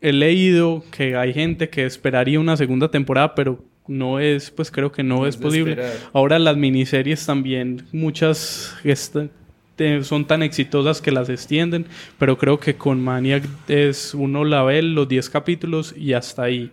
[0.00, 4.92] He leído que hay gente que esperaría una segunda temporada, pero no es, pues creo
[4.92, 5.76] que no, No es posible.
[6.12, 8.74] Ahora las miniseries también, muchas
[10.02, 11.86] son tan exitosas que las extienden,
[12.18, 16.70] pero creo que con Maniac es uno la ve los 10 capítulos y hasta ahí.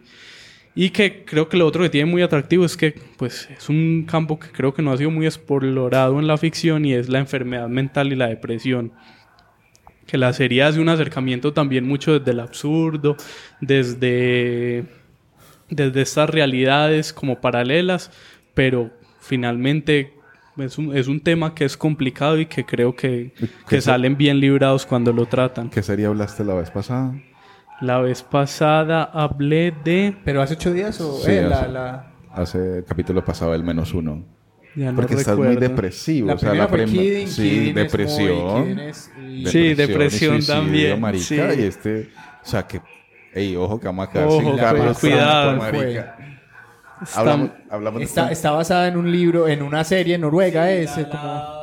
[0.73, 4.05] Y que creo que lo otro que tiene muy atractivo es que pues es un
[4.09, 7.19] campo que creo que no ha sido muy explorado en la ficción y es la
[7.19, 8.93] enfermedad mental y la depresión.
[10.07, 13.17] Que la serie hace un acercamiento también mucho desde el absurdo,
[13.59, 14.85] desde,
[15.71, 18.11] desde estas realidades como paralelas,
[18.53, 20.13] pero finalmente
[20.57, 23.33] es un, es un tema que es complicado y que creo que,
[23.67, 25.69] que se- salen bien librados cuando lo tratan.
[25.69, 27.13] ¿Qué serie hablaste la vez pasada?
[27.79, 30.15] La vez pasada hablé de...
[30.23, 31.17] ¿Pero hace ocho días o...?
[31.19, 34.23] Sí, eh, la, hace- la- Hace el capítulo pasado, el menos uno.
[34.75, 35.69] Ya no Porque estás muy recuerdo.
[35.69, 36.27] depresivo.
[36.27, 38.37] La o sea, primera la fue Kidding, Sí, Kidding es depresión.
[38.37, 41.23] muy- Kidding es- y- Sí, depresión y suicidio, también, marica.
[41.25, 41.35] sí.
[41.35, 42.09] Y este...
[42.43, 42.81] O sea, que...
[43.33, 45.59] Ey, ojo que vamos a quedar Ojo, sin Carlos cuidado.
[45.61, 46.17] Santos, marica.
[47.01, 50.97] Está- Hablamos, hablamos de- Está, está basada en un libro, en una serie noruega, es
[50.97, 51.61] eh, como...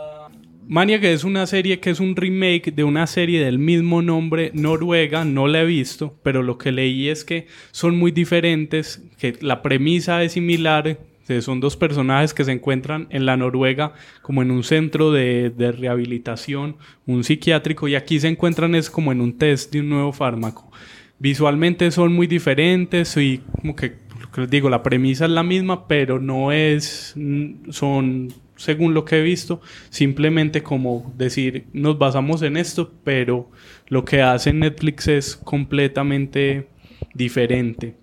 [0.66, 5.24] Maniac es una serie que es un remake de una serie del mismo nombre noruega,
[5.24, 9.62] no la he visto, pero lo que leí es que son muy diferentes, que la
[9.62, 13.92] premisa es similar, que son dos personajes que se encuentran en la Noruega
[14.22, 19.12] como en un centro de, de rehabilitación, un psiquiátrico, y aquí se encuentran es como
[19.12, 20.70] en un test de un nuevo fármaco.
[21.18, 25.42] Visualmente son muy diferentes y como que, lo que les digo, la premisa es la
[25.42, 29.60] misma, pero no es, mm, son, según lo que he visto,
[29.90, 33.50] simplemente como decir, nos basamos en esto, pero
[33.88, 36.68] lo que hace Netflix es completamente
[37.14, 37.96] diferente.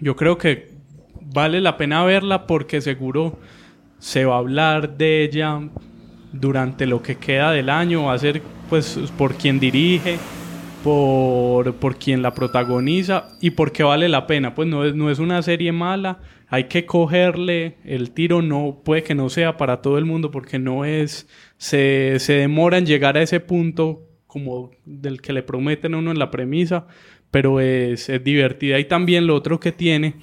[0.00, 0.70] Yo creo que
[1.20, 3.38] vale la pena verla porque seguro
[3.98, 5.60] se va a hablar de ella
[6.32, 10.18] durante lo que queda del año, va a ser pues por quien dirige,
[10.84, 14.54] por, por quien la protagoniza y porque vale la pena.
[14.54, 19.02] Pues no es, no es una serie mala, hay que cogerle el tiro, no puede
[19.02, 21.26] que no sea para todo el mundo porque no es,
[21.56, 26.10] se, se demora en llegar a ese punto como del que le prometen a uno
[26.10, 26.86] en la premisa,
[27.30, 28.78] pero es, es divertida.
[28.78, 30.16] Y también lo otro que tiene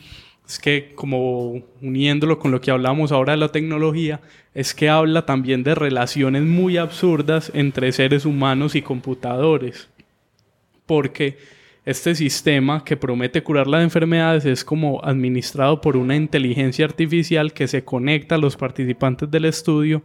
[0.48, 4.22] es que como uniéndolo con lo que hablamos ahora de la tecnología,
[4.54, 9.90] es que habla también de relaciones muy absurdas entre seres humanos y computadores.
[10.92, 11.38] Porque
[11.86, 17.68] este sistema que promete curar las enfermedades es como administrado por una inteligencia artificial que
[17.70, 20.04] se conecta a los participantes del estudio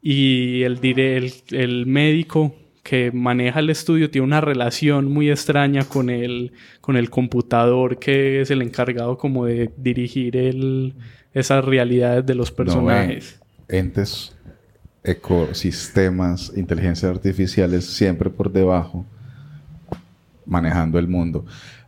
[0.00, 2.54] y el, el, el médico
[2.84, 8.40] que maneja el estudio tiene una relación muy extraña con el, con el computador que
[8.42, 10.94] es el encargado como de dirigir el,
[11.34, 13.40] esas realidades de los No, personajes.
[13.68, 14.32] eh, entes
[15.02, 19.04] ecosistemas, inteligencias artificiales siempre por debajo,
[20.50, 21.46] manejando el mundo.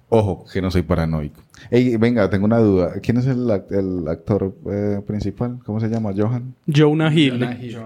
[0.08, 1.40] Ojo, que no soy paranoico.
[1.70, 2.94] Ey, venga, tengo una duda.
[3.02, 5.58] ¿Quién es el, act- el actor eh, principal?
[5.64, 6.10] ¿Cómo se llama?
[6.16, 6.54] ¿Johan?
[6.66, 7.32] Jonah Hill.
[7.38, 7.78] Jonah Hill.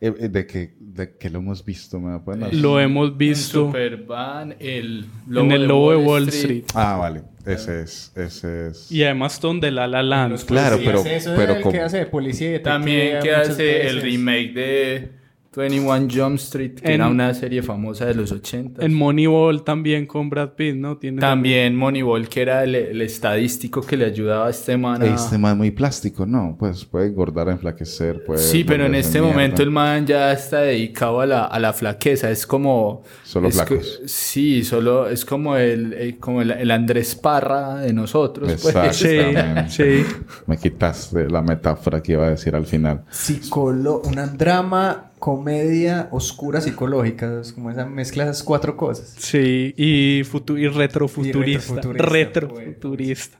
[0.00, 3.66] Eh, eh, de, que, de que lo hemos visto, ¿me pueden dar- Lo hemos visto
[3.66, 6.64] Superman, el en el Lobo de Wall Street.
[6.74, 7.22] Ah, vale.
[7.46, 8.90] Ese es, ese es.
[8.92, 10.44] Y además Don de La La Land.
[10.44, 13.86] Claro, pero, Eso es pero el como- que hace de policía y También que hace
[13.86, 15.10] el remake de
[15.56, 18.84] 21 Jump Street, que En- era una serie famosa de los 80.
[18.84, 20.98] En Moneyball también con Brad Pitt, ¿no?
[20.98, 25.06] Tiene También Moneyball, que era el, el estadístico que le ayudaba a este man a...
[25.06, 26.56] Este man es muy plástico, ¿no?
[26.58, 29.34] Pues puede engordar, enflaquecer, puede Sí, pero en este mierda.
[29.36, 32.30] momento el man ya está dedicado a la, a la flaqueza.
[32.30, 33.02] Es como...
[33.24, 33.98] Solo es flacos.
[34.02, 38.48] co- sí, solo es como el, el- como el, el Andrés Parra de nosotros.
[38.62, 38.66] pues.
[38.76, 39.70] Exactamente.
[39.70, 40.04] Sí,
[40.46, 43.04] Me quitaste la metáfora que iba a decir al final.
[43.10, 47.40] Psicolo una drama, comedia, oscura, psicológica.
[47.40, 49.14] Es como esa mezcla de esas cuatro cosas.
[49.18, 51.38] Sí, y, futu- y retrofuturista.
[51.50, 53.38] Y retrofuturista, Retrofuturista.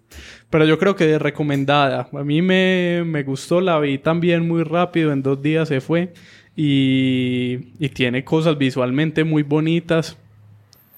[0.50, 2.08] Pero yo creo que recomendada.
[2.12, 6.12] A mí me, me gustó, la vi también muy rápido, en dos días se fue.
[6.56, 10.16] Y, y tiene cosas visualmente muy bonitas.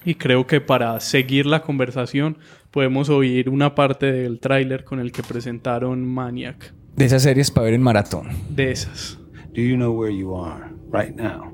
[0.05, 2.37] Y creo que para seguir la conversación
[2.71, 6.73] podemos oír una parte del tráiler con el que presentaron Maniac.
[6.95, 8.27] De esas series para ver en maratón.
[8.49, 9.17] De esas.
[9.53, 11.51] Do you know where you are right now?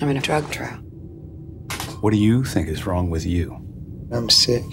[0.00, 0.78] I'm in a drug trial.
[2.00, 3.54] What do you think is wrong with you?
[4.12, 4.64] I'm sick.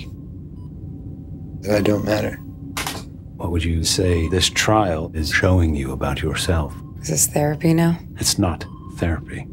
[1.72, 2.36] I don't matter.
[3.38, 6.76] What would you say this trial is showing you about yourself?
[7.01, 7.97] Is this therapy now?
[8.18, 8.66] It's not
[8.97, 9.47] therapy.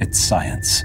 [0.00, 0.82] It's science.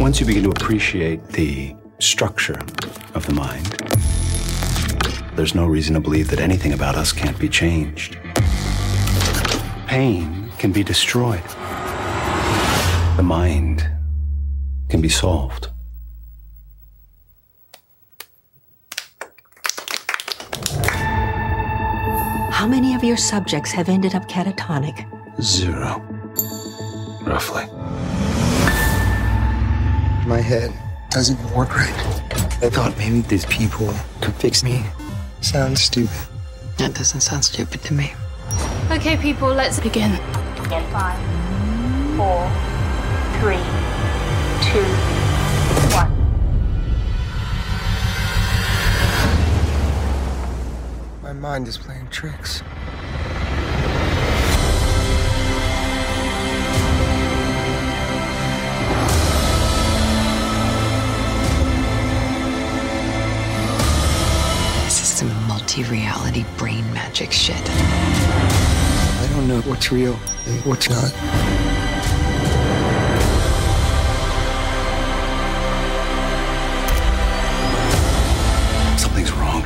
[0.00, 2.58] Once you begin to appreciate the structure
[3.14, 3.76] of the mind,
[5.34, 8.18] there's no reason to believe that anything about us can't be changed.
[9.86, 11.42] Pain can be destroyed.
[13.16, 13.86] The mind
[14.88, 15.68] can be solved.
[22.50, 25.06] How many of your subjects have ended up catatonic?
[25.40, 26.00] Zero.
[27.26, 27.66] Roughly.
[30.26, 30.72] My head
[31.10, 31.90] doesn't work right.
[32.62, 34.84] I thought maybe these people could fix me.
[35.42, 36.16] Sounds stupid.
[36.78, 38.14] That doesn't sound stupid to me.
[38.90, 40.12] Okay, people, let's begin.
[40.12, 41.18] In five,
[42.16, 42.48] four,
[43.40, 43.56] three,
[44.62, 44.86] two,
[45.92, 46.12] one.
[51.22, 52.62] My mind is playing tricks.
[65.72, 67.56] Some multi-reality brain magic shit.
[67.56, 71.08] I don't know what's real and what's not.
[78.98, 79.62] Something's wrong.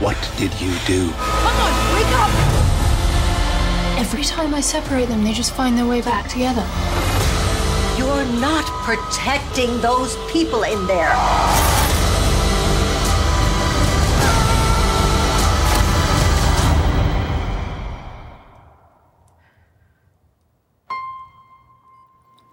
[0.00, 1.10] What did you do?
[1.12, 2.30] Come on, wake up!
[3.98, 6.66] Every time I separate them, they just find their way back together.
[7.98, 11.69] You're not protecting those people in there.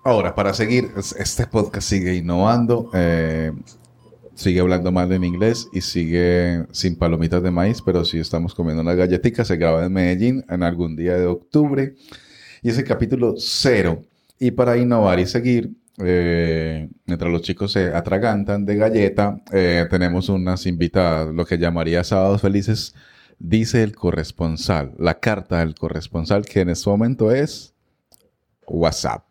[0.07, 3.51] Ahora, para seguir, es- este podcast sigue innovando, eh,
[4.35, 8.81] sigue hablando mal en inglés y sigue sin palomitas de maíz, pero sí estamos comiendo
[8.83, 9.49] unas galletitas.
[9.49, 11.93] Se graba en Medellín en algún día de octubre
[12.61, 14.01] y es el capítulo cero.
[14.39, 20.29] Y para innovar y seguir, eh, mientras los chicos se atragantan de galleta, eh, tenemos
[20.29, 22.95] unas invitadas, lo que llamaría Sábados Felices,
[23.39, 27.73] dice el corresponsal, la carta del corresponsal, que en este momento es
[28.67, 29.26] WhatsApp.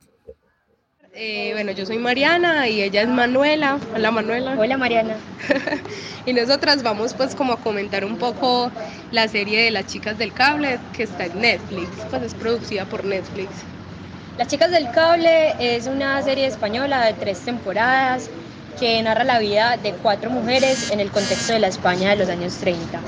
[1.18, 3.78] Eh, bueno, yo soy Mariana y ella es Manuela.
[3.94, 4.54] Hola Manuela.
[4.58, 5.16] Hola Mariana.
[6.26, 8.70] y nosotras vamos pues como a comentar un poco
[9.12, 13.02] la serie de las chicas del cable que está en Netflix, pues es producida por
[13.06, 13.48] Netflix.
[14.36, 18.28] Las chicas del cable es una serie española de tres temporadas
[18.78, 22.28] que narra la vida de cuatro mujeres en el contexto de la España de los
[22.28, 23.00] años 30.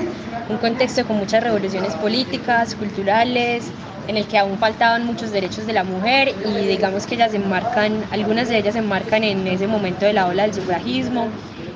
[0.48, 3.64] Un contexto con muchas revoluciones políticas, culturales,
[4.08, 7.36] en el que aún faltaban muchos derechos de la mujer y digamos que ellas se
[7.36, 11.28] enmarcan, algunas de ellas se enmarcan en ese momento de la ola del sufragismo.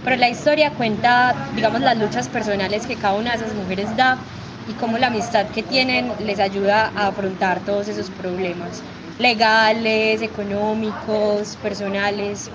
[0.02, 4.26] Pero la historia cuenta, digamos, las luchas personales que cada una de esas mujeres da
[4.66, 8.86] y cómo la amistad que tienen les ayuda a afrontar todos esos problemas
[9.18, 12.50] legales, económicos, personales.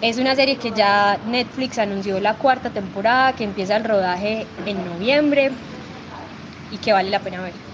[0.00, 4.84] Es una serie que ya Netflix anunció la cuarta temporada, que empieza el rodaje en
[4.84, 5.52] noviembre
[6.70, 7.65] y que vale la pena ver.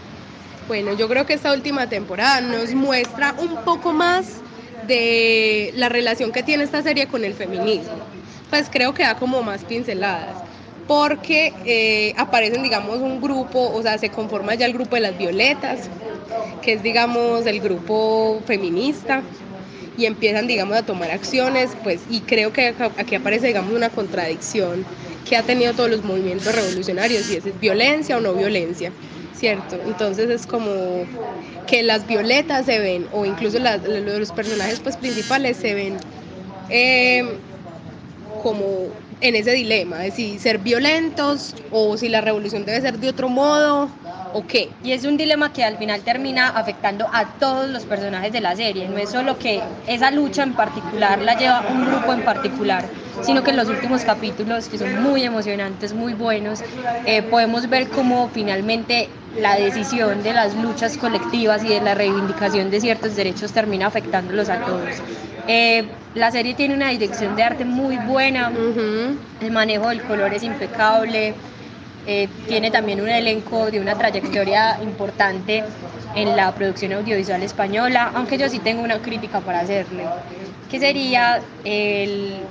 [0.69, 4.43] Bueno, yo creo que esta última temporada nos muestra un poco más
[4.87, 7.99] de la relación que tiene esta serie con el feminismo.
[8.49, 10.37] Pues creo que da como más pinceladas,
[10.87, 15.19] porque eh, aparecen, digamos, un grupo, o sea, se conforma ya el grupo de las
[15.19, 15.91] violetas,
[16.61, 19.23] que es, digamos, el grupo feminista,
[19.97, 24.85] y empiezan, digamos, a tomar acciones, pues, y creo que aquí aparece, digamos, una contradicción
[25.25, 28.93] que ha tenido todos los movimientos revolucionarios, y es violencia o no violencia.
[29.35, 29.77] ¿Cierto?
[29.87, 31.05] Entonces es como
[31.67, 35.97] que las violetas se ven, o incluso los personajes pues, principales se ven
[36.69, 37.25] eh,
[38.43, 38.89] como
[39.21, 43.29] en ese dilema de si ser violentos o si la revolución debe ser de otro
[43.29, 43.89] modo
[44.35, 44.71] o qué.
[44.83, 48.57] Y es un dilema que al final termina afectando a todos los personajes de la
[48.57, 48.89] serie.
[48.89, 52.85] No es solo que esa lucha en particular la lleva un grupo en particular,
[53.23, 56.61] sino que en los últimos capítulos, que son muy emocionantes, muy buenos,
[57.07, 59.09] eh, podemos ver cómo finalmente
[59.39, 64.49] la decisión de las luchas colectivas y de la reivindicación de ciertos derechos termina afectándolos
[64.49, 64.89] a todos.
[65.49, 68.53] Eh, la serie tiene una dirección de arte muy buena,
[69.41, 71.35] el manejo del color es impecable,
[72.07, 75.65] eh, tiene también un elenco de una trayectoria importante
[76.15, 80.05] en la producción audiovisual española, aunque yo sí tengo una crítica para hacerle,
[80.71, 81.41] que sería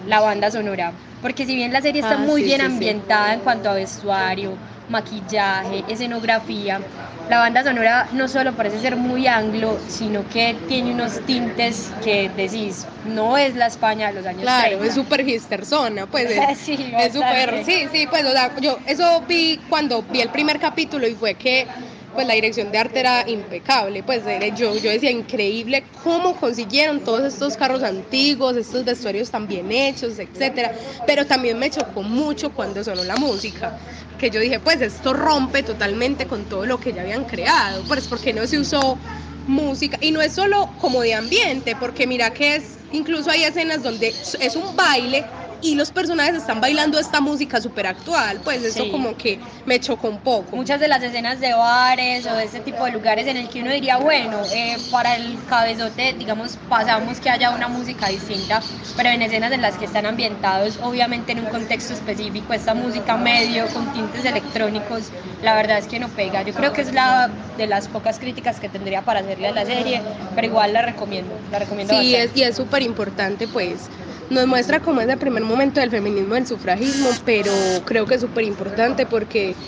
[0.08, 2.74] la banda sonora, porque si bien la serie está Ah, muy sí, bien sí, sí.
[2.74, 4.54] ambientada en cuanto a vestuario,
[4.92, 6.82] maquillaje, escenografía,
[7.30, 12.30] la banda sonora no solo parece ser muy anglo, sino que tiene unos tintes que
[12.36, 14.86] decís, no es la España de los años Claro, 30.
[14.88, 19.22] es súper histerzona, pues es Sí, es súper, sí, sí, pues o sea, yo eso
[19.28, 21.66] vi cuando vi el primer capítulo y fue que
[22.14, 24.24] pues la dirección de arte era impecable, pues
[24.58, 30.20] yo, yo decía increíble cómo consiguieron todos estos carros antiguos, estos vestuarios tan bien hechos,
[30.20, 30.74] etcétera,
[31.08, 33.78] pero también me chocó mucho cuando sonó la música,
[34.22, 38.08] que yo dije, pues esto rompe totalmente con todo lo que ya habían creado, pues
[38.08, 39.00] porque no se usó
[39.48, 43.82] música y no es solo como de ambiente, porque mira que es incluso hay escenas
[43.82, 45.26] donde es un baile
[45.62, 48.92] y los personajes están bailando esta música súper actual, pues eso Sí.
[48.92, 50.56] como que me chocó un poco.
[50.56, 53.62] Muchas de las escenas de bares o de este tipo de lugares en el que
[53.62, 59.10] uno diría, bueno, eh, para el cabezote, digamos, pasamos que haya una música distinta, pero
[59.10, 63.72] en escenas en las que están ambientados, obviamente en un contexto específico, esta música medio
[63.72, 66.42] con tintes electrónicos, la verdad es que no pega.
[66.44, 69.66] Yo creo que es la de las pocas críticas que tendría para hacerle a la
[69.66, 70.02] serie,
[70.36, 72.24] pero igual la recomiendo, la recomiendo Sí, bastante.
[72.24, 73.92] es, y es súper importante, pues
[74.32, 78.22] nos muestra cómo es el primer momento del feminismo, del sufragismo, pero creo que es
[78.22, 79.60] súper importante porque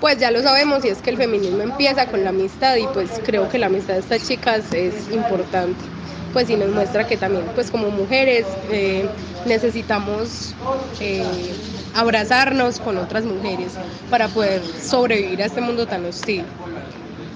[0.00, 3.20] pues ya lo sabemos y es que el feminismo empieza con la amistad y pues
[3.24, 5.92] creo que la amistad de estas chicas es importante.
[6.32, 10.56] Pues y nos muestra que también pues como mujeres eh, necesitamos
[10.98, 11.60] eh,
[11.92, 16.52] abrazarnos con otras mujeres para poder sobrevivir a este mundo tan hostil.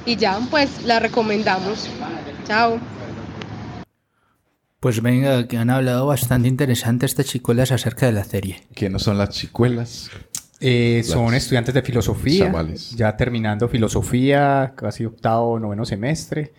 [0.05, 1.95] Y ya pues la recomendamos.
[2.45, 2.81] Chao.
[4.85, 8.65] Pues venga, que han hablado bastante interesante estas chicuelas acerca de la serie.
[8.75, 10.11] ¿Quiénes son las chicuelas?
[10.61, 12.91] Eh, Las son estudiantes de filosofía, chavales.
[12.91, 16.53] ya terminando filosofía, casi octavo, noveno semestre,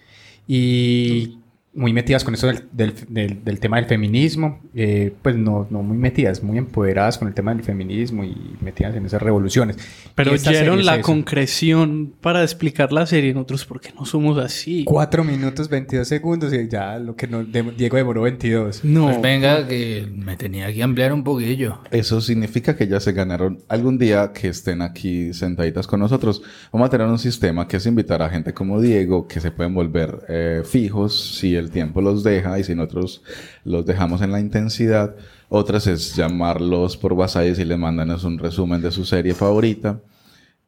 [0.48, 1.38] y
[1.76, 5.84] muy metidas con eso del, del- del- del tema del feminismo, eh, pues no, no
[5.84, 9.78] muy metidas, muy empoderadas con el tema del feminismo y metidas en esas revoluciones.
[10.16, 11.04] Pero oyeron es la eso.
[11.04, 13.34] concreción para explicar la serie.
[13.34, 14.84] Nosotros, ¿por qué no somos así?
[14.86, 18.84] 4 minutos 22 segundos y ya lo que no, de- Diego demoró 22.
[18.86, 19.06] No.
[19.08, 21.80] Pues venga, que me tenía que ampliar un poquillo.
[21.92, 26.42] Eso significa que ya se ganaron algún día que estén aquí sentaditas con nosotros.
[26.72, 29.74] Vamos a tener un sistema que es invitar a gente como Diego que se pueden
[29.74, 33.24] volver eh, fijos si el tiempo los deja y si nosotros
[33.64, 35.16] los dejamos en la intensidad.
[35.50, 39.34] Otras es llamarlos por WhatsApp y si les mandan es un resumen de su serie
[39.34, 40.00] favorita.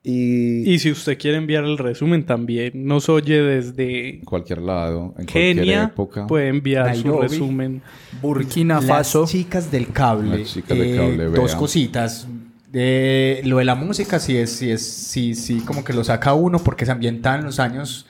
[0.04, 5.26] Y, Y si usted quiere enviar el resumen también, nos oye desde cualquier lado, en
[5.26, 6.28] cualquier época.
[6.28, 7.28] puede enviar su Nairobi.
[7.28, 7.82] resumen.
[8.22, 9.26] Burkina Las Faso.
[9.26, 10.40] chicas del cable.
[10.40, 12.28] Las chicas del eh, cable, dos cositas.
[12.72, 16.34] Eh, lo de la música sí es, sí es, sí, sí, como que lo saca
[16.34, 18.06] uno porque se ambienta en los años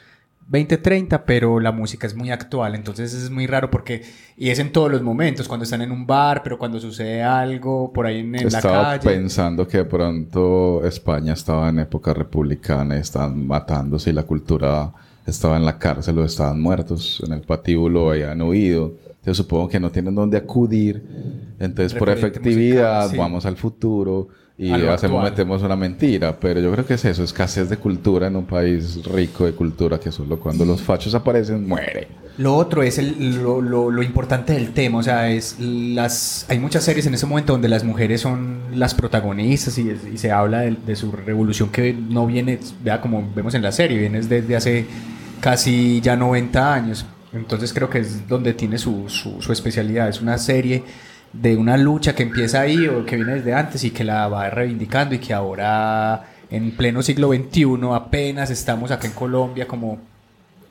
[0.49, 4.03] 20, 30, pero la música es muy actual, entonces es muy raro porque,
[4.37, 7.91] y es en todos los momentos, cuando están en un bar, pero cuando sucede algo
[7.91, 9.09] por ahí en, en la Estaba calle.
[9.09, 14.93] pensando que de pronto España estaba en época republicana y estaban matándose y la cultura
[15.25, 18.93] estaba en la cárcel o estaban muertos en el patíbulo habían huido.
[19.25, 21.03] Yo supongo que no tienen dónde acudir.
[21.59, 23.17] Entonces, por Referente efectividad, musical, sí.
[23.17, 26.39] vamos al futuro y hacemos, metemos una mentira.
[26.39, 29.99] Pero yo creo que es eso, escasez de cultura en un país rico de cultura
[29.99, 32.07] que solo cuando los fachos aparecen muere.
[32.37, 36.59] Lo otro es el- lo, lo- lo importante del tema, o sea, es las hay
[36.59, 40.61] muchas series en ese momento donde las mujeres son las protagonistas y, y se habla
[40.61, 44.55] de, de su revolución que no viene, vea como vemos en la serie, viene desde
[44.55, 44.85] hace
[45.39, 47.05] casi ya 90 años.
[47.33, 50.07] Entonces creo que es donde tiene su, su, su especialidad.
[50.07, 50.83] Es una serie
[51.33, 54.49] de una lucha que empieza ahí o que viene desde antes y que la va
[54.49, 59.99] reivindicando y que ahora en pleno siglo XXI apenas estamos acá en Colombia como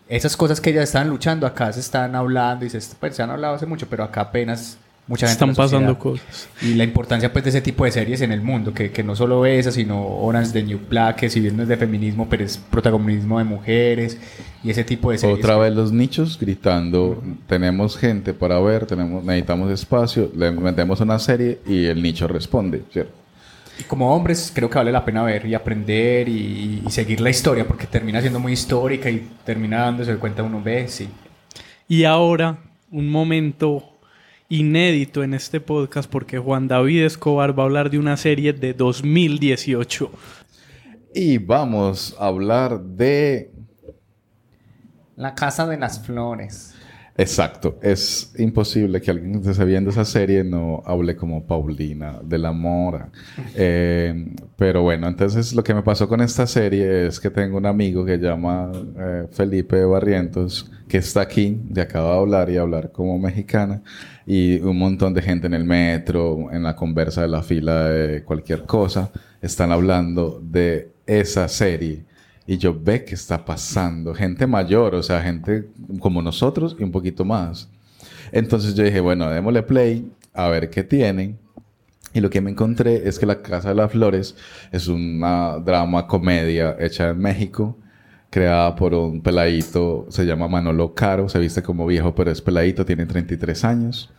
[0.08, 3.30] esas cosas que ellas estaban luchando acá se están hablando y se, pues, se han
[3.30, 6.48] hablado hace mucho, pero acá apenas mucha gente Están pasando cosas.
[6.62, 9.14] Y la importancia pues de ese tipo de series en el mundo, que, que no
[9.14, 12.44] solo esas, sino Orange de New Black, que si bien no es de feminismo, pero
[12.44, 14.18] es protagonismo de mujeres
[14.64, 15.38] y ese tipo de series.
[15.38, 21.18] Otra vez los nichos gritando, tenemos gente para ver, tenemos, necesitamos espacio, le metemos una
[21.18, 23.12] serie y el nicho responde, ¿cierto?
[23.78, 27.28] Y como hombres creo que vale la pena ver y aprender y, y seguir la
[27.28, 31.08] historia, porque termina siendo muy histórica y termina dándose cuenta uno, ve, sí.
[31.86, 32.56] Y ahora,
[32.90, 33.95] un momento
[34.48, 38.74] inédito en este podcast porque Juan David Escobar va a hablar de una serie de
[38.74, 40.10] 2018.
[41.14, 43.50] Y vamos a hablar de...
[45.16, 46.75] La Casa de las Flores.
[47.18, 52.38] Exacto, es imposible que alguien que esté viendo esa serie no hable como Paulina de
[52.38, 53.10] la Mora.
[53.58, 57.64] Eh, pero bueno, entonces lo que me pasó con esta serie es que tengo un
[57.64, 62.92] amigo que llama eh, Felipe Barrientos, que está aquí, de acaba de hablar y hablar
[62.92, 63.82] como mexicana,
[64.26, 68.22] y un montón de gente en el metro, en la conversa de la fila de
[68.24, 69.10] cualquier cosa,
[69.40, 72.04] están hablando de esa serie.
[72.46, 74.14] Y yo ve que está pasando.
[74.14, 75.68] Gente mayor, o sea, gente
[76.00, 77.68] como nosotros y un poquito más.
[78.32, 81.38] Entonces yo dije, bueno, démosle play a ver qué tienen.
[82.12, 84.36] Y lo que me encontré es que La Casa de las Flores
[84.72, 87.76] es una drama comedia hecha en México,
[88.30, 92.84] creada por un peladito, se llama Manolo Caro, se viste como viejo, pero es peladito,
[92.86, 94.10] tiene 33 años.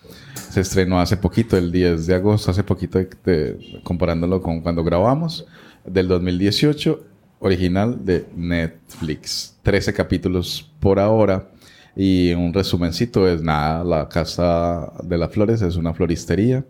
[0.50, 4.84] Se estrenó hace poquito, el 10 de agosto, hace poquito, de- de- comparándolo con cuando
[4.84, 5.46] grabamos,
[5.86, 7.04] del 2018
[7.40, 9.58] original de Netflix.
[9.64, 11.50] 13 capítulos por ahora.
[11.96, 16.64] Y un resumencito es nada, la Casa de las Flores es una floristería.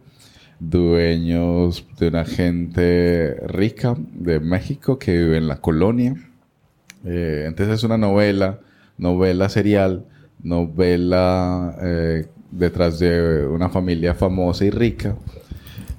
[0.60, 6.15] Dueños de una gente rica de México que vive en la colonia.
[7.06, 8.60] Eh, entonces es una novela,
[8.98, 10.06] novela serial,
[10.41, 15.15] novela eh, detrás de una familia famosa y rica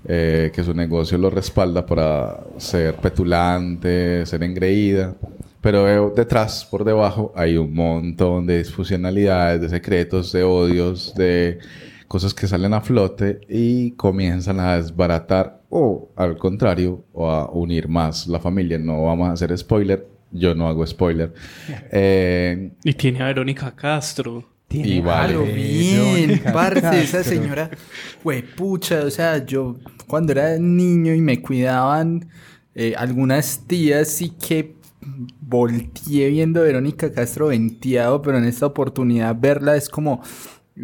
[0.08, 5.14] eh, que su negocio lo respalda para ser petulante, ser engreída.
[5.60, 11.58] Pero detrás, por debajo, hay un montón de disfuncionalidades, de secretos, de odios, de
[12.06, 17.88] cosas que salen a flote y comienzan a desbaratar o al contrario, o a unir
[17.88, 18.78] más la familia.
[18.78, 21.34] No vamos a hacer spoiler, yo no hago spoiler.
[21.92, 24.44] Eh, Y tiene a Verónica Castro.
[24.70, 25.34] Y vale.
[25.34, 27.70] Claro, bien, parce, esa señora,
[28.22, 29.76] güey, pucha, o sea, yo
[30.06, 32.28] cuando era niño y me cuidaban
[32.74, 34.76] eh, algunas tías, sí que
[35.40, 40.22] volteé viendo a Verónica Castro venteado, pero en esta oportunidad verla es como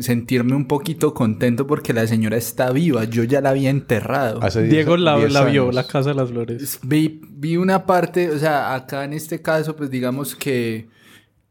[0.00, 4.42] sentirme un poquito contento porque la señora está viva, yo ya la había enterrado.
[4.42, 5.72] Hace Diego la, 10 la vio.
[5.72, 6.80] La Casa de las Flores.
[6.82, 10.88] Vi, vi una parte, o sea, acá en este caso, pues digamos que,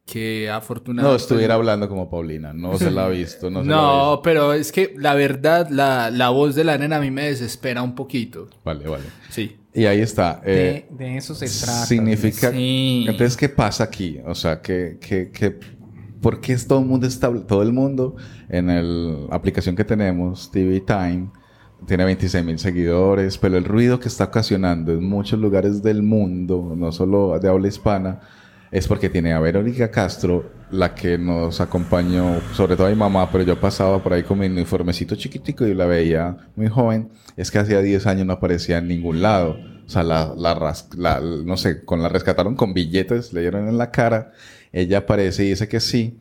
[0.06, 1.12] que afortunadamente...
[1.12, 4.16] No estuviera hablando como Paulina, no se la ha visto, no se la ha visto.
[4.16, 7.24] No, pero es que la verdad, la, la voz de la nena a mí me
[7.26, 8.48] desespera un poquito.
[8.66, 9.06] Vale, vale.
[9.30, 9.58] Sí.
[9.74, 10.42] Y ahí está.
[10.46, 11.86] eh, de, de eso se trata.
[11.86, 12.52] significa.
[12.52, 13.06] Sí.
[13.08, 14.20] Entonces, ¿qué pasa aquí?
[14.26, 15.58] O sea, que, que, que
[16.22, 18.16] ¿por qué es todo el mundo está, todo el mundo
[18.50, 18.68] en
[19.28, 21.30] la aplicación que tenemos, TV Time,
[21.88, 26.74] tiene 26 mil seguidores, pero el ruido que está ocasionando en muchos lugares del mundo,
[26.78, 28.22] no solo de habla hispana,
[28.74, 33.32] es porque tiene a Verónica Castro, la que nos acompañó, sobre todo a mi mamá,
[33.32, 37.12] pero yo pasaba por ahí con mi uniformecito chiquitico y la veía muy joven.
[37.38, 39.58] Es que hacía 10 años no aparecía en ningún lado.
[39.86, 43.78] O sea, la, la, la- no sé, con la rescataron con billetes, le dieron en
[43.78, 44.32] la cara.
[44.72, 46.18] Ella aparece y dice que sí.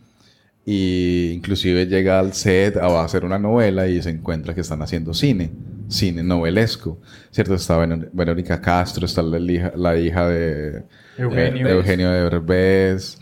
[0.65, 5.13] Y inclusive llega al set a hacer una novela y se encuentra que están haciendo
[5.13, 5.51] cine,
[5.89, 7.55] cine novelesco, ¿cierto?
[7.55, 10.85] Está Verónica Castro, está la hija, la hija de
[11.19, 11.67] Eugenio.
[11.67, 13.19] de Eugenio de Derbez.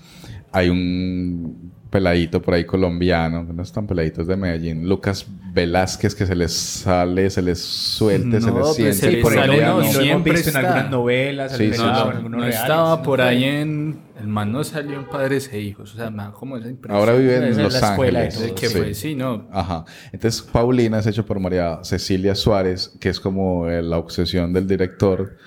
[0.52, 6.24] Hay un peladito por ahí colombiano, que no están peladitos de Medellín, Lucas Velázquez, que
[6.24, 8.94] se les sale, se les suelte, se No, les pues siente.
[8.94, 11.82] se les por ahí sale, no, siempre visto en algunas novelas, Sí, sí, sí.
[11.82, 13.98] en No, estaba no por fue- ahí en...
[14.20, 15.94] El man no salió en Padres e Hijos.
[15.94, 16.94] O sea, me da como esa impresión.
[17.00, 18.38] Ahora vive en es Los la Ángeles.
[18.38, 19.48] De que fue, sí, no.
[19.50, 19.86] Ajá.
[20.12, 24.66] Entonces, Paulina es hecho por María Cecilia Suárez, que es como eh, la obsesión del
[24.68, 25.38] director,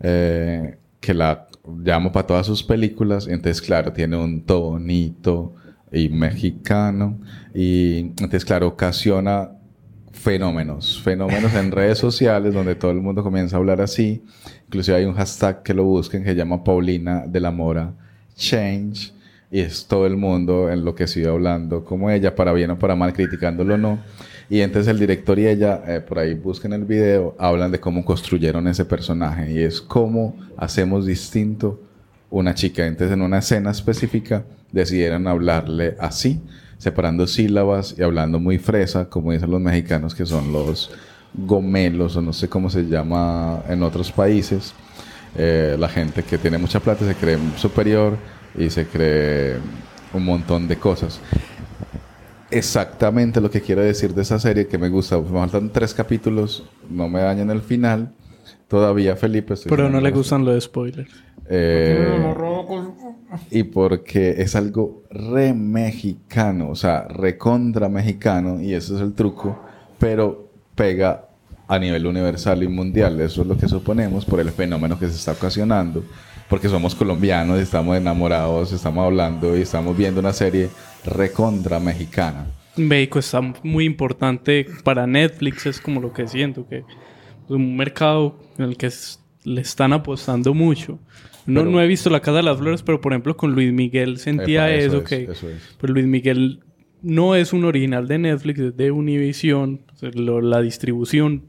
[0.00, 1.46] eh, que la
[1.84, 3.28] llamo para todas sus películas.
[3.28, 5.54] Entonces, claro, tiene un tonito
[5.92, 7.18] y mexicano.
[7.54, 9.50] Y entonces, claro, ocasiona
[10.12, 14.24] fenómenos, fenómenos en redes sociales donde todo el mundo comienza a hablar así.
[14.66, 17.92] Inclusive hay un hashtag que lo busquen que se llama Paulina de la Mora
[18.34, 19.12] Change
[19.50, 23.74] y es todo el mundo enloquecido hablando como ella, para bien o para mal, criticándolo
[23.74, 23.98] o no.
[24.48, 28.04] Y entonces el director y ella, eh, por ahí busquen el video, hablan de cómo
[28.04, 31.80] construyeron ese personaje y es cómo hacemos distinto
[32.30, 32.86] una chica.
[32.86, 36.40] Entonces en una escena específica decidieron hablarle así,
[36.78, 40.90] separando sílabas y hablando muy fresa, como dicen los mexicanos que son los
[41.34, 44.74] gomelos o no sé cómo se llama en otros países.
[45.36, 48.16] Eh, la gente que tiene mucha plata se cree superior
[48.56, 49.56] y se cree
[50.12, 51.20] un montón de cosas.
[52.50, 55.18] Exactamente lo que quiero decir de esa serie que me gusta.
[55.18, 58.12] Me faltan tres capítulos, no me dañan el final.
[58.68, 59.54] Todavía Felipe.
[59.68, 61.10] Pero no le gustan los spoilers.
[61.48, 62.34] Eh,
[63.50, 69.56] y porque es algo re mexicano, o sea, recontra mexicano, y ese es el truco,
[69.98, 71.28] pero pega
[71.68, 73.20] a nivel universal y mundial.
[73.20, 76.02] Eso es lo que suponemos por el fenómeno que se está ocasionando,
[76.48, 80.68] porque somos colombianos, estamos enamorados, estamos hablando y estamos viendo una serie
[81.04, 82.46] recontra mexicana.
[82.76, 86.84] México está muy importante para Netflix, es como lo que siento, que
[87.48, 90.98] un mercado en el que es- le están apostando mucho.
[91.46, 93.72] No, Pero- no he visto La Casa de las Flores, pero por ejemplo con Luis
[93.72, 95.76] Miguel sentía Epa, eso eso, es, que eso es.
[95.78, 96.60] pues Luis Miguel
[97.02, 101.44] no es un original de Netflix, es de Univision, o sea, lo- la distribución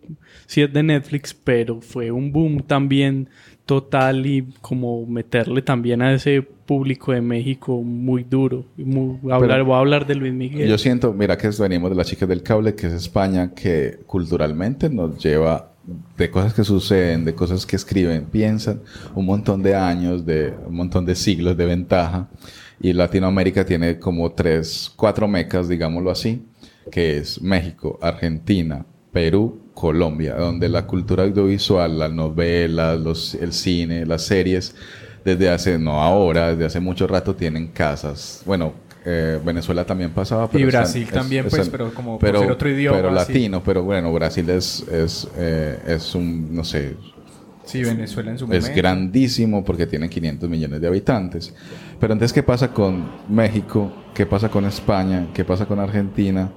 [0.45, 3.29] sí es de Netflix, pero fue un boom también
[3.67, 8.65] total y como meterle también a ese público de México muy duro.
[8.77, 10.67] muy- hablar, voy a hablar de Luis Miguel.
[10.67, 14.89] Yo siento, mira que venimos de las chicas del cable, que es España, que culturalmente
[14.89, 15.71] nos lleva
[16.17, 18.81] de cosas que suceden, de cosas que escriben, piensan,
[19.13, 22.29] un montón de años, de un montón de siglos de ventaja.
[22.79, 26.41] Y Latinoamérica tiene como tres, cuatro mecas, digámoslo así,
[26.89, 34.07] que es México, Argentina, Perú, Colombia, donde la cultura audiovisual, las novelas, los, el cine,
[34.07, 34.73] las series,
[35.23, 38.41] desde hace, no ahora, desde hace mucho rato tienen casas.
[38.43, 38.73] Bueno,
[39.05, 40.45] eh, Venezuela también pasaba.
[40.51, 44.11] Y están- Brasil también, pues, pero como por ser otro idioma, Pero latino, pero bueno,
[44.11, 46.95] Brasil es, es, eh, es un, no sé,
[47.63, 48.71] Sí, Venezuela en su es momento.
[48.77, 51.53] grandísimo porque tiene 500 millones de habitantes.
[51.99, 53.91] Pero entonces, ¿qué pasa con México?
[54.15, 55.27] ¿Qué pasa con España?
[55.35, 56.49] ¿Qué pasa con Argentina?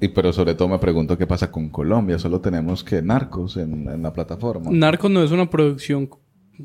[0.00, 2.18] Y pero sobre todo me pregunto qué pasa con Colombia.
[2.18, 4.70] Solo tenemos que narcos en, en la plataforma.
[4.70, 6.10] Narcos no es una producción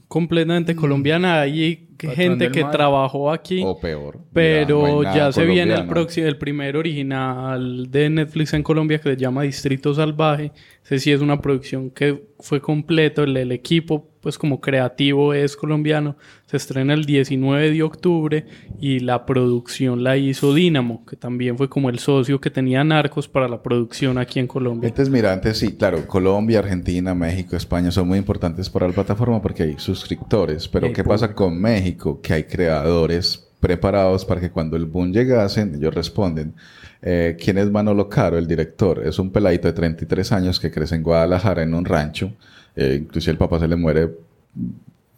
[0.07, 1.41] completamente colombiana.
[1.41, 2.71] Hay gente que mal.
[2.71, 3.61] trabajó aquí.
[3.65, 4.19] O peor.
[4.33, 5.89] Pero Mira, no ya, se viene el, colombiano.
[5.89, 10.51] próximo, el primer original de Netflix en Colombia que se llama Distrito Salvaje.
[10.85, 13.23] Ese sí es una producción que fue completo.
[13.23, 16.15] El, el equipo, pues como creativo, es colombiano.
[16.47, 18.45] Se estrena el 19 de octubre
[18.79, 23.27] y la producción la hizo Dínamo, que también fue como el socio que tenía Narcos
[23.27, 24.87] para la producción aquí en Colombia.
[24.87, 29.39] Entonces, mira, antes sí, claro, Colombia, Argentina, México, España son muy importantes para la plataforma
[29.43, 30.67] porque hay suscriptores.
[30.67, 31.88] Pero, Y hay ¿qué pasa con México?
[32.21, 36.53] Que hay creadores preparados para que cuando el boom llegase, ellos responden.
[37.01, 39.05] Eh, ¿Quién es Manolo Caro, el director?
[39.05, 42.33] Es un peladito de 33 años que crece en Guadalajara, en un rancho.
[42.75, 44.09] Eh, inclusive el papá se le muere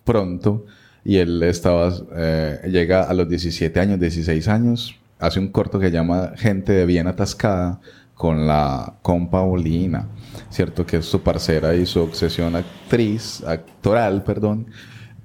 [0.03, 0.65] pronto
[1.03, 5.91] y él estaba, eh, llega a los 17 años, 16 años, hace un corto que
[5.91, 7.79] llama Gente de Bien Atascada
[8.15, 10.07] con la con Paulina,
[10.49, 10.85] ¿cierto?
[10.85, 14.67] Que es su parcera y su obsesión actriz, actoral, perdón.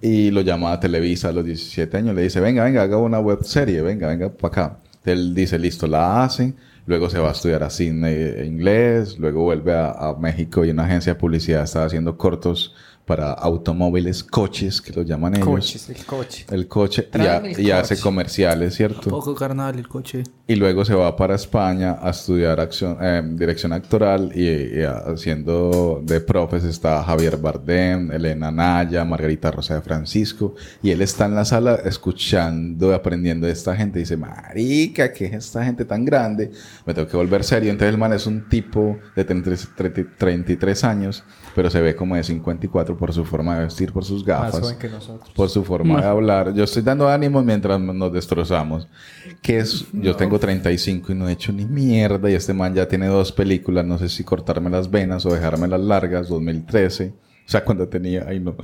[0.01, 3.19] Y lo llama a Televisa a los 17 años, le dice, venga, venga, haga una
[3.19, 4.79] web serie, venga, venga para acá.
[5.05, 6.55] Él dice, listo, la hace,
[6.87, 10.71] luego se va a estudiar a cine e inglés, luego vuelve a, a México y
[10.71, 12.75] una agencia de publicidad está haciendo cortos
[13.07, 15.47] para automóviles, coches, que lo llaman ellos.
[15.47, 16.45] Coches, el coche.
[16.51, 17.09] El coche.
[17.15, 18.03] Y, ha- el y hace coche.
[18.03, 19.09] comerciales, ¿cierto?
[19.11, 20.25] Poco carnal el coche.
[20.49, 26.01] Y luego se va para España a estudiar acción, eh, dirección actoral y, y haciendo
[26.05, 30.55] de profes está Javier Bardem, Elena Naya, Margarita Rosa de Francisco.
[30.83, 33.99] Y él está en la sala escuchando, aprendiendo de esta gente.
[33.99, 36.51] Y dice, marica, ¿qué es esta gente tan grande?
[36.85, 37.71] Me tengo que volver serio.
[37.71, 41.25] Entonces el man es un tipo de 33, 30 33 años,
[41.57, 44.61] pero se ve como de 54 por su forma de vestir, por sus Más gafas.
[44.61, 45.31] joven que nosotros.
[45.35, 46.53] Por su forma Más- de hablar.
[46.55, 48.87] Yo estoy dando ánimos mientras nos destrozamos.
[49.41, 52.31] Que es, yo tengo 35 y no he hecho ni mierda.
[52.31, 53.87] Y este man ya tiene dos películas.
[53.87, 56.29] No sé si cortarme las venas o dejármelas largas.
[56.29, 57.15] 2013.
[57.47, 58.55] O sea, cuando tenía, ay no.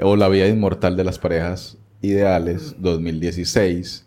[0.00, 2.74] O La vida inmortal de las parejas ideales.
[2.78, 4.06] 2016.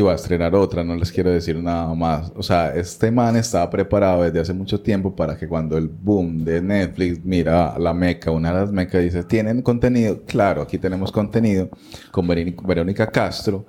[0.00, 2.32] Va a estrenar otra, no les quiero decir nada más.
[2.34, 6.44] O sea, este man estaba preparado desde hace mucho tiempo para que cuando el boom
[6.44, 10.22] de Netflix mira a la meca, una de las mecas, dice, ¿tienen contenido?
[10.26, 11.68] Claro, aquí tenemos contenido
[12.10, 13.66] con Verónica- Castro.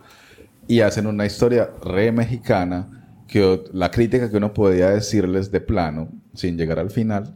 [0.66, 2.88] y hacen una historia re mexicana
[3.28, 7.36] que la crítica que uno podía decirles de plano, sin llegar al final,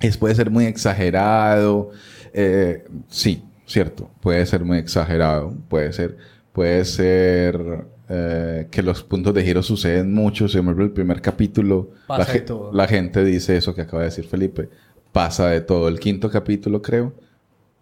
[0.00, 1.90] es puede ser muy exagerado.
[2.32, 6.16] eh, sí, cierto, puede ser muy exagerado, puede ser,
[6.52, 10.48] puede ser eh, que los puntos de giro suceden mucho.
[10.48, 12.72] Si me el primer capítulo, Pasa la, de todo.
[12.72, 14.68] la gente dice eso que acaba de decir Felipe.
[15.12, 15.88] Pasa de todo.
[15.88, 17.12] El quinto capítulo, creo,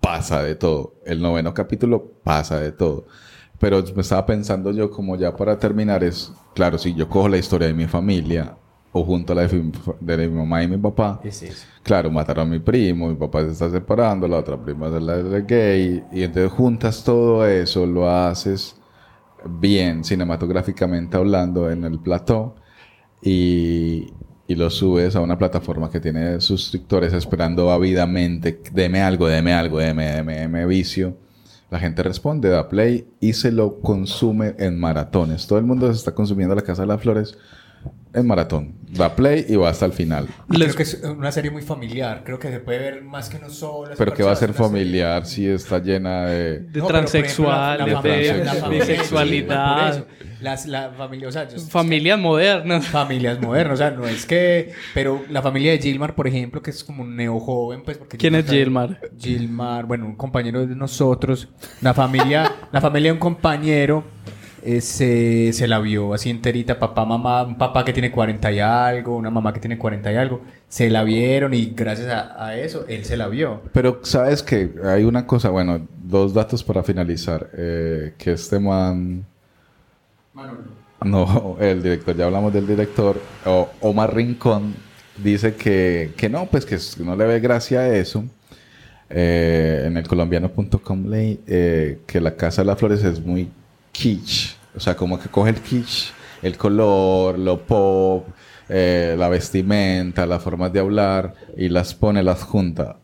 [0.01, 0.95] pasa de todo.
[1.05, 3.07] El noveno capítulo pasa de todo.
[3.59, 7.39] Pero me estaba pensando yo, como ya para terminar, es claro, si yo cojo la
[7.39, 8.57] historia de mi familia
[8.93, 11.21] o junto a la de de mi mamá y mi papá,
[11.83, 15.17] claro, mataron a mi primo, mi papá se está separando, la otra prima es la
[15.17, 18.77] de gay, y entonces juntas todo eso, lo haces
[19.49, 22.57] bien cinematográficamente hablando en el plató
[23.23, 24.13] y,
[24.49, 29.79] y lo subes a una plataforma que tiene suscriptores esperando ávidamente, deme algo, deme algo,
[29.79, 31.17] deme, deme, deme vicio.
[31.69, 35.49] La gente responde, da play y se lo consume en maratones.
[35.49, 37.37] Todo el mundo se está consumiendo La Casa de las Flores
[38.15, 38.75] en maratón.
[38.89, 40.27] Da play y va hasta el final.
[40.49, 42.23] Creo que es una serie muy familiar.
[42.25, 43.95] Creo que se puede ver más que no solo.
[43.99, 46.61] Pero que va a ser familiar si está llena de...
[46.61, 50.07] De No, la- transexuales, la de, de de sexualidad.
[50.41, 52.87] Las, la familia, o sea, yo- Familias modernas.
[52.87, 54.73] Familias modernas, o sea, no es que...
[54.95, 57.99] Pero la familia de Gilmar, por ejemplo, que es como un neo joven, pues...
[57.99, 59.01] Porque ¿Quién es Gilmar?
[59.19, 61.49] Gilmar, bueno, un compañero de nosotros.
[61.83, 64.05] La familia, la familia de un compañero
[64.67, 68.61] eh, se, se la vio así enterita, papá, mamá, un papá que tiene 40 y
[68.61, 70.43] algo, una mamá que tiene 40 y algo.
[70.69, 73.63] Se la vieron y gracias a, a eso, él se la vio.
[73.73, 77.49] Pero sabes que hay una cosa, bueno, dos datos para finalizar.
[77.57, 79.25] eh, que este man...
[81.05, 83.21] No, el director, ya hablamos del director.
[83.45, 84.75] O- Omar Rincón
[85.23, 88.25] dice que, que no, pues que no le ve gracia a eso.
[89.09, 93.49] Eh, en el colombiano.com eh, que la Casa de las Flores es muy
[93.97, 94.57] kitsch.
[94.75, 96.13] O sea, como que coge el kitsch,
[96.43, 98.27] el color, lo pop,
[98.69, 102.99] eh, la vestimenta, las formas de hablar y las pone, las junta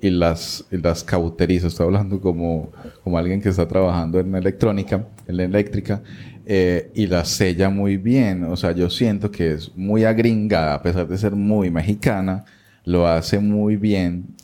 [0.00, 1.66] y las, las cauteriza.
[1.66, 2.70] Estoy hablando como,
[3.04, 6.02] como alguien que está trabajando en electrónica, en la eléctrica,
[6.46, 8.44] eh, y la sella muy bien.
[8.44, 12.44] O sea, yo siento que es muy agringada, a pesar de ser muy mexicana,
[12.84, 14.36] lo hace muy bien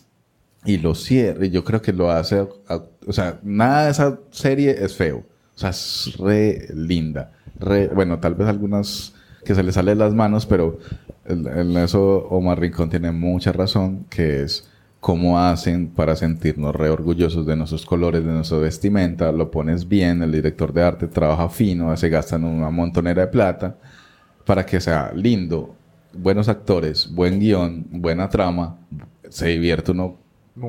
[0.63, 1.45] y lo cierra.
[1.45, 2.41] Y yo creo que lo hace.
[2.41, 5.23] o sea, nada de esa serie es feo.
[5.57, 7.31] O sea, es re linda.
[7.59, 10.77] Re, bueno, tal vez algunas que se le sale de las manos, pero
[11.25, 14.69] en, eso Omar Rincón tiene mucha razón, que es
[14.99, 19.31] cómo hacen para sentirnos re orgullosos de nuestros colores, de nuestra vestimenta.
[19.31, 23.77] Lo pones bien, el director de arte trabaja fino, se gastan una montonera de plata
[24.45, 25.75] para que sea lindo,
[26.13, 28.77] buenos actores, buen guion, buena trama,
[29.27, 30.17] se divierte uno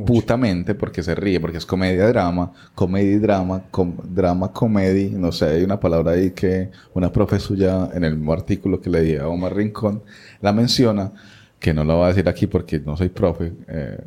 [0.07, 5.47] putamente porque se ríe, porque es comedia, drama, comedy, drama, com- drama, comedy, no sé,
[5.47, 9.17] hay una palabra ahí que una profe suya en el mismo artículo que le di
[9.17, 10.03] a Omar Rincón
[10.41, 11.13] la menciona,
[11.59, 13.99] que no lo voy a decir aquí porque no soy profe, eh,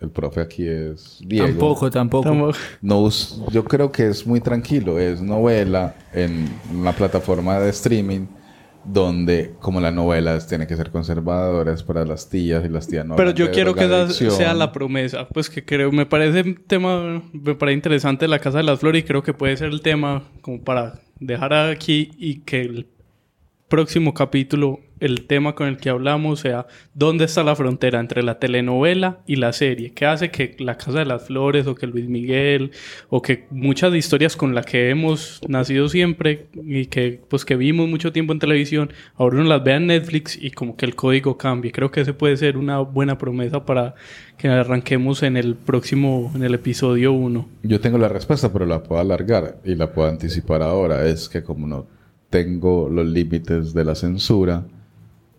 [0.00, 1.46] el profe aquí es Diego.
[1.46, 2.24] Tampoco, tampoco.
[2.82, 3.08] No,
[3.50, 4.98] yo creo que es muy tranquilo.
[4.98, 8.26] Es novela en una plataforma de streaming
[8.88, 12.86] donde, como la novela es- tiene que ser conservadora, es para las tías y las
[12.86, 13.16] tías no.
[13.16, 15.28] Pero yo quiero que esa sea la promesa.
[15.28, 19.02] Pues que creo, me parece un tema, me parece interesante la Casa de las Flores
[19.02, 22.86] y creo que puede ser el tema como para dejar aquí y que el
[23.68, 28.38] próximo capítulo, el tema con el que hablamos sea dónde está la frontera entre la
[28.38, 29.92] telenovela y la serie.
[29.92, 32.70] ¿Qué hace que la Casa de las Flores o que Luis Miguel
[33.08, 37.88] o que muchas historias con las que hemos nacido siempre y que pues que vimos
[37.88, 41.36] mucho tiempo en televisión, ahora uno las vea en Netflix y como que el código
[41.36, 41.72] cambie.
[41.72, 43.94] Creo que ese puede ser una buena promesa para
[44.38, 47.48] que arranquemos en el próximo, en el episodio 1.
[47.62, 51.06] Yo tengo la respuesta, pero la puedo alargar y la puedo anticipar ahora.
[51.06, 51.86] Es que como no
[52.30, 54.66] tengo los límites de la censura,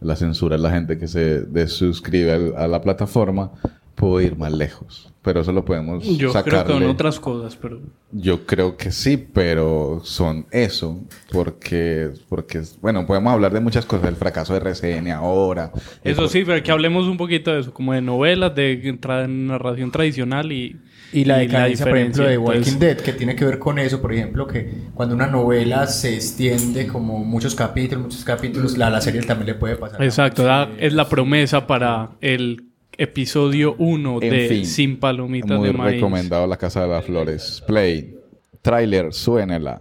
[0.02, 3.52] la censura es la gente que se desuscribe a la plataforma,
[3.96, 5.12] puedo ir más lejos.
[5.24, 7.82] Pero eso lo podemos Yo creo que son otras cosas, pero...
[8.14, 11.02] Yo creo que sí, pero son eso,
[11.34, 15.74] porque, porque, bueno, podemos hablar de muchas cosas, el fracaso de RCN ahora.
[16.04, 19.28] Eso por- sí, pero que hablemos un poquito de eso, como de novelas, de tra-
[19.28, 20.80] narración tradicional y...
[21.14, 22.38] Y la decadencia, por ejemplo, de.
[22.38, 25.88] Walking Entonces, Dead, que tiene que ver con eso, por ejemplo, que cuando una novela
[25.88, 30.04] se extiende como muchos capítulos, muchos capítulos, la, la serie también le puede pasar.
[30.04, 30.46] Exacto,
[30.78, 32.66] es la promesa para el
[32.98, 35.96] episodio 1 En de fin, Sin Palomitas Muy de Maíz.
[35.96, 37.64] recomendado La Casa de las Flores.
[37.68, 38.16] Play.
[38.62, 39.80] Trailer, suénela.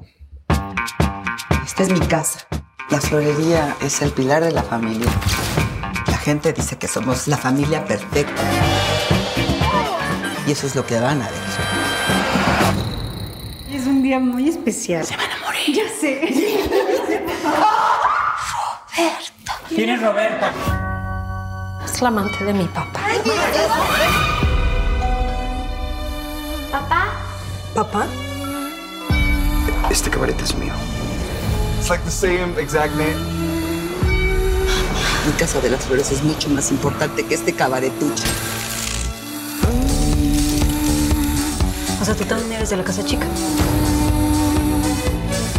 [1.64, 2.46] Esta es mi casa.
[2.90, 5.10] La florería es el pilar de la familia.
[6.06, 8.42] La gente dice que somos la familia perfecta.
[10.46, 11.40] Y eso es lo que van a ver.
[13.72, 15.04] Es un día muy especial.
[15.04, 15.74] Se van a morir.
[15.74, 16.20] Ya sé.
[18.96, 19.58] Roberta.
[19.68, 20.52] ¿Quién es Roberta?
[21.84, 23.00] Es la amante de mi papá.
[26.70, 27.06] Papá.
[27.74, 28.06] ¿Papá?
[29.90, 30.72] Este cabaret es mío.
[31.78, 33.16] It's like the same exact name.
[35.26, 38.24] Mi casa de las flores es mucho más importante que este cabaretucho.
[42.06, 43.26] Sea, tú también eres de la casa chica.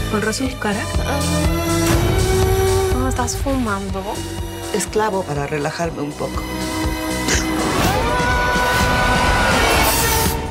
[0.09, 0.79] Con razón tu cara.
[2.97, 4.01] ¿No estás fumando?
[4.73, 6.41] Esclavo para relajarme un poco.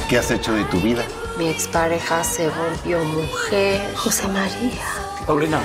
[0.07, 1.03] ¿Qué has hecho de tu vida?
[1.39, 3.95] Mi expareja se volvió mujer.
[3.97, 4.85] José María.
[5.27, 5.61] Paulina.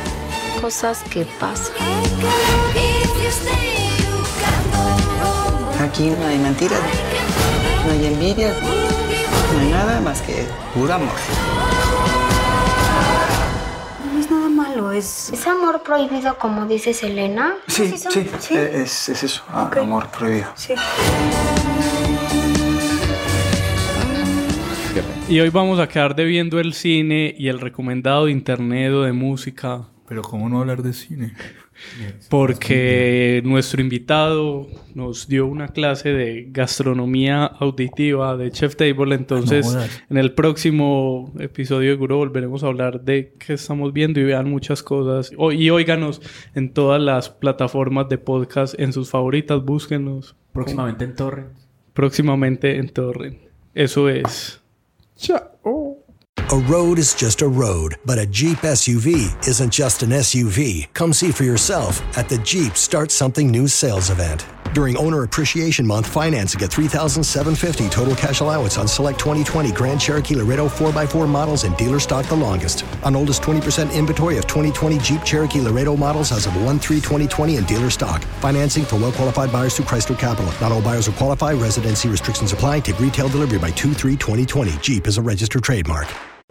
[0.62, 1.76] Cosas que pasan.
[5.82, 6.80] Aquí no hay mentiras,
[7.86, 8.56] no hay envidia,
[9.54, 11.10] no hay nada más que puro amor.
[14.14, 15.30] No es nada malo, es...
[15.32, 17.56] ¿Es amor prohibido como dice Selena?
[17.68, 18.12] Sí, son?
[18.12, 18.56] sí, Sí.
[18.56, 20.48] eh, Es, es eso, ah, amor prohibido.
[20.56, 20.74] Sí.
[25.30, 29.14] Y hoy vamos a quedar debiendo el cine y el recomendado de internet o de
[29.14, 29.84] música.
[30.08, 31.34] Pero ¿cómo no hablar de cine?
[32.30, 39.16] Porque nuestro invitado nos dio una clase de gastronomía auditiva de Chef Table.
[39.16, 44.24] Entonces, No en el próximo episodio seguro volveremos a hablar de qué estamos viendo y
[44.24, 45.32] vean muchas cosas.
[45.38, 46.22] O- y óiganos
[46.56, 50.36] en todas las plataformas de podcast, en sus favoritas, búsquenos.
[50.54, 51.50] Próximamente en Torrent.
[51.94, 53.38] Próximamente en Torrent.
[53.74, 54.62] Eso es.
[56.54, 60.94] A road is just a road, but a Jeep SUV isn't just an SUV.
[60.94, 64.46] Come see for yourself at the Jeep Start Something New sales event.
[64.74, 70.36] During Owner Appreciation Month, financing at 3750 total cash allowance on select 2020 Grand Cherokee
[70.36, 72.84] Laredo 4x4 models and dealer stock the longest.
[73.06, 77.90] On oldest 20% inventory of 2020 Jeep Cherokee Laredo models as of 1-3-2020 in dealer
[77.90, 78.22] stock.
[78.42, 80.52] Financing for well-qualified buyers through Chrysler Capital.
[80.60, 81.54] Not all buyers will qualify.
[81.54, 82.82] Residency restrictions apply.
[82.82, 84.82] Take retail delivery by 2-3-2020.
[84.82, 86.10] Jeep is a registered trademark.